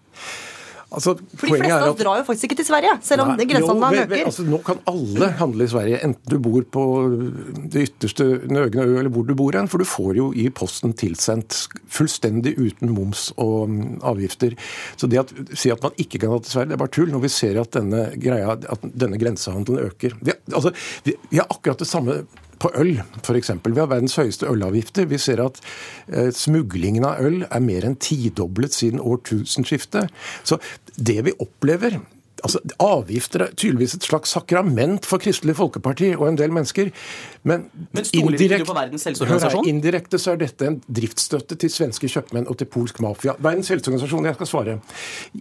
Altså, 0.86 1.16
For 1.34 1.50
de 1.50 1.56
fleste 1.56 1.76
av 1.76 1.88
oss 1.90 1.98
drar 1.98 2.20
jo 2.20 2.24
faktisk 2.28 2.46
ikke 2.46 2.58
til 2.60 2.66
Sverige, 2.68 2.92
selv 3.02 3.24
om 3.24 3.32
grensehandelen 3.34 4.04
øker. 4.04 4.20
Altså, 4.28 4.44
nå 4.46 4.60
kan 4.66 4.78
alle 4.86 5.28
handle 5.40 5.66
i 5.66 5.72
Sverige, 5.72 5.98
enten 6.06 6.30
du 6.30 6.36
bor 6.44 6.62
på 6.76 6.84
det 7.74 7.82
ytterste 7.88 8.26
Nøgne 8.46 8.84
ø 8.84 8.94
eller 9.00 9.10
hvor 9.10 9.26
du 9.26 9.34
bor 9.38 9.58
hen, 9.58 9.66
for 9.72 9.82
du 9.82 9.88
får 9.88 10.12
jo 10.20 10.28
i 10.38 10.46
posten 10.54 10.94
tilsendt 10.94 11.58
fullstendig 11.90 12.54
uten 12.60 12.94
moms 12.94 13.28
og 13.34 13.72
mm, 13.72 13.98
avgifter. 14.06 14.54
Så 14.94 15.10
det 15.10 15.24
å 15.24 15.26
si 15.58 15.74
at 15.74 15.82
man 15.82 15.98
ikke 15.98 16.22
kan 16.22 16.36
dra 16.36 16.40
til 16.44 16.54
Sverige, 16.54 16.70
det 16.70 16.78
er 16.78 16.84
bare 16.84 16.96
tull 17.00 17.12
når 17.16 17.26
vi 17.26 17.34
ser 17.34 17.60
at 17.64 17.74
denne, 17.74 18.06
greia, 18.22 18.54
at 18.54 18.86
denne 18.86 19.18
grensehandelen 19.20 19.90
øker. 19.90 20.14
Det, 20.22 20.38
altså, 20.52 20.70
vi, 21.02 21.18
vi 21.32 21.42
har 21.42 21.50
akkurat 21.50 21.82
det 21.82 21.90
samme 21.90 22.20
på 22.62 22.72
øl, 22.74 23.00
f.eks. 23.22 23.52
Vi 23.64 23.80
har 23.80 23.90
verdens 23.92 24.16
høyeste 24.16 24.48
ølavgifter. 24.50 25.08
Vi 25.10 25.20
ser 25.22 25.42
at 25.44 25.60
eh, 26.08 26.32
smuglingen 26.34 27.06
av 27.08 27.22
øl 27.24 27.44
er 27.50 27.64
mer 27.64 27.86
enn 27.88 27.98
tidoblet 28.00 28.74
siden 28.76 29.02
årtusenskiftet. 29.02 30.12
Så 30.44 30.60
det 30.96 31.22
vi 31.26 31.36
opplever 31.42 32.00
Altså, 32.44 32.60
Avgifter 32.82 33.46
er 33.46 33.54
tydeligvis 33.56 33.94
et 33.96 34.04
slags 34.04 34.34
sakrament 34.36 35.06
for 35.08 35.22
Kristelig 35.22 35.56
Folkeparti 35.56 36.10
og 36.18 36.28
en 36.28 36.36
del 36.38 36.52
mennesker. 36.52 36.90
Men, 37.48 37.64
Men 37.96 38.08
indirekt, 38.12 38.68
her, 38.68 39.56
indirekte 39.66 40.20
så 40.20 40.34
er 40.34 40.42
dette 40.44 40.68
en 40.68 40.76
driftsstøtte 40.84 41.56
til 41.62 41.72
svenske 41.72 42.10
kjøpmenn 42.12 42.46
og 42.52 42.58
til 42.60 42.68
polsk 42.70 43.00
mafia. 43.00 43.34
Verdens 43.40 43.72
helseorganisasjon, 43.72 44.28
jeg 44.28 44.38
skal 44.38 44.50
svare. 44.52 44.76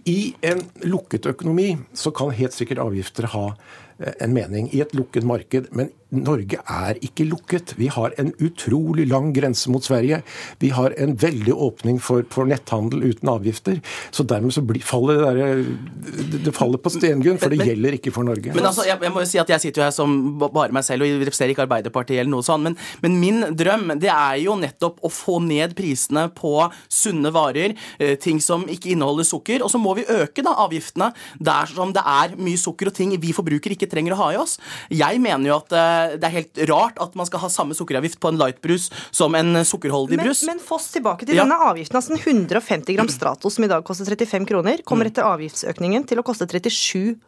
I 0.08 0.18
en 0.50 0.64
lukket 0.88 1.28
økonomi 1.28 1.74
så 1.94 2.14
kan 2.16 2.32
helt 2.34 2.56
sikkert 2.56 2.80
avgifter 2.86 3.28
ha 3.36 3.50
en 3.98 4.32
mening 4.36 4.68
i 4.76 4.82
et 4.84 4.92
lukket 4.96 5.24
marked, 5.24 5.70
men 5.72 5.88
Norge 6.16 6.60
er 6.70 6.98
ikke 7.02 7.24
lukket. 7.26 7.72
Vi 7.80 7.88
har 7.90 8.12
en 8.20 8.28
utrolig 8.40 9.08
lang 9.10 9.32
grense 9.34 9.66
mot 9.72 9.82
Sverige. 9.82 10.20
Vi 10.62 10.68
har 10.70 10.92
en 11.02 11.16
veldig 11.18 11.50
åpning 11.52 11.96
for, 12.00 12.22
for 12.30 12.46
netthandel 12.46 13.02
uten 13.08 13.28
avgifter. 13.32 13.80
Så 14.14 14.22
dermed 14.22 14.54
så 14.54 14.62
blir, 14.62 14.84
faller 14.86 15.18
det, 15.18 15.24
der, 15.26 16.20
det- 16.30 16.42
det 16.46 16.52
faller 16.54 16.78
på 16.78 16.92
stengrunn, 16.94 17.40
for 17.42 17.50
det 17.50 17.58
gjelder 17.66 17.96
ikke 17.98 18.12
for 18.14 18.22
Norge. 18.28 18.52
Men 18.54 18.68
altså, 18.70 18.84
jeg, 18.86 19.00
jeg 19.02 19.12
må 19.16 19.24
jo 19.24 19.30
si 19.32 19.40
at 19.42 19.50
jeg 19.50 19.64
sitter 19.64 19.82
jo 19.82 19.86
her 19.88 19.96
som 19.96 20.14
bare 20.38 20.70
meg 20.76 20.86
selv 20.86 21.02
og 21.08 21.24
representerer 21.26 21.54
ikke 21.56 21.64
Arbeiderpartiet 21.66 22.20
eller 22.22 22.30
noe 22.36 22.46
sånt. 22.46 22.62
Men, 22.68 22.78
men 23.02 23.18
min 23.20 23.42
drøm 23.58 23.96
det 23.98 24.12
er 24.14 24.38
jo 24.44 24.54
nettopp 24.62 25.02
å 25.04 25.10
få 25.12 25.40
ned 25.42 25.74
prisene 25.78 26.28
på 26.38 26.54
sunne 26.92 27.34
varer, 27.34 27.74
eh, 27.98 28.14
ting 28.22 28.38
som 28.44 28.68
ikke 28.70 28.92
inneholder 28.94 29.26
sukker. 29.26 29.66
Og 29.66 29.74
så 29.74 29.82
må 29.82 29.96
vi 29.98 30.06
øke 30.06 30.46
da 30.46 30.54
avgiftene 30.68 31.10
dersom 31.42 31.92
det 31.98 32.06
er 32.06 32.38
mye 32.38 32.62
sukker 32.62 32.92
og 32.92 32.96
ting 33.02 33.16
vi 33.20 33.34
forbruker 33.36 33.74
ikke 33.74 33.85
trenger 33.90 34.12
å 34.14 34.20
ha 34.20 34.28
i 34.34 34.36
oss. 34.36 34.58
Jeg 34.90 35.20
mener 35.20 35.50
jo 35.50 35.56
at 35.56 35.72
uh, 35.72 36.16
det 36.16 36.24
er 36.28 36.34
helt 36.40 36.62
rart 36.70 36.98
at 37.02 37.14
man 37.18 37.26
skal 37.26 37.40
ha 37.40 37.48
samme 37.48 37.74
sukkeravgift 37.74 38.18
på 38.20 38.28
en 38.32 38.38
lightbrus 38.40 38.90
som 39.10 39.34
en 39.34 39.62
sukkerholdig 39.64 40.18
brus. 40.22 40.44
men 40.46 40.58
Foss, 40.58 40.90
tilbake 40.92 41.26
til 41.26 41.36
Ja. 41.36 41.44
denne 41.44 41.58
avgiften. 41.70 41.96
Altså 41.96 42.14
den 42.16 42.22
150 42.22 42.94
gram 42.96 43.08
Stratos 43.08 43.54
som 43.54 43.64
i 43.64 43.68
dag 43.68 43.84
koster 43.84 44.04
35 44.04 44.46
kroner, 44.46 44.78
Mm. 44.78 44.84
kommer 44.84 45.06
etter 45.06 45.22
avgiftsøkningen 45.24 46.06
til 46.06 46.18
å 46.18 46.24
koste 46.26 46.46
37 46.46 47.14
kroner. 47.14 47.20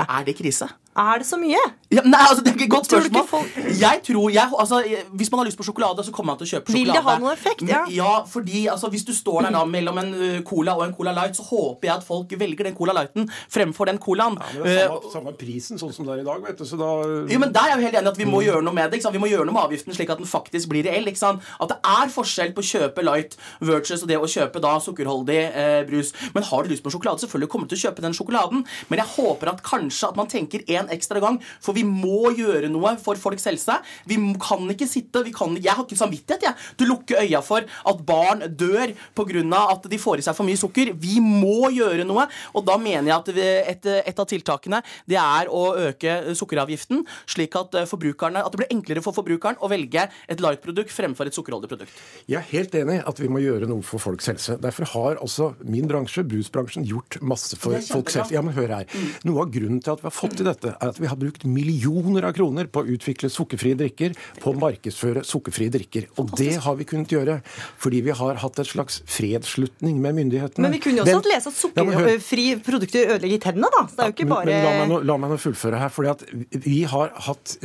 Ja, 0.00 0.20
er 0.20 0.24
det 0.24 0.36
krise? 0.38 0.68
Er 0.96 1.18
det 1.20 1.26
så 1.28 1.36
mye? 1.36 1.60
Ja, 1.92 2.02
nei, 2.02 2.18
altså, 2.18 2.42
det 2.42 2.50
er 2.50 2.54
ikke 2.56 2.64
et 2.64 2.70
godt 2.72 2.88
Tror 2.88 3.02
du 3.04 3.08
ikke 3.10 3.20
spørsmål. 3.28 3.74
Jeg 3.78 4.00
tror, 4.06 4.30
jeg, 4.32 4.48
altså, 4.58 4.78
Hvis 5.12 5.28
man 5.30 5.38
har 5.38 5.46
lyst 5.46 5.58
på 5.58 5.66
sjokolade, 5.66 6.04
så 6.06 6.12
kommer 6.14 6.32
man 6.32 6.38
til 6.40 6.46
å 6.46 6.50
kjøpe 6.54 6.72
sjokolade. 6.72 6.86
Vil 6.86 6.96
det 6.96 7.02
ha 7.04 7.16
noen 7.20 7.34
effekt? 7.34 7.64
Ja. 7.68 7.82
Ja 7.92 8.12
fordi 8.26 8.62
altså, 8.72 8.88
Hvis 8.90 9.04
du 9.04 9.12
står 9.14 9.44
der 9.46 9.52
da 9.54 9.64
mellom 9.68 10.00
en 10.00 10.14
cola 10.48 10.74
og 10.78 10.86
en 10.86 10.94
Cola 10.96 11.12
Light, 11.14 11.36
så 11.36 11.44
håper 11.44 11.90
jeg 11.90 11.94
at 11.98 12.06
folk 12.06 12.32
velger 12.40 12.70
den 12.70 12.74
Cola 12.78 12.94
Lighten 12.96 13.28
fremfor 13.52 13.90
den 13.90 14.00
colaen. 14.02 14.38
Ja, 14.40 14.62
Men 14.62 14.64
det 14.64 14.78
er 14.80 14.86
Uh, 14.86 14.96
samme, 14.96 15.12
samme 15.12 15.32
prisen 15.36 15.80
sånn 15.80 15.92
som 15.92 16.08
det 16.08 16.16
er 16.16 16.22
i 16.22 16.26
dag, 16.26 16.40
vet 16.46 16.58
du. 16.58 16.64
Så 16.68 16.78
da 16.80 16.88
jo, 17.28 17.38
men 17.42 17.52
Der 17.52 17.66
er 17.66 17.74
jeg 17.74 17.82
jo 17.82 17.86
helt 17.86 18.00
enig 18.00 18.12
at 18.14 18.20
vi 18.22 18.28
må 18.28 18.40
gjøre 18.46 18.64
noe 18.64 18.74
med 18.76 18.88
det. 18.88 18.98
Ikke 18.98 19.08
sant? 19.08 19.16
Vi 19.18 19.22
må 19.22 19.28
gjøre 19.30 19.46
noe 19.48 19.56
med 19.56 19.66
avgiften 19.66 19.96
slik 19.96 20.10
at 20.14 20.22
den 20.22 20.30
faktisk 20.30 20.72
blir 20.72 20.86
reell. 20.88 21.06
Ikke 21.12 21.20
sant? 21.20 21.44
At 21.60 21.74
det 21.74 21.78
er 21.92 22.12
forskjell 22.14 22.56
på 22.56 22.64
å 22.64 22.70
kjøpe 22.72 23.04
light 23.04 23.36
versus 23.60 24.02
og 24.06 24.08
det 24.10 24.16
å 24.16 24.30
kjøpe 24.30 24.64
da 24.64 24.76
sukkerholdig 24.80 25.38
eh, 25.44 25.82
brus. 25.88 26.14
Men 26.32 26.46
har 26.48 26.64
du 26.64 26.72
lyst 26.72 26.86
på 26.86 26.94
sjokolade, 26.94 27.20
selvfølgelig 27.26 27.52
kommer 27.52 27.68
du 27.68 27.74
til 27.74 27.82
å 27.82 27.84
kjøpe 27.90 28.04
den 28.06 28.16
sjokoladen. 28.16 28.64
Men 28.88 29.02
jeg 29.02 29.12
håper 29.12 29.25
at 29.32 29.62
kanskje 29.66 30.10
at 30.10 30.18
man 30.18 30.30
tenker 30.30 30.64
en 30.76 30.90
ekstra 30.94 31.20
gang, 31.22 31.38
for 31.60 31.76
vi 31.76 31.84
må 31.86 32.32
gjøre 32.36 32.70
noe 32.72 32.96
for 33.02 33.18
folks 33.20 33.46
helse. 33.48 33.78
Vi 34.08 34.18
kan 34.42 34.66
ikke 34.72 34.88
sitte 34.88 35.24
vi 35.26 35.34
kan, 35.34 35.56
Jeg 35.56 35.74
har 35.74 35.84
ikke 35.84 35.98
samvittighet 35.98 36.46
jeg, 36.46 36.54
til 36.76 36.86
å 36.86 36.94
lukke 36.94 37.20
øya 37.22 37.42
for 37.44 37.64
at 37.66 38.02
barn 38.06 38.44
dør 38.56 38.94
pga. 39.16 39.62
at 39.72 39.88
de 39.90 39.98
får 39.98 40.18
i 40.18 40.22
seg 40.22 40.36
for 40.36 40.46
mye 40.46 40.58
sukker. 40.58 40.92
Vi 40.94 41.20
må 41.20 41.70
gjøre 41.74 42.04
noe, 42.06 42.26
og 42.54 42.64
da 42.66 42.76
mener 42.78 43.10
jeg 43.10 43.16
at 43.16 43.28
et, 43.74 43.86
et 44.06 44.18
av 44.18 44.26
tiltakene 44.26 44.82
det 45.06 45.18
er 45.20 45.50
å 45.50 45.74
øke 45.88 46.34
sukkeravgiften, 46.36 47.04
slik 47.26 47.56
at, 47.58 47.74
eh, 47.74 47.88
forbrukerne, 47.88 48.42
at 48.44 48.52
det 48.52 48.62
blir 48.62 48.72
enklere 48.74 49.02
for 49.04 49.16
forbrukeren 49.16 49.58
å 49.60 49.70
velge 49.70 50.08
et 50.28 50.42
light-produkt 50.42 50.92
fremfor 50.92 51.26
et 51.26 51.36
sukkerholdig 51.36 51.70
produkt. 51.70 51.92
Jeg 52.28 52.38
er 52.40 52.48
helt 52.52 52.74
enig 52.74 53.00
at 53.06 53.20
vi 53.20 53.28
må 53.28 53.42
gjøre 53.42 53.68
noe 53.70 53.82
for 53.86 54.02
folks 54.02 54.30
helse. 54.30 54.58
Derfor 54.60 54.88
har 54.92 55.20
altså 55.22 55.54
min 55.64 55.88
bransje, 55.88 56.24
brusbransjen, 56.26 56.86
gjort 56.86 57.20
masse 57.22 57.58
for 57.58 57.76
folks 57.80 58.18
helse. 58.18 58.34
Ja, 58.34 58.42
men 58.44 58.54
hør 58.56 58.74
her. 58.78 58.90
Noe 59.24 59.42
av 59.46 59.50
grunnen 59.54 59.80
til 59.82 59.92
at 59.92 60.02
vi 60.02 60.08
har 60.08 60.14
fått 60.14 60.36
til 60.36 60.46
dette, 60.48 60.74
er 60.76 60.88
at 60.92 61.00
vi 61.00 61.06
har 61.10 61.16
brukt 61.16 61.44
millioner 61.48 62.26
av 62.28 62.34
kroner 62.36 62.66
på 62.66 62.82
å 62.82 62.90
utvikle 62.96 63.30
sukkerfrie 63.32 63.76
drikker, 63.78 64.16
på 64.42 64.52
å 64.52 64.58
markedsføre 64.60 65.24
sukkerfrie 65.26 65.70
drikker. 65.72 66.08
Og 66.20 66.34
det 66.36 66.56
har 66.64 66.76
vi 66.76 66.84
kunnet 66.88 67.12
gjøre 67.12 67.40
fordi 67.78 68.02
vi 68.06 68.14
har 68.16 68.40
hatt 68.42 68.58
et 68.62 68.66
slags 68.70 69.00
fredsslutning 69.06 70.00
med 70.02 70.16
myndighetene. 70.20 70.66
Men 70.66 70.72
vi 70.76 70.82
kunne 70.84 71.00
jo 71.00 71.06
også 71.06 71.22
Den- 71.22 71.32
lese 71.32 71.46
at 71.48 71.60
sukkerfrie 71.60 72.58
produkter 72.62 73.14
ødelegger 73.16 73.40
tennene, 73.48 73.70
da. 73.72 73.86
Så 73.86 73.96
det 73.96 74.04
er 74.04 74.10
jo 74.10 74.16
ikke 74.16 74.28
bare 74.28 74.46
Men 74.46 74.64
la 74.64 74.70
meg, 74.78 74.88
nå, 74.90 75.00
la 75.06 75.16
meg 75.16 75.30
nå 75.30 75.36
fullføre 75.40 75.78
her. 75.78 75.88
fordi 75.88 76.10
at 76.10 76.24
Vi 76.66 76.82
har 76.84 77.08
hatt, 77.14 77.56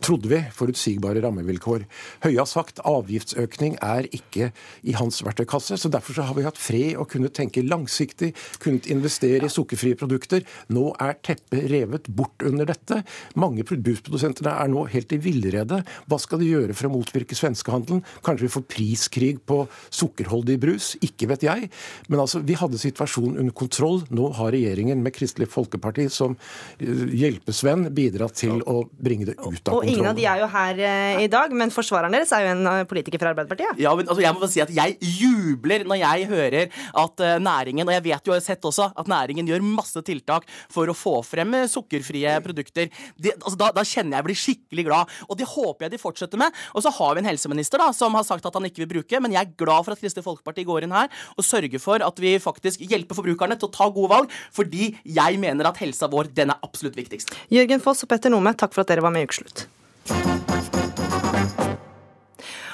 trodde 0.00 0.28
vi, 0.28 0.40
forutsigbare 0.54 1.22
rammevilkår. 1.22 1.84
Høie 2.24 2.38
har 2.38 2.46
sagt 2.46 2.80
avgiftsøkning 2.84 3.78
er 3.82 4.08
ikke 4.14 4.52
i 4.84 4.92
hans 4.92 5.22
verktøykasse. 5.22 5.78
så 5.78 5.90
Derfor 5.90 6.14
så 6.14 6.22
har 6.22 6.34
vi 6.34 6.42
hatt 6.42 6.58
fred 6.58 6.96
og 6.96 7.08
kunnet 7.10 7.34
tenke 7.34 7.62
langsiktig, 7.66 8.34
kunnet 8.60 8.86
investere 8.86 9.44
i 9.44 9.52
sukkerfrie 9.52 9.96
produkter. 9.98 10.42
Nå 10.74 10.90
er 11.02 11.16
teppet 11.24 11.68
revet 11.72 12.08
bort 12.08 12.42
under 12.46 12.68
dette. 12.68 13.02
Mange 13.38 13.64
busprodusenter 13.68 14.48
er 14.50 14.70
nå 14.70 14.84
helt 14.92 15.12
i 15.14 15.20
villrede. 15.22 15.80
Hva 16.08 16.18
skal 16.20 16.42
de 16.42 16.50
gjøre 16.50 16.76
for 16.76 16.88
å 16.88 16.94
motvirke 16.96 17.36
svenskehandelen? 17.38 18.02
Kanskje 18.26 18.46
vi 18.46 18.52
får 18.56 18.66
priskrig 18.70 19.32
på 19.48 19.62
sukkerholdig 19.94 20.58
brus? 20.62 20.92
Ikke 21.04 21.28
vet 21.30 21.46
jeg. 21.46 21.70
Men 22.08 22.22
altså, 22.24 22.42
vi 22.44 22.56
hadde 22.58 22.80
situasjonen 22.80 23.38
under 23.42 23.56
kontroll. 23.56 24.02
Nå 24.14 24.30
har 24.38 24.52
regjeringen 24.54 25.02
med 25.04 25.14
Kristelig 25.16 25.50
Folkeparti 25.52 26.08
som 26.12 26.36
eh, 26.78 27.04
hjelpesvenn 27.18 27.88
bidratt 27.94 28.38
til 28.40 28.62
å 28.68 28.82
bringe 28.98 29.28
det 29.28 29.36
ut 29.38 29.44
av 29.44 29.50
kontroll. 29.52 29.82
Og 29.82 29.92
ingen 29.92 30.10
av 30.10 30.18
de 30.18 30.26
er 30.28 30.42
jo 30.42 30.50
her 30.52 30.82
eh, 30.90 31.22
i 31.24 31.30
dag, 31.32 31.54
men 31.56 31.72
forsvareren 31.74 32.16
deres 32.16 32.32
er 32.36 32.46
jo 32.46 32.54
en 32.56 32.72
eh, 32.72 32.84
politiker 32.88 33.22
fra 33.22 33.32
Arbeiderpartiet. 33.34 33.80
Ja, 33.82 33.94
men 33.98 34.08
altså, 34.08 34.24
jeg 34.24 34.34
må 34.34 34.42
bare 34.42 34.54
si 34.54 34.64
at 34.64 34.72
jeg 34.74 34.98
jubler 35.18 35.86
når 35.88 36.02
jeg 36.02 36.28
hører 36.32 36.78
at 37.04 37.24
næringen, 37.42 37.86
og 37.86 37.94
jeg 37.94 38.06
vet 38.08 38.28
jo, 38.28 38.34
jeg 38.34 38.42
har 38.42 38.46
sett 38.46 38.68
også, 38.68 38.90
at 38.98 39.10
næringen 39.10 39.48
gjør 39.48 39.64
masse 39.64 40.02
tiltak 40.06 40.47
for 40.72 40.90
å 40.90 40.96
få 40.96 41.18
frem 41.26 41.56
eh, 41.58 41.68
sukkerfrie 41.70 42.36
produkter. 42.44 42.90
Det, 43.16 43.34
altså, 43.38 43.56
da, 43.60 43.70
da 43.76 43.84
kjenner 43.86 44.18
jeg 44.18 44.28
blir 44.28 44.40
skikkelig 44.42 44.86
glad, 44.88 45.14
og 45.28 45.40
det 45.40 45.48
håper 45.48 45.86
jeg 45.86 45.96
de 45.96 46.02
fortsetter 46.02 46.40
med. 46.40 46.54
Og 46.74 46.84
så 46.84 46.92
har 46.98 47.14
vi 47.14 47.24
en 47.24 47.30
helseminister 47.30 47.82
da, 47.82 47.90
som 47.96 48.16
har 48.18 48.26
sagt 48.26 48.46
at 48.48 48.58
han 48.58 48.68
ikke 48.68 48.84
vil 48.84 48.92
bruke, 48.98 49.22
men 49.22 49.34
jeg 49.34 49.44
er 49.44 49.56
glad 49.58 49.86
for 49.86 49.94
at 49.94 50.02
Kristelig 50.02 50.26
Folkeparti 50.26 50.66
går 50.68 50.86
inn 50.86 50.96
her 50.96 51.10
og 51.36 51.46
sørger 51.46 51.82
for 51.82 52.04
at 52.04 52.22
vi 52.22 52.36
faktisk 52.42 52.82
hjelper 52.88 53.18
forbrukerne 53.18 53.58
til 53.58 53.70
å 53.70 53.74
ta 53.74 53.88
gode 53.92 54.12
valg, 54.12 54.38
fordi 54.54 54.92
jeg 55.04 55.40
mener 55.42 55.68
at 55.68 55.80
helsa 55.82 56.10
vår, 56.10 56.32
den 56.36 56.54
er 56.54 56.62
absolutt 56.66 56.98
viktigst. 56.98 57.34
Jørgen 57.54 57.82
Foss 57.84 58.04
og 58.06 58.12
Petter 58.12 58.32
Nome, 58.32 58.54
takk 58.58 58.74
for 58.74 58.84
at 58.84 58.92
dere 58.92 59.04
var 59.04 59.14
med 59.14 59.26
i 59.26 59.30
Ukeslutt. 59.30 59.68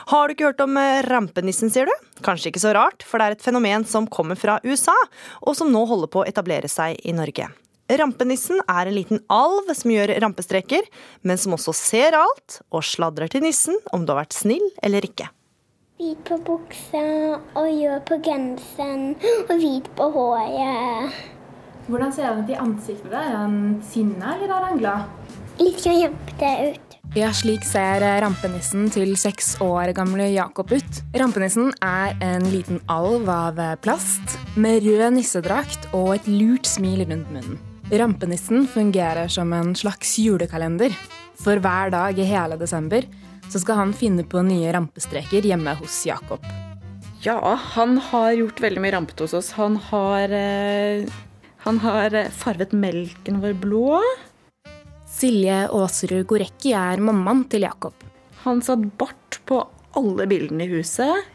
Har 0.07 0.29
du 0.29 0.35
ikke 0.35 0.51
hørt 0.51 0.61
om 0.61 0.77
eh, 0.77 1.03
rampenissen, 1.09 1.73
sier 1.73 1.89
du? 1.89 1.95
Kanskje 2.25 2.51
ikke 2.51 2.63
så 2.63 2.75
rart, 2.77 3.05
for 3.09 3.19
det 3.19 3.27
er 3.27 3.37
et 3.39 3.45
fenomen 3.45 3.87
som 3.89 4.07
kommer 4.07 4.39
fra 4.39 4.59
USA, 4.67 4.97
og 5.41 5.57
som 5.57 5.73
nå 5.73 5.85
holder 5.89 6.13
på 6.13 6.23
å 6.23 6.29
etablere 6.29 6.69
seg 6.71 7.01
i 7.09 7.17
Norge. 7.17 7.49
Rampenissen 7.85 8.63
er 8.65 8.89
en 8.89 8.97
liten 8.97 9.21
alv 9.29 9.69
som 9.77 9.91
gjør 9.93 10.15
rampestreker, 10.25 10.87
men 11.21 11.37
som 11.41 11.53
også 11.57 11.75
ser 11.77 12.17
alt 12.17 12.63
og 12.73 12.85
sladrer 12.87 13.29
til 13.29 13.45
nissen 13.45 13.77
om 13.93 14.07
du 14.07 14.15
har 14.15 14.23
vært 14.23 14.37
snill 14.37 14.65
eller 14.83 15.05
ikke. 15.05 15.29
Hvit 16.01 16.23
på 16.27 16.39
buksa 16.47 17.05
og 17.37 17.69
rød 17.69 18.01
på 18.09 18.19
genseren 18.25 19.13
og 19.45 19.53
hvit 19.61 19.91
på 19.99 20.09
håret. 20.17 21.19
Hvordan 21.85 22.15
ser 22.17 22.31
han 22.31 22.41
ut 22.41 22.51
i 22.51 22.57
ansiktet? 22.57 23.13
Er 23.13 23.37
han 23.37 23.59
sinna, 23.85 24.39
eller 24.39 24.57
er 24.57 24.67
han 24.71 24.81
glad? 24.81 25.05
Litt 25.61 25.85
sånn 25.85 26.01
kjempete 26.01 26.55
ut. 26.73 26.97
Ja, 27.15 27.29
slik 27.37 27.63
ser 27.69 28.03
rampenissen 28.25 28.89
til 28.91 29.13
seks 29.21 29.53
år 29.63 29.93
gamle 29.95 30.31
Jakob 30.33 30.73
ut. 30.73 31.03
Rampenissen 31.15 31.69
er 31.85 32.17
en 32.25 32.49
liten 32.49 32.81
alv 32.91 33.29
av 33.31 33.61
plast 33.85 34.35
med 34.57 34.83
rød 34.89 35.21
nissedrakt 35.21 35.87
og 35.93 36.17
et 36.17 36.33
lurt 36.33 36.67
smil 36.67 37.05
rundt 37.05 37.31
munnen. 37.37 37.63
Rampenissen 37.91 38.67
fungerer 38.67 39.29
som 39.29 39.53
en 39.53 39.75
slags 39.77 40.19
julekalender. 40.19 40.95
For 41.37 41.61
hver 41.61 41.91
dag 41.93 42.19
i 42.19 42.27
hele 42.27 42.57
desember 42.57 43.05
så 43.53 43.61
skal 43.61 43.77
han 43.83 43.93
finne 43.97 44.25
på 44.25 44.41
nye 44.47 44.73
rampestreker 44.73 45.45
hjemme 45.45 45.75
hos 45.79 45.99
Jakob. 46.09 46.45
Ja, 47.25 47.39
han 47.77 47.99
har 48.11 48.33
gjort 48.37 48.61
veldig 48.61 48.83
mye 48.85 48.95
rampete 48.97 49.27
hos 49.27 49.35
oss. 49.37 49.53
Han 49.59 49.77
har, 49.91 50.33
eh, 50.33 51.05
han 51.65 51.79
har 51.85 52.15
eh, 52.15 52.31
farvet 52.31 52.73
melken 52.73 53.41
vår 53.41 53.55
blå. 53.61 54.01
Silje 55.09 55.69
Aasrud 55.69 56.27
Gorekki 56.27 56.73
er 56.77 57.01
mammaen 57.05 57.45
til 57.49 57.65
Jakob. 57.69 57.95
Han 58.45 58.61
satt 58.65 58.85
bart 58.99 59.41
på 59.47 59.61
alle 59.97 60.27
bildene 60.27 60.65
i 60.65 60.73
huset. 60.73 61.29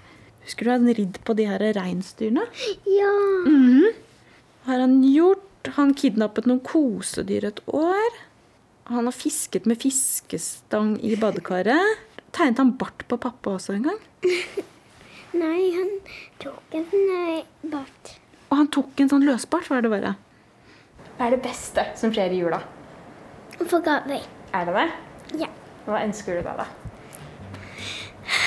Husker 0.45 0.65
du 0.65 0.71
han 0.71 0.93
ridd 0.97 1.21
på 1.25 1.35
de 1.37 1.45
her 1.45 1.61
reinsdyrene? 1.77 2.45
Ja. 2.85 3.13
Mhm. 3.45 3.93
har 4.65 4.79
han 4.79 5.01
gjort? 5.03 5.48
Han 5.75 5.93
kidnappet 5.97 6.47
noen 6.47 6.61
kosedyr 6.63 7.49
et 7.49 7.59
år. 7.67 8.19
Han 8.89 9.05
har 9.05 9.13
fisket 9.13 9.67
med 9.69 9.81
fiskestang 9.81 10.95
i 11.05 11.15
badekaret. 11.19 11.99
Tegnet 12.33 12.61
han 12.61 12.73
bart 12.79 13.03
på 13.09 13.17
pappa 13.21 13.57
også 13.57 13.75
en 13.75 13.89
gang? 13.89 13.99
Nei, 15.41 15.69
han 15.75 15.91
tok 16.41 16.73
en 16.77 16.87
sånn 16.89 17.69
bart. 17.73 18.15
Og 18.49 18.57
han 18.57 18.71
tok 18.73 19.03
en 19.03 19.11
sånn 19.11 19.27
løsbart, 19.27 19.69
var 19.69 19.85
det 19.85 19.91
bare. 19.93 20.15
Hva 21.17 21.27
er 21.27 21.35
det 21.35 21.43
beste 21.43 21.85
som 21.99 22.13
skjer 22.15 22.33
i 22.33 22.41
jula? 22.41 22.61
Å 23.59 23.67
få 23.67 23.81
gaver. 23.85 24.23
Er 24.55 24.69
det 24.69 24.75
det? 24.77 24.87
Ja. 25.43 25.49
Hva 25.85 26.01
ønsker 26.05 26.39
du 26.39 26.45
deg, 26.47 26.63
da? 26.63 26.65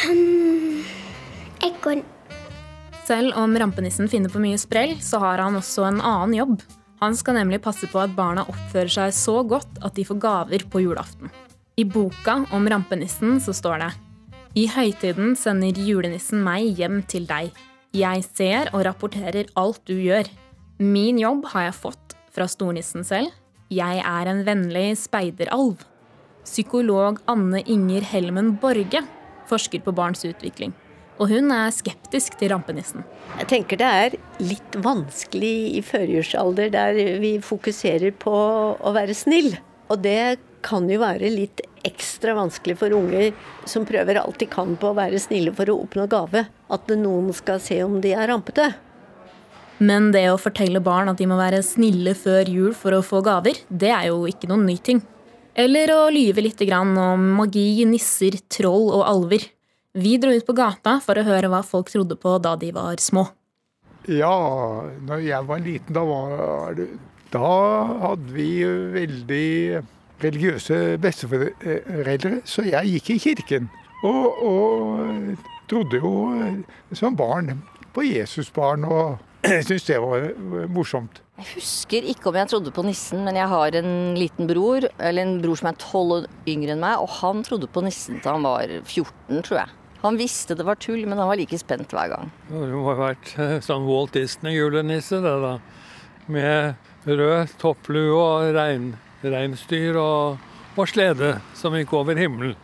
Um, 0.08 0.82
ekorn. 1.62 2.02
Selv 3.06 3.36
om 3.38 3.54
rampenissen 3.58 4.10
finner 4.10 4.32
på 4.32 4.42
mye 4.42 4.58
sprell, 4.58 4.96
så 5.02 5.20
har 5.22 5.42
han 5.42 5.58
også 5.58 5.86
en 5.86 6.00
annen 6.00 6.34
jobb. 6.38 6.62
Han 7.02 7.16
skal 7.18 7.34
nemlig 7.34 7.58
passe 7.64 7.88
på 7.90 7.98
at 7.98 8.12
barna 8.14 8.44
oppfører 8.46 8.92
seg 8.94 9.14
så 9.16 9.40
godt 9.42 9.80
at 9.82 9.96
de 9.96 10.04
får 10.06 10.20
gaver 10.22 10.62
på 10.70 10.84
julaften. 10.84 11.32
I 11.74 11.82
boka 11.88 12.36
om 12.54 12.68
rampenissen 12.70 13.40
så 13.42 13.54
står 13.56 13.82
det 13.82 13.90
I 14.62 14.68
høytiden 14.70 15.34
sender 15.38 15.80
julenissen 15.82 16.44
meg 16.46 16.78
hjem 16.78 17.00
til 17.10 17.26
deg. 17.26 17.50
Jeg 17.96 18.22
ser 18.28 18.70
og 18.70 18.84
rapporterer 18.86 19.50
alt 19.58 19.82
du 19.88 19.96
gjør. 19.98 20.30
Min 20.78 21.18
jobb 21.18 21.48
har 21.50 21.66
jeg 21.66 21.80
fått 21.80 22.14
fra 22.32 22.46
stornissen 22.46 23.02
selv. 23.04 23.34
Jeg 23.72 23.98
er 23.98 24.30
en 24.30 24.44
vennlig 24.46 24.92
speideralv. 25.00 25.82
Psykolog 26.46 27.18
Anne 27.26 27.64
Inger 27.66 28.06
Helmen 28.12 28.54
Borge 28.62 29.02
forsker 29.50 29.82
på 29.82 29.94
barns 29.96 30.22
utvikling. 30.28 30.70
Og 31.20 31.28
hun 31.30 31.52
er 31.54 31.74
skeptisk 31.74 32.38
til 32.40 32.52
rampenissen. 32.54 33.04
Jeg 33.38 33.48
tenker 33.50 33.80
det 33.80 33.88
er 33.88 34.16
litt 34.42 34.78
vanskelig 34.84 35.54
i 35.78 35.82
førjulsalder, 35.84 36.72
der 36.72 37.18
vi 37.22 37.36
fokuserer 37.44 38.14
på 38.16 38.32
å 38.78 38.94
være 38.96 39.16
snill. 39.16 39.52
Og 39.92 40.00
det 40.04 40.38
kan 40.64 40.86
jo 40.90 41.00
være 41.02 41.30
litt 41.32 41.60
ekstra 41.86 42.36
vanskelig 42.38 42.78
for 42.78 42.94
unger 42.94 43.32
som 43.68 43.86
prøver 43.86 44.20
alt 44.20 44.38
de 44.40 44.48
kan 44.50 44.76
på 44.78 44.92
å 44.92 44.96
være 44.96 45.20
snille 45.22 45.52
for 45.56 45.70
å 45.70 45.80
oppnå 45.84 46.06
gave. 46.10 46.46
At 46.72 46.90
noen 46.96 47.32
skal 47.36 47.60
se 47.62 47.82
om 47.84 48.00
de 48.02 48.14
er 48.14 48.30
rampete. 48.30 48.70
Men 49.82 50.12
det 50.14 50.28
å 50.30 50.38
fortelle 50.38 50.82
barn 50.84 51.10
at 51.10 51.18
de 51.18 51.26
må 51.26 51.38
være 51.40 51.62
snille 51.66 52.14
før 52.14 52.46
jul 52.50 52.76
for 52.78 52.94
å 52.94 53.02
få 53.02 53.22
gaver, 53.26 53.58
det 53.68 53.90
er 53.90 54.12
jo 54.12 54.22
ikke 54.30 54.50
noen 54.50 54.68
ny 54.68 54.76
ting. 54.78 55.02
Eller 55.58 55.90
å 55.92 56.06
lyve 56.12 56.44
litt 56.44 56.62
om 56.72 56.94
magi, 57.36 57.84
nisser, 57.84 58.38
troll 58.48 58.92
og 58.94 59.02
alver. 59.04 59.48
Vi 59.92 60.16
dro 60.16 60.30
ut 60.32 60.46
på 60.48 60.54
gata 60.56 60.94
for 61.04 61.20
å 61.20 61.22
høre 61.26 61.50
hva 61.52 61.58
folk 61.68 61.90
trodde 61.92 62.16
på 62.16 62.38
da 62.40 62.54
de 62.56 62.70
var 62.72 62.96
små. 63.02 63.26
Ja, 64.08 64.88
når 65.04 65.20
jeg 65.20 65.44
var 65.50 65.58
liten, 65.60 65.92
da, 65.92 66.04
var 66.08 66.78
det, 66.78 66.86
da 67.34 67.50
hadde 68.00 68.32
vi 68.32 68.46
veldig 68.94 69.82
religiøse 70.22 70.78
besteforeldre, 71.02 72.38
så 72.48 72.64
jeg 72.64 72.94
gikk 72.94 73.10
i 73.12 73.18
kirken. 73.26 73.68
Og, 74.08 74.40
og 74.48 75.34
trodde 75.68 76.00
jo 76.00 76.14
som 76.96 77.18
barn 77.18 77.52
på 77.92 78.06
Jesusbarn, 78.08 78.88
og 78.88 79.20
syntes 79.66 79.90
det 79.90 80.00
var 80.00 80.24
morsomt. 80.72 81.20
Jeg 81.36 81.50
husker 81.58 82.08
ikke 82.14 82.30
om 82.32 82.40
jeg 82.40 82.48
trodde 82.48 82.72
på 82.72 82.86
nissen, 82.86 83.26
men 83.28 83.36
jeg 83.36 83.52
har 83.52 83.76
en 83.82 83.92
liten 84.16 84.48
bror, 84.48 84.88
eller 84.96 85.26
en 85.26 85.36
bror 85.44 85.60
som 85.60 85.68
er 85.68 85.78
tolv 85.84 86.16
år 86.16 86.26
yngre 86.48 86.78
enn 86.78 86.82
meg, 86.82 86.96
og 87.04 87.12
han 87.20 87.44
trodde 87.44 87.68
på 87.68 87.84
nissen 87.84 88.24
til 88.24 88.38
han 88.38 88.48
var 88.48 88.72
14, 88.80 89.44
tror 89.44 89.60
jeg. 89.60 89.78
Han 90.02 90.18
visste 90.18 90.56
det 90.58 90.66
var 90.66 90.80
tull, 90.82 91.04
men 91.06 91.18
han 91.18 91.28
var 91.30 91.38
like 91.38 91.58
spent 91.58 91.92
hver 91.94 92.10
gang. 92.10 92.30
Det 92.48 92.70
må 92.74 92.88
ha 92.90 92.96
vært 92.98 93.34
sånn 93.62 93.86
Walt 93.86 94.16
Disney-julenisse, 94.18 95.20
det 95.22 95.34
da. 95.44 95.52
Med 96.32 97.06
rød 97.06 97.54
topplue 97.62 98.16
og 98.18 98.50
rein, 98.56 98.92
reinsdyr 99.22 99.98
og, 99.98 100.42
og, 100.74 100.84
slede 100.90 101.36
som 101.58 101.76
gikk 101.78 101.94
over 101.98 102.18
himmelen. 102.18 102.58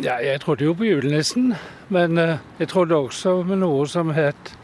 Ja, 0.00 0.20
jeg 0.22 0.40
trodde 0.44 0.64
jo 0.64 0.74
på 0.78 0.86
julenissen, 0.86 1.52
men 1.92 2.16
jeg 2.16 2.68
trodde 2.70 2.96
også 2.96 3.40
med 3.44 3.60
noe 3.64 3.84
som 3.90 4.12
het 4.16 4.54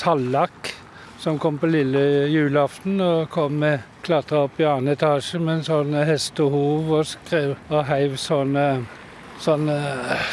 tallakk. 0.00 0.76
Som 1.20 1.36
kom 1.36 1.58
på 1.60 1.68
lille 1.68 2.00
julaften 2.32 2.96
og 3.04 3.26
kom 3.28 3.58
med 3.60 3.82
klatra 4.00 4.46
opp 4.46 4.56
i 4.56 4.64
annen 4.64 4.94
etasje 4.94 5.36
med 5.36 5.58
en 5.58 5.66
sånn 5.66 5.98
hestehov 6.08 6.88
og, 6.88 7.02
skrev, 7.10 7.58
og 7.68 7.84
heiv 7.90 8.16
sånne 8.16 8.64
sånn 9.40 9.68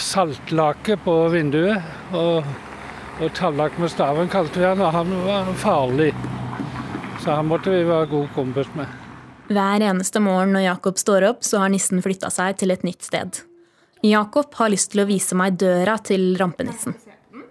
saltlake 0.03 0.97
på 1.03 1.15
vinduet. 1.33 1.83
Og, 2.15 2.47
og 3.17 3.33
tallak 3.37 3.77
med 3.81 3.91
staven 3.93 4.31
kalte 4.31 4.61
vi 4.61 4.67
han, 4.67 4.83
og 4.83 4.93
han 4.95 5.13
var 5.25 5.51
farlig. 5.61 6.11
Så 7.23 7.33
han 7.33 7.49
måtte 7.49 7.73
vi 7.73 7.83
være 7.87 8.11
god 8.11 8.31
kompis 8.35 8.69
med. 8.77 8.91
Hver 9.47 9.83
eneste 9.87 10.19
morgen 10.19 10.51
når 10.55 10.65
Jakob 10.65 10.97
står 10.99 11.29
opp, 11.29 11.45
så 11.47 11.61
har 11.63 11.71
nissen 11.71 12.03
flytta 12.03 12.29
seg 12.33 12.59
til 12.59 12.73
et 12.75 12.83
nytt 12.83 13.05
sted. 13.07 13.41
Jakob 14.05 14.53
har 14.59 14.69
lyst 14.69 14.91
til 14.91 15.01
å 15.01 15.07
vise 15.09 15.37
meg 15.39 15.55
døra 15.57 15.95
til 16.03 16.35
rampenissen. 16.39 16.97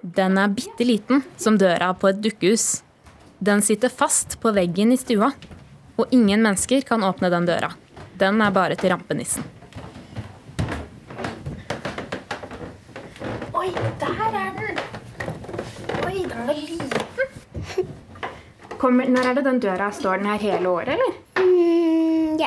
Den 0.03 0.37
er 0.39 0.53
bitte 0.53 0.87
liten, 0.87 1.25
som 1.41 1.57
døra 1.59 1.91
på 1.97 2.13
et 2.13 2.21
dukkehus. 2.23 2.85
Den 3.43 3.65
sitter 3.65 3.91
fast 3.93 4.39
på 4.41 4.53
veggen 4.55 4.93
i 4.95 5.01
stua, 5.01 5.33
og 5.97 6.13
ingen 6.15 6.45
mennesker 6.45 6.85
kan 6.87 7.05
åpne 7.05 7.33
den 7.33 7.49
døra. 7.49 7.73
Den 8.17 8.41
er 8.45 8.55
bare 8.55 8.77
til 8.79 8.93
rampenissen. 8.93 9.56
Oi, 13.67 13.73
der 13.99 14.19
er 14.23 14.53
den! 14.55 14.77
Oi, 16.07 16.19
den 16.23 16.43
var 16.47 16.55
liten. 16.55 17.89
Kommer, 18.79 19.09
når 19.11 19.27
er 19.27 19.39
det 19.39 19.43
den 19.43 19.57
døra 19.65 19.89
står 19.91 20.21
den 20.21 20.29
her 20.31 20.39
hele 20.39 20.71
året, 20.71 20.93
eller? 20.95 21.17
Mm, 21.41 22.37
ja. 22.39 22.47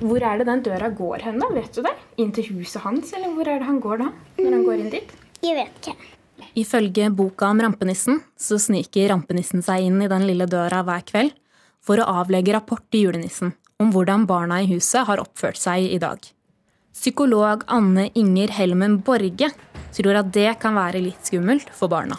Hvor 0.00 0.24
er 0.26 0.40
det 0.40 0.48
den 0.48 0.64
døra 0.66 0.88
går 0.90 1.22
hen, 1.28 1.38
da? 1.38 1.46
Vet 1.54 1.78
du 1.78 1.84
det? 1.86 1.92
Inn 2.18 2.32
til 2.34 2.48
huset 2.56 2.82
hans, 2.82 3.12
eller 3.14 3.30
hvor 3.36 3.46
er 3.46 3.60
det 3.62 3.68
han 3.68 3.78
går 3.84 4.02
da? 4.02 4.08
Når 4.40 4.56
han 4.56 4.64
går 4.66 4.82
inn 4.82 4.90
dit? 4.96 5.12
Jeg 5.46 5.54
vet 5.60 5.78
ikke. 5.78 5.94
Ifølge 6.58 7.06
boka 7.14 7.52
om 7.52 7.62
rampenissen 7.62 8.18
så 8.34 8.58
sniker 8.58 9.12
rampenissen 9.12 9.62
seg 9.62 9.86
inn 9.86 10.02
i 10.02 10.10
den 10.10 10.26
lille 10.26 10.48
døra 10.50 10.80
hver 10.88 11.06
kveld 11.06 11.36
for 11.86 12.02
å 12.02 12.08
avlegge 12.24 12.56
rapport 12.56 12.82
til 12.90 13.06
julenissen 13.06 13.54
om 13.78 13.94
hvordan 13.94 14.26
barna 14.26 14.58
i 14.64 14.66
huset 14.72 15.06
har 15.06 15.22
oppført 15.22 15.60
seg 15.60 15.86
i 15.86 16.02
dag. 16.02 16.18
Psykolog 16.98 17.62
Anne 17.70 18.08
Inger 18.18 18.50
Helmen 18.50 18.96
Borge 19.06 19.52
tror 19.94 20.16
at 20.18 20.32
det 20.34 20.48
kan 20.58 20.74
være 20.74 20.98
litt 21.04 21.28
skummelt 21.28 21.68
for 21.70 21.90
barna. 21.92 22.16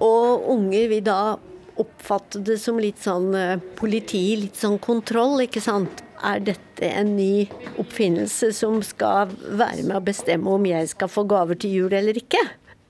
Og 0.00 0.46
unger 0.54 0.86
vil 0.88 1.02
da 1.04 1.36
oppfatte 1.76 2.40
det 2.40 2.56
som 2.62 2.80
litt 2.80 3.02
sånn 3.04 3.34
politi, 3.76 4.22
litt 4.40 4.56
sånn 4.56 4.78
kontroll, 4.80 5.42
ikke 5.44 5.60
sant. 5.60 6.00
Er 6.24 6.40
dette 6.40 6.88
en 6.88 7.10
ny 7.18 7.44
oppfinnelse 7.76 8.48
som 8.56 8.78
skal 8.80 9.34
være 9.44 9.84
med 9.84 9.98
å 9.98 10.06
bestemme 10.06 10.54
om 10.54 10.64
jeg 10.64 10.88
skal 10.94 11.12
få 11.12 11.26
gaver 11.28 11.60
til 11.60 11.76
jul 11.82 11.96
eller 11.98 12.16
ikke? 12.16 12.40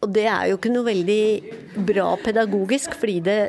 Og 0.07 0.13
det 0.15 0.29
er 0.31 0.53
jo 0.53 0.61
ikke 0.61 0.71
noe 0.77 0.87
veldig 0.87 1.83
bra 1.91 2.13
pedagogisk, 2.23 2.95
fordi 3.01 3.19
det, 3.27 3.41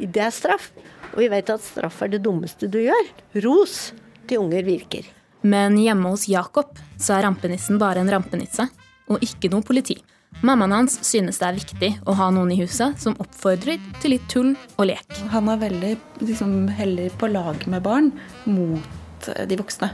det 0.00 0.24
er 0.30 0.32
straff. 0.32 0.70
Og 1.12 1.20
vi 1.26 1.28
vet 1.36 1.52
at 1.52 1.68
straff 1.68 2.00
er 2.06 2.16
det 2.16 2.24
dummeste 2.24 2.72
du 2.72 2.80
gjør. 2.86 3.12
Ros 3.44 3.90
til 4.24 4.46
unger 4.46 4.64
virker. 4.64 5.12
Men 5.42 5.76
hjemme 5.78 6.12
hos 6.12 6.28
Jakob 6.28 6.78
så 6.98 7.16
er 7.16 7.26
rampenissen 7.26 7.80
bare 7.80 8.02
en 8.02 8.10
rampenisse, 8.10 8.68
og 9.10 9.22
ikke 9.22 9.50
noe 9.52 9.64
politi. 9.66 9.98
Mammaen 10.44 10.74
hans 10.74 10.98
synes 11.06 11.38
det 11.40 11.46
er 11.46 11.56
viktig 11.56 11.90
å 12.04 12.14
ha 12.18 12.26
noen 12.34 12.50
i 12.52 12.58
huset 12.60 12.98
som 13.00 13.16
oppfordrer 13.22 13.80
til 14.02 14.12
litt 14.16 14.26
tull 14.28 14.50
og 14.76 14.88
lek. 14.90 15.06
Han 15.32 15.48
er 15.48 15.62
veldig 15.62 15.92
liksom, 16.20 16.66
heller 16.76 17.14
på 17.16 17.30
lag 17.32 17.64
med 17.72 17.84
barn 17.86 18.10
mot 18.44 19.30
de 19.48 19.56
voksne. 19.56 19.92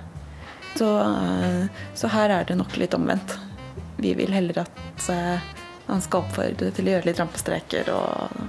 Så, 0.75 0.89
så 1.95 2.11
her 2.11 2.33
er 2.33 2.49
det 2.49 2.57
nok 2.59 2.75
litt 2.81 2.97
omvendt. 2.97 3.37
Vi 4.03 4.17
vil 4.19 4.33
heller 4.35 4.65
at 4.65 5.07
han 5.87 6.03
skal 6.03 6.25
oppfordre 6.25 6.73
til 6.75 6.89
å 6.89 6.97
gjøre 6.97 7.11
litt 7.11 7.21
rampestreker 7.23 7.93
og, 7.95 8.43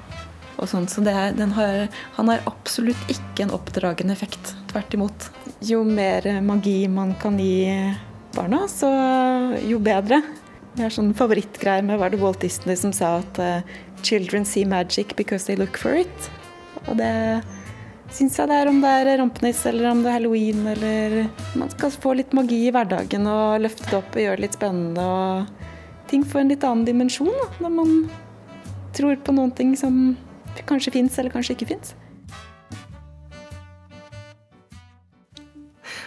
og 0.63 0.71
sånn. 0.71 0.87
Så 0.89 1.03
er, 1.07 1.35
har, 1.57 1.79
han 2.17 2.31
har 2.31 2.43
absolutt 2.49 3.11
ikke 3.11 3.45
en 3.45 3.55
oppdragende 3.55 4.15
effekt. 4.15 4.55
Tvert 4.71 4.95
imot. 4.97 5.29
Jo 5.63 5.83
mer 5.87 6.25
magi 6.43 6.81
man 6.91 7.13
kan 7.21 7.37
gi 7.39 7.67
barna, 8.33 8.65
så 8.71 8.89
jo 9.63 9.79
bedre. 9.83 10.21
Jeg 10.73 10.87
har 10.87 10.93
sånn 10.95 11.11
favorittgreier 11.17 11.85
med 11.85 11.99
var 12.01 12.09
det 12.09 12.21
Walt 12.23 12.41
Disney 12.41 12.77
som 12.79 12.93
sa 12.95 13.19
at 13.19 13.37
uh, 13.37 13.61
'children 14.01 14.45
see 14.45 14.65
magic 14.65 15.15
because 15.15 15.45
they 15.45 15.55
look 15.55 15.77
for 15.77 15.93
it'. 15.93 16.31
Og 16.87 16.97
det 16.97 17.43
syns 18.13 18.39
jeg 18.39 18.49
det 18.49 18.57
er 18.57 18.69
om 18.69 18.81
det 18.81 18.89
er 18.89 19.17
rampenisse 19.21 19.69
eller 19.69 19.91
om 19.91 20.01
det 20.03 20.09
er 20.09 20.17
halloween 20.17 20.65
eller 20.67 21.29
Man 21.55 21.69
skal 21.69 21.93
få 21.93 22.13
litt 22.17 22.33
magi 22.33 22.67
i 22.67 22.73
hverdagen 22.73 23.25
og 23.29 23.61
løfte 23.63 23.89
det 23.89 23.99
opp 23.99 24.17
og 24.17 24.21
gjøre 24.21 24.37
det 24.37 24.45
litt 24.47 24.57
spennende. 24.57 25.05
og 25.05 26.09
ting 26.09 26.25
får 26.25 26.43
en 26.43 26.51
litt 26.51 26.63
annen 26.67 26.85
dimensjon 26.85 27.31
da, 27.31 27.47
når 27.63 27.71
man 27.73 27.93
tror 28.93 29.15
på 29.25 29.33
noen 29.33 29.53
ting 29.57 29.73
som 29.79 30.15
kanskje 30.69 30.93
fins 30.93 31.17
eller 31.19 31.33
kanskje 31.33 31.57
ikke 31.57 31.71
fins. 31.73 31.95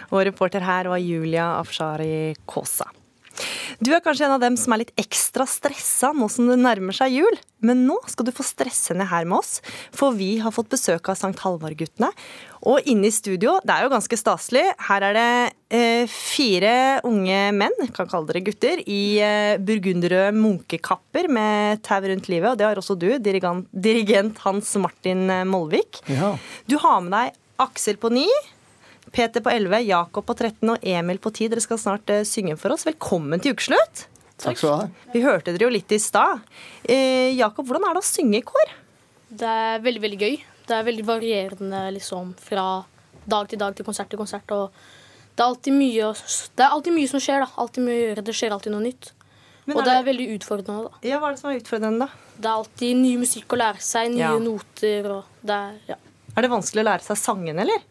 Og 0.07 0.23
reporter 0.23 0.63
her 0.63 0.87
var 0.87 1.03
Julia 1.03 1.57
Afshari 1.57 2.35
Kaasa. 2.47 2.87
Du 3.83 3.91
er 3.93 4.01
kanskje 4.01 4.25
en 4.25 4.33
av 4.37 4.41
dem 4.41 4.55
som 4.57 4.73
er 4.73 4.81
litt 4.81 4.95
ekstra 4.97 5.45
stressa 5.45 6.09
nå 6.15 6.25
som 6.31 6.47
det 6.49 6.57
nærmer 6.57 6.95
seg 6.95 7.19
jul. 7.19 7.37
Men 7.61 7.83
nå 7.85 7.97
skal 8.09 8.25
du 8.25 8.33
få 8.33 8.45
stresse 8.45 8.95
ned 8.97 9.09
her 9.11 9.27
med 9.29 9.39
oss, 9.41 9.59
for 9.93 10.15
vi 10.17 10.37
har 10.41 10.53
fått 10.55 10.71
besøk 10.71 11.11
av 11.11 11.19
Sankt 11.19 11.43
Halvard-guttene. 11.45 12.09
Og 12.69 12.87
inne 12.89 13.11
i 13.11 13.13
studio, 13.13 13.59
det 13.65 13.75
er 13.75 13.85
jo 13.85 13.93
ganske 13.93 14.19
staselig, 14.19 14.65
her 14.89 15.05
er 15.09 15.17
det 15.17 15.29
fire 16.07 17.01
unge 17.03 17.39
menn, 17.51 17.73
kan 17.95 18.07
kalle 18.07 18.29
dere 18.29 18.43
gutter, 18.45 18.79
i 18.87 19.19
eh, 19.19 19.57
burgunderrøde 19.59 20.35
munkekapper 20.37 21.27
med 21.27 21.81
tau 21.83 21.99
rundt 22.05 22.29
livet. 22.31 22.53
Og 22.53 22.59
det 22.59 22.67
har 22.67 22.79
også 22.79 22.95
du, 22.99 23.09
dirigent, 23.19 23.67
dirigent 23.71 24.39
Hans 24.45 24.71
Martin 24.79 25.29
eh, 25.29 25.43
Molvik. 25.47 25.99
Ja. 26.07 26.35
Du 26.71 26.77
har 26.83 27.01
med 27.03 27.11
deg 27.17 27.35
Aksel 27.67 27.99
på 27.99 28.11
ni. 28.13 28.27
Peter 29.11 29.43
på 29.43 29.51
11, 29.51 29.81
Jakob 29.87 30.27
på 30.27 30.35
13 30.35 30.75
og 30.75 30.83
Emil 30.83 31.19
på 31.19 31.31
10. 31.33 31.51
Dere 31.51 31.63
skal 31.63 31.79
snart 31.81 32.11
synge 32.27 32.55
for 32.59 32.75
oss. 32.75 32.87
Velkommen 32.87 33.43
til 33.43 33.55
ukeslutt. 33.55 34.07
Takk 34.37 34.59
skal 34.59 34.67
du 34.69 34.75
ha. 34.75 35.07
Vi 35.13 35.23
hørte 35.23 35.53
dere 35.53 35.65
jo 35.65 35.73
litt 35.73 35.91
i 35.95 35.99
stad. 36.01 36.43
Eh, 36.83 37.33
Jakob, 37.35 37.65
hvordan 37.65 37.87
er 37.87 37.97
det 37.97 38.03
å 38.03 38.07
synge 38.07 38.39
i 38.39 38.45
kor? 38.45 38.75
Det 39.27 39.47
er 39.47 39.81
veldig, 39.83 40.03
veldig 40.03 40.19
gøy. 40.21 40.37
Det 40.67 40.75
er 40.75 40.85
veldig 40.87 41.05
varierende 41.07 41.81
liksom 41.95 42.35
fra 42.39 42.67
dag 43.27 43.49
til 43.49 43.59
dag 43.59 43.75
til 43.75 43.87
konsert 43.87 44.11
til 44.11 44.19
konsert. 44.21 44.53
Og 44.53 44.71
det 45.37 45.43
er 45.43 45.47
alltid 45.51 45.73
mye, 45.77 46.07
det 46.57 46.63
er 46.65 46.73
alltid 46.73 46.93
mye 46.97 47.09
som 47.11 47.21
skjer. 47.21 47.43
da. 47.45 47.47
Alltid 47.61 47.83
mye 47.85 47.97
å 47.97 48.05
gjøre. 48.07 48.23
Det 48.25 48.33
skjer 48.35 48.55
alltid 48.55 48.73
noe 48.73 48.81
nytt. 48.87 49.11
Og 49.67 49.81
det 49.83 49.93
er 49.93 50.03
veldig 50.07 50.25
utfordrende. 50.39 50.89
da. 50.89 50.97
Ja, 51.05 51.19
Hva 51.19 51.29
er 51.29 51.35
det 51.35 51.39
som 51.43 51.51
er 51.51 51.59
utfordrende, 51.59 52.07
da? 52.07 52.33
Det 52.37 52.47
er 52.49 52.55
alltid 52.57 52.95
ny 52.97 53.13
musikk 53.21 53.53
å 53.53 53.59
lære 53.61 53.81
seg, 53.83 54.09
nye 54.15 54.23
Ja. 54.23 54.37
noter 54.39 55.11
og 55.11 55.23
det 55.43 55.53
er 55.57 55.73
ja. 55.89 55.95
Er 56.37 56.41
det 56.41 56.49
vanskelig 56.51 56.81
å 56.83 56.87
lære 56.89 57.03
seg 57.03 57.17
sangene, 57.17 57.61
eller? 57.61 57.81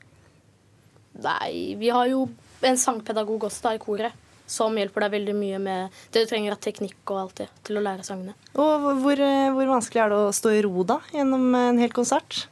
Nei, 1.23 1.75
vi 1.79 1.89
har 1.91 2.07
jo 2.09 2.29
en 2.63 2.77
sangpedagog 2.77 3.47
også 3.49 3.63
da 3.63 3.75
i 3.77 3.79
koret. 3.83 4.13
Som 4.47 4.77
hjelper 4.79 5.01
deg 5.03 5.11
veldig 5.17 5.35
mye 5.35 5.59
med 5.59 5.91
det 6.15 6.23
du 6.23 6.31
trenger 6.31 6.53
av 6.55 6.61
teknikk 6.63 7.11
og 7.11 7.17
alt 7.19 7.35
det 7.41 7.49
til 7.67 7.79
å 7.81 7.83
lære 7.83 8.05
sangene. 8.07 8.35
Og 8.55 8.85
hvor, 9.03 9.19
eh, 9.19 9.51
hvor 9.51 9.67
vanskelig 9.67 10.05
er 10.05 10.09
det 10.13 10.19
å 10.23 10.31
stå 10.33 10.53
i 10.55 10.63
ro 10.63 10.85
da, 10.85 11.01
gjennom 11.13 11.49
en 11.59 11.79
hel 11.83 11.91
konsert? 11.91 12.47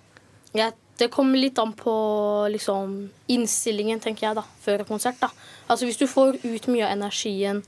Ja, 0.53 0.73
det 0.99 1.11
kommer 1.11 1.39
litt 1.39 1.59
an 1.59 1.73
på 1.75 1.95
liksom, 2.55 2.97
innstillingen, 3.27 4.01
tenker 4.01 4.29
jeg, 4.29 4.39
da, 4.39 4.45
før 4.63 4.85
konsert. 4.89 5.19
da. 5.21 5.31
Altså 5.67 5.89
Hvis 5.89 5.99
du 5.99 6.07
får 6.07 6.39
ut 6.45 6.69
mye 6.71 6.87
av 6.87 6.95
energien 6.95 7.63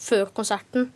før 0.00 0.26
konserten, 0.34 0.90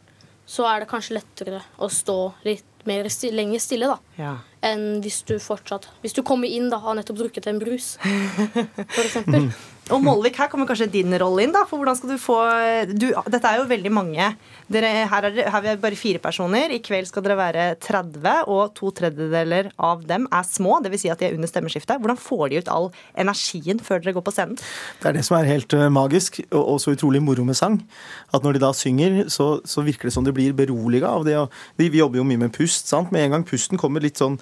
så 0.50 0.66
er 0.66 0.82
det 0.82 0.90
kanskje 0.90 1.20
lettere 1.20 1.62
å 1.78 1.88
stå 1.92 2.18
litt 2.42 2.66
mer 2.88 3.06
sti 3.12 3.30
lenger 3.36 3.62
stille, 3.62 3.90
da. 3.90 3.98
Ja. 4.18 4.36
Enn 4.66 5.00
hvis 5.04 5.22
du 5.28 5.38
fortsatt 5.40 5.86
Hvis 6.02 6.12
du 6.16 6.20
kommer 6.26 6.48
inn 6.48 6.68
da 6.72 6.80
har 6.82 6.96
nettopp 6.96 7.20
drukket 7.20 7.46
en 7.48 7.60
brus, 7.62 7.94
for 8.00 9.04
eksempel. 9.04 9.52
Og 9.90 10.02
Målvik, 10.04 10.36
her 10.38 10.48
kommer 10.50 10.68
kanskje 10.68 10.86
din 10.92 11.14
rolle 11.18 11.44
inn. 11.44 11.52
da, 11.54 11.64
for 11.66 11.80
hvordan 11.80 11.96
skal 11.98 12.12
du 12.12 12.20
få... 12.20 12.36
Du, 12.90 13.08
dette 13.32 13.48
er 13.48 13.58
jo 13.58 13.66
veldig 13.70 13.90
mange. 13.92 14.26
Dere, 14.70 14.90
her, 15.10 15.26
er, 15.26 15.40
her 15.50 15.64
er 15.64 15.76
vi 15.76 15.82
bare 15.82 15.98
fire 15.98 16.20
personer. 16.22 16.70
I 16.70 16.78
kveld 16.84 17.08
skal 17.08 17.24
dere 17.26 17.38
være 17.38 17.64
30, 17.82 18.44
og 18.46 18.74
to 18.78 18.92
tredjedeler 18.94 19.72
av 19.82 20.04
dem 20.06 20.28
er 20.30 20.46
små. 20.46 20.78
Dvs. 20.84 21.02
Si 21.02 21.10
at 21.10 21.22
de 21.22 21.30
er 21.30 21.34
under 21.34 21.50
stemmeskiftet. 21.50 21.98
Hvordan 21.98 22.20
får 22.20 22.44
de 22.52 22.60
ut 22.60 22.70
all 22.70 22.90
energien 23.18 23.82
før 23.82 24.04
dere 24.04 24.14
går 24.18 24.26
på 24.28 24.34
scenen? 24.36 24.60
Det 25.02 25.10
er 25.10 25.18
det 25.18 25.26
som 25.26 25.40
er 25.40 25.50
helt 25.50 25.74
eh, 25.74 25.88
magisk, 25.90 26.38
og, 26.50 26.76
så 26.82 26.94
utrolig 26.94 27.22
moro 27.24 27.46
med 27.48 27.58
sang. 27.58 27.80
At 28.30 28.46
når 28.46 28.58
de 28.58 28.64
da 28.66 28.70
synger, 28.76 29.24
så, 29.32 29.52
så 29.66 29.82
virker 29.86 30.10
det 30.10 30.14
som 30.14 30.26
de 30.26 30.34
blir 30.36 30.54
beroliga 30.54 31.10
av 31.10 31.26
det. 31.26 31.38
Vi 31.80 31.90
jobber 31.98 32.22
jo 32.22 32.28
mye 32.30 32.44
med 32.46 32.54
pust. 32.54 32.86
sant? 32.90 33.10
Med 33.10 33.26
en 33.26 33.38
gang 33.38 33.48
pusten 33.48 33.80
kommer 33.80 34.04
litt 34.04 34.22
sånn 34.22 34.38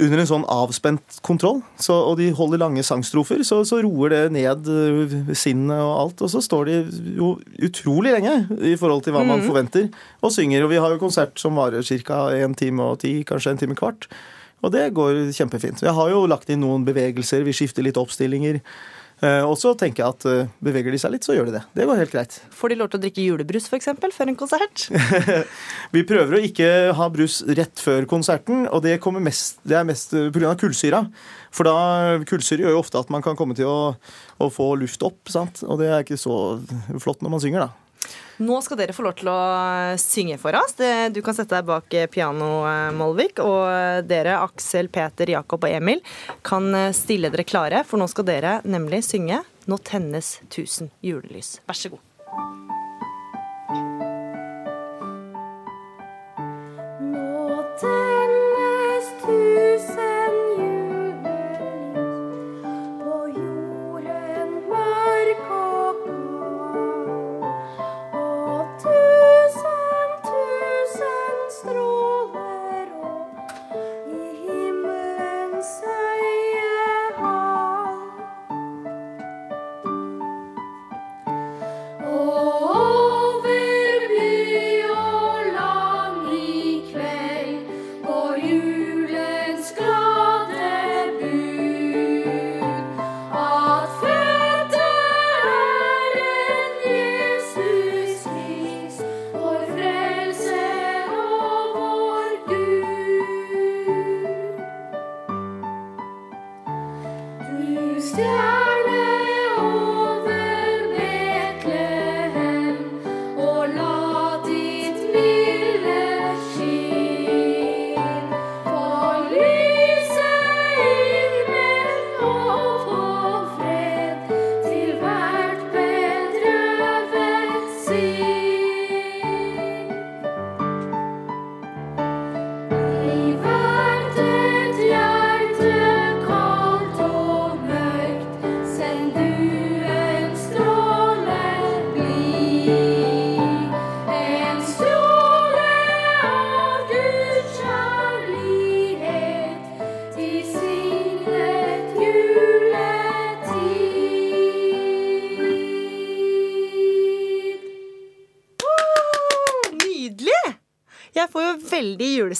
under 0.00 0.22
en 0.22 0.28
sånn 0.28 0.46
avspent 0.50 1.18
kontroll, 1.26 1.60
så, 1.80 1.94
og 2.10 2.18
de 2.20 2.30
holder 2.36 2.62
lange 2.62 2.84
sangstrofer, 2.86 3.42
så, 3.46 3.60
så 3.68 3.80
roer 3.84 4.14
det 4.14 4.22
ned 4.34 4.59
eh, 4.68 5.34
sinnet 5.34 5.78
og 5.80 5.94
alt. 6.00 6.22
Og 6.22 6.30
så 6.30 6.42
står 6.44 6.64
de 6.66 6.76
jo 7.16 7.30
utrolig 7.62 8.12
lenge 8.12 8.34
i 8.60 8.76
forhold 8.76 9.02
til 9.04 9.12
hva 9.14 9.24
man 9.24 9.40
Mhm. 9.40 9.48
forventer, 9.48 9.88
og 10.22 10.30
synger. 10.32 10.64
Og 10.64 10.70
vi 10.70 10.76
har 10.76 10.90
jo 10.90 10.98
konsert 10.98 11.38
som 11.38 11.54
varer 11.54 11.82
ca. 11.82 12.28
en 12.34 12.54
time 12.54 12.80
og 12.80 12.98
ti, 13.00 13.24
kanskje 13.24 13.50
en 13.52 13.58
time 13.58 13.74
kvart. 13.74 14.06
Og 14.62 14.72
det 14.72 14.92
går 14.92 15.32
kjempefint. 15.32 15.80
Jeg 15.80 15.94
har 15.94 16.10
jo 16.10 16.26
lagt 16.26 16.50
inn 16.50 16.60
noen 16.60 16.84
bevegelser, 16.84 17.42
vi 17.44 17.52
skifter 17.52 17.82
litt 17.82 17.96
oppstillinger. 17.96 18.60
Eh, 19.22 19.42
Og 19.44 19.56
så 19.58 19.76
tenker 19.76 20.00
jeg 20.02 20.08
at 20.08 20.24
eh, 20.26 20.46
beveger 20.64 20.90
de 20.92 20.96
seg 20.98 21.10
litt, 21.12 21.22
så 21.24 21.34
gjør 21.36 21.46
de 21.46 21.52
det. 21.52 21.62
Det 21.76 21.86
går 21.86 21.96
helt 21.98 22.10
greit. 22.12 22.40
Får 22.56 22.68
de 22.70 22.74
lov 22.76 22.88
til 22.90 23.00
å 23.00 23.02
drikke 23.02 23.24
julebrus 23.26 23.68
eksempel, 23.76 24.10
før 24.12 24.28
en 24.28 24.36
konsert? 24.36 24.88
Vi 25.92 26.02
prøver 26.08 26.38
å 26.38 26.42
ikke 26.44 26.94
ha 26.96 27.08
brus 27.12 27.42
rett 27.46 27.76
før 27.76 28.06
konserten, 28.08 28.66
og 28.72 28.82
det, 28.82 28.98
kommer 29.00 29.20
mest, 29.20 29.58
det 29.66 29.76
er 29.76 29.84
mest 29.84 30.10
pga. 30.32 30.54
kullsyra. 30.56 31.02
For 31.50 31.66
da, 31.66 32.22
kullsyre 32.30 32.64
gjør 32.64 32.76
jo 32.76 32.82
ofte 32.82 33.00
at 33.00 33.10
man 33.12 33.24
kan 33.24 33.38
komme 33.38 33.56
til 33.58 33.68
å, 33.68 33.94
å 34.38 34.50
få 34.54 34.72
luft 34.78 35.02
opp, 35.06 35.20
sant? 35.32 35.64
og 35.66 35.80
det 35.82 35.90
er 35.90 36.04
ikke 36.04 36.20
så 36.20 36.58
flott 37.02 37.24
når 37.24 37.34
man 37.34 37.42
synger, 37.42 37.68
da. 37.68 37.90
Nå 38.40 38.56
skal 38.64 38.78
dere 38.80 38.94
få 38.96 39.04
lov 39.04 39.18
til 39.18 39.28
å 39.28 39.40
synge 40.00 40.38
for 40.40 40.56
oss. 40.56 40.72
Du 41.12 41.20
kan 41.20 41.36
sette 41.36 41.58
deg 41.58 41.66
bak 41.68 41.92
piano, 42.08 42.48
eh, 42.64 42.88
Molvik. 42.96 43.42
Og 43.44 44.06
dere, 44.08 44.38
Aksel, 44.40 44.88
Peter, 44.88 45.28
Jakob 45.36 45.66
og 45.68 45.74
Emil, 45.76 46.00
kan 46.46 46.70
eh, 46.74 46.94
stille 46.96 47.28
dere 47.28 47.44
klare, 47.44 47.84
for 47.84 48.00
nå 48.00 48.08
skal 48.08 48.28
dere 48.32 48.60
nemlig 48.64 49.04
synge 49.04 49.42
'Nå 49.70 49.76
tennes 49.84 50.40
tusen 50.48 50.90
julelys'. 51.04 51.60
Vær 51.68 51.76
så 51.78 51.90
god. 51.92 52.00
Nå 57.12 57.62
tennes 57.78 59.12
tusen 59.22 60.09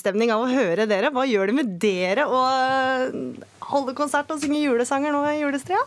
julestemning 0.01 0.33
av 0.33 0.45
å 0.45 0.49
høre 0.49 0.87
dere. 0.89 1.11
Hva 1.13 1.27
gjør 1.29 1.51
det 1.51 1.57
med 1.59 1.75
dere 1.81 2.25
å 2.25 2.41
holde 3.71 3.95
konsert 3.95 4.31
og 4.33 4.41
synge 4.41 4.63
julesanger 4.63 5.13
nå 5.13 5.21
i 5.29 5.43
julestria? 5.43 5.81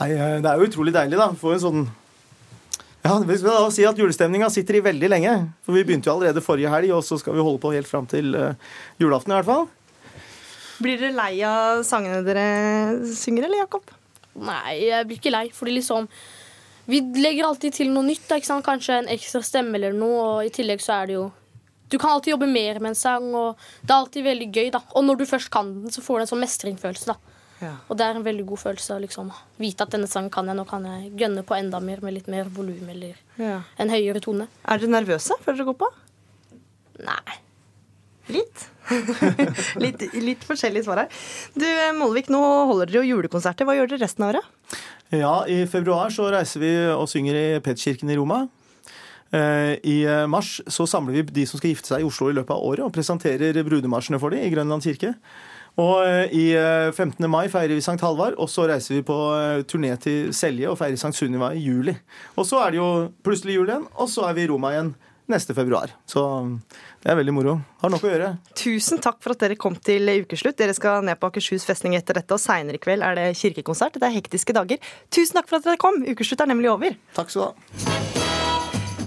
Nei, 0.00 0.10
eh, 0.12 0.40
det 0.42 0.50
er 0.50 0.58
jo 0.58 0.66
utrolig 0.66 0.92
deilig, 0.92 1.16
da. 1.16 1.30
Få 1.32 1.54
en 1.54 1.62
sånn 1.62 1.88
Ja, 3.06 3.20
vi 3.22 3.36
skal 3.38 3.54
da 3.54 3.70
si 3.70 3.84
at 3.86 3.96
julestemninga 3.96 4.50
sitter 4.50 4.74
i 4.74 4.82
veldig 4.82 5.08
lenge. 5.08 5.52
For 5.62 5.72
vi 5.72 5.84
begynte 5.84 6.08
jo 6.10 6.16
allerede 6.16 6.42
forrige 6.42 6.68
helg, 6.72 6.90
og 6.90 7.04
så 7.06 7.18
skal 7.20 7.34
vi 7.34 7.44
holde 7.44 7.62
på 7.62 7.70
helt 7.72 7.86
fram 7.86 8.06
til 8.06 8.34
eh, 8.34 8.56
julaften 8.98 9.30
i 9.30 9.36
hvert 9.36 9.46
fall. 9.46 9.68
Blir 10.82 10.98
dere 10.98 11.14
lei 11.14 11.38
av 11.46 11.84
sangene 11.86 12.24
dere 12.26 13.06
synger, 13.14 13.46
eller 13.46 13.62
Jakob? 13.62 13.86
Nei, 14.34 14.90
jeg 14.90 15.06
blir 15.06 15.20
ikke 15.20 15.32
lei, 15.32 15.46
fordi 15.54 15.78
liksom 15.78 16.10
Vi 16.86 17.00
legger 17.00 17.46
alltid 17.46 17.74
til 17.74 17.88
noe 17.90 18.04
nytt. 18.06 18.26
Da, 18.28 18.36
ikke 18.38 18.50
sant? 18.50 18.66
Kanskje 18.66 19.00
en 19.00 19.08
ekstra 19.10 19.40
stemme 19.42 19.74
eller 19.74 19.94
noe. 19.94 20.18
Og 20.22 20.46
i 20.46 20.52
tillegg 20.54 20.82
så 20.82 21.00
er 21.00 21.08
det 21.08 21.16
jo 21.16 21.24
Du 21.88 21.98
kan 21.98 22.10
alltid 22.16 22.32
jobbe 22.34 22.48
mer 22.50 22.80
med 22.82 22.90
en 22.94 22.98
sang, 22.98 23.28
og 23.34 23.56
det 23.82 23.90
er 23.92 23.96
alltid 24.00 24.24
veldig 24.26 24.48
gøy. 24.52 24.70
da. 24.74 24.80
Og 24.94 25.04
når 25.06 25.18
du 25.20 25.24
først 25.26 25.50
kan 25.54 25.72
den, 25.82 25.90
så 25.94 26.02
får 26.02 26.18
du 26.18 26.24
en 26.26 26.30
sånn 26.32 26.42
mestringsfølelse. 26.42 27.06
da. 27.06 27.16
Ja. 27.62 27.70
Og 27.88 27.96
det 27.96 28.04
er 28.04 28.16
en 28.18 28.24
veldig 28.26 28.44
god 28.50 28.58
følelse 28.60 28.96
å 28.96 29.00
liksom 29.00 29.30
vite 29.62 29.86
at 29.86 29.90
denne 29.94 30.08
sangen 30.10 30.30
kan 30.34 30.46
jeg. 30.50 30.56
Nå 30.58 30.66
kan 30.68 30.84
jeg 30.84 31.12
gønne 31.16 31.44
på 31.46 31.56
enda 31.56 31.80
mer 31.80 32.02
med 32.04 32.12
litt 32.18 32.26
mer 32.28 32.44
volum 32.52 32.88
eller 32.92 33.14
Ja. 33.38 33.62
en 33.78 33.88
høyere 33.88 34.20
tone. 34.20 34.48
Er 34.68 34.78
dere 34.78 34.90
nervøse 34.92 35.38
før 35.44 35.56
dere 35.56 35.64
går 35.70 35.78
på? 35.80 35.88
Nei. 37.06 37.38
Litt. 38.28 38.66
litt, 39.84 40.02
litt 40.18 40.44
forskjellig 40.44 40.82
svar 40.84 41.04
her. 41.04 41.08
Du, 41.54 41.66
Molvik, 41.98 42.28
nå 42.32 42.40
holder 42.70 42.90
dere 42.90 43.04
jo 43.06 43.16
julekonserter. 43.16 43.64
Hva 43.68 43.76
gjør 43.78 43.92
dere 43.92 44.02
resten 44.04 44.26
av 44.26 44.34
året? 44.34 44.78
Ja, 45.14 45.34
i 45.46 45.60
februar 45.70 46.10
så 46.10 46.26
reiser 46.34 46.60
vi 46.60 46.70
og 46.90 47.06
synger 47.08 47.38
i 47.38 47.44
Petkirken 47.62 48.10
i 48.10 48.16
Roma. 48.18 48.48
Eh, 49.36 49.74
I 49.84 49.96
eh, 50.06 50.24
mars 50.30 50.60
så 50.66 50.86
samler 50.88 51.18
vi 51.18 51.26
de 51.40 51.44
som 51.48 51.60
skal 51.60 51.74
gifte 51.74 51.92
seg 51.92 52.04
i 52.04 52.08
Oslo 52.08 52.30
i 52.30 52.36
løpet 52.36 52.54
av 52.54 52.64
året, 52.64 52.84
og 52.86 52.94
presenterer 52.94 53.58
brudemarsjene 53.66 54.20
for 54.22 54.32
dem 54.32 54.46
i 54.46 54.52
Grønland 54.54 54.86
kirke. 54.86 55.14
Og 55.76 56.06
eh, 56.06 56.32
i 56.32 56.46
eh, 56.56 56.88
15. 56.92 57.20
mai 57.30 57.46
feirer 57.52 57.76
vi 57.76 57.84
Sankt 57.84 58.04
Halvard, 58.06 58.38
og 58.40 58.48
så 58.52 58.68
reiser 58.70 58.96
vi 58.96 59.06
på 59.06 59.16
turné 59.68 59.92
til 60.00 60.32
Selje 60.36 60.70
og 60.70 60.78
feirer 60.80 61.00
Sankt 61.00 61.18
Sunniva 61.20 61.52
i 61.52 61.64
juli. 61.66 61.96
Og 62.36 62.48
så 62.48 62.62
er 62.64 62.72
det 62.72 62.80
jo 62.80 62.90
plutselig 63.26 63.58
jul 63.58 63.68
igjen, 63.68 63.90
og 63.96 64.08
så 64.12 64.30
er 64.30 64.38
vi 64.38 64.46
i 64.46 64.50
Roma 64.52 64.72
igjen 64.72 64.94
neste 65.26 65.54
februar. 65.54 65.90
Så 66.06 66.22
det 67.02 67.10
er 67.10 67.18
veldig 67.18 67.34
moro. 67.34 67.56
Har 67.82 67.90
nok 67.92 68.04
å 68.06 68.12
gjøre. 68.12 68.28
Tusen 68.58 69.02
takk 69.02 69.18
for 69.24 69.34
at 69.34 69.42
dere 69.42 69.58
kom 69.58 69.74
til 69.74 70.06
ukeslutt. 70.22 70.58
Dere 70.58 70.76
skal 70.76 71.02
ned 71.06 71.18
på 71.18 71.30
Akershus 71.32 71.66
festning 71.66 71.98
etter 71.98 72.20
dette, 72.20 72.38
og 72.38 72.42
seinere 72.42 72.78
i 72.78 72.82
kveld 72.82 73.04
er 73.06 73.18
det 73.18 73.26
kirkekonsert. 73.40 73.98
Det 73.98 74.06
er 74.06 74.14
hektiske 74.16 74.54
dager. 74.56 74.94
Tusen 75.10 75.40
takk 75.40 75.50
for 75.50 75.58
at 75.58 75.66
dere 75.66 75.82
kom. 75.82 75.98
Ukeslutt 76.06 76.46
er 76.46 76.54
nemlig 76.54 76.70
over. 76.72 76.96
Takk 77.18 77.34
skal 77.34 77.50
du 77.50 77.50
ha. 77.50 78.25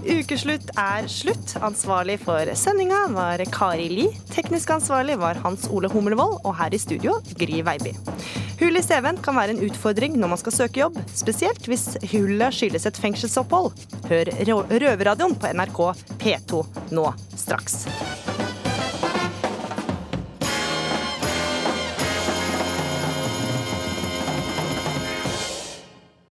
Ukeslutt 0.08 0.70
er 0.80 1.08
slutt. 1.12 1.56
Ansvarlig 1.66 2.20
for 2.24 2.50
sendinga 2.58 3.02
var 3.12 3.42
Kari 3.52 3.90
Li. 3.92 4.08
Teknisk 4.32 4.72
ansvarlig 4.72 5.18
var 5.20 5.40
Hans 5.44 5.68
Ole 5.72 5.92
Hummelvold, 5.92 6.40
og 6.46 6.56
her 6.60 6.74
i 6.76 6.80
studio 6.80 7.18
Gry 7.40 7.60
Veiby. 7.68 7.94
Hull 8.60 8.80
i 8.80 8.84
CV-en 8.84 9.20
kan 9.24 9.38
være 9.40 9.56
en 9.56 9.64
utfordring 9.68 10.18
når 10.20 10.34
man 10.34 10.42
skal 10.42 10.56
søke 10.56 10.84
jobb, 10.84 11.00
spesielt 11.16 11.68
hvis 11.68 11.94
hullet 12.14 12.56
skyldes 12.56 12.88
et 12.90 13.02
fengselsopphold. 13.06 13.72
Hør 14.12 14.34
Røverradioen 14.72 15.36
på 15.40 15.52
NRK 15.56 15.82
P2 16.20 16.64
nå 16.96 17.10
straks. 17.36 17.84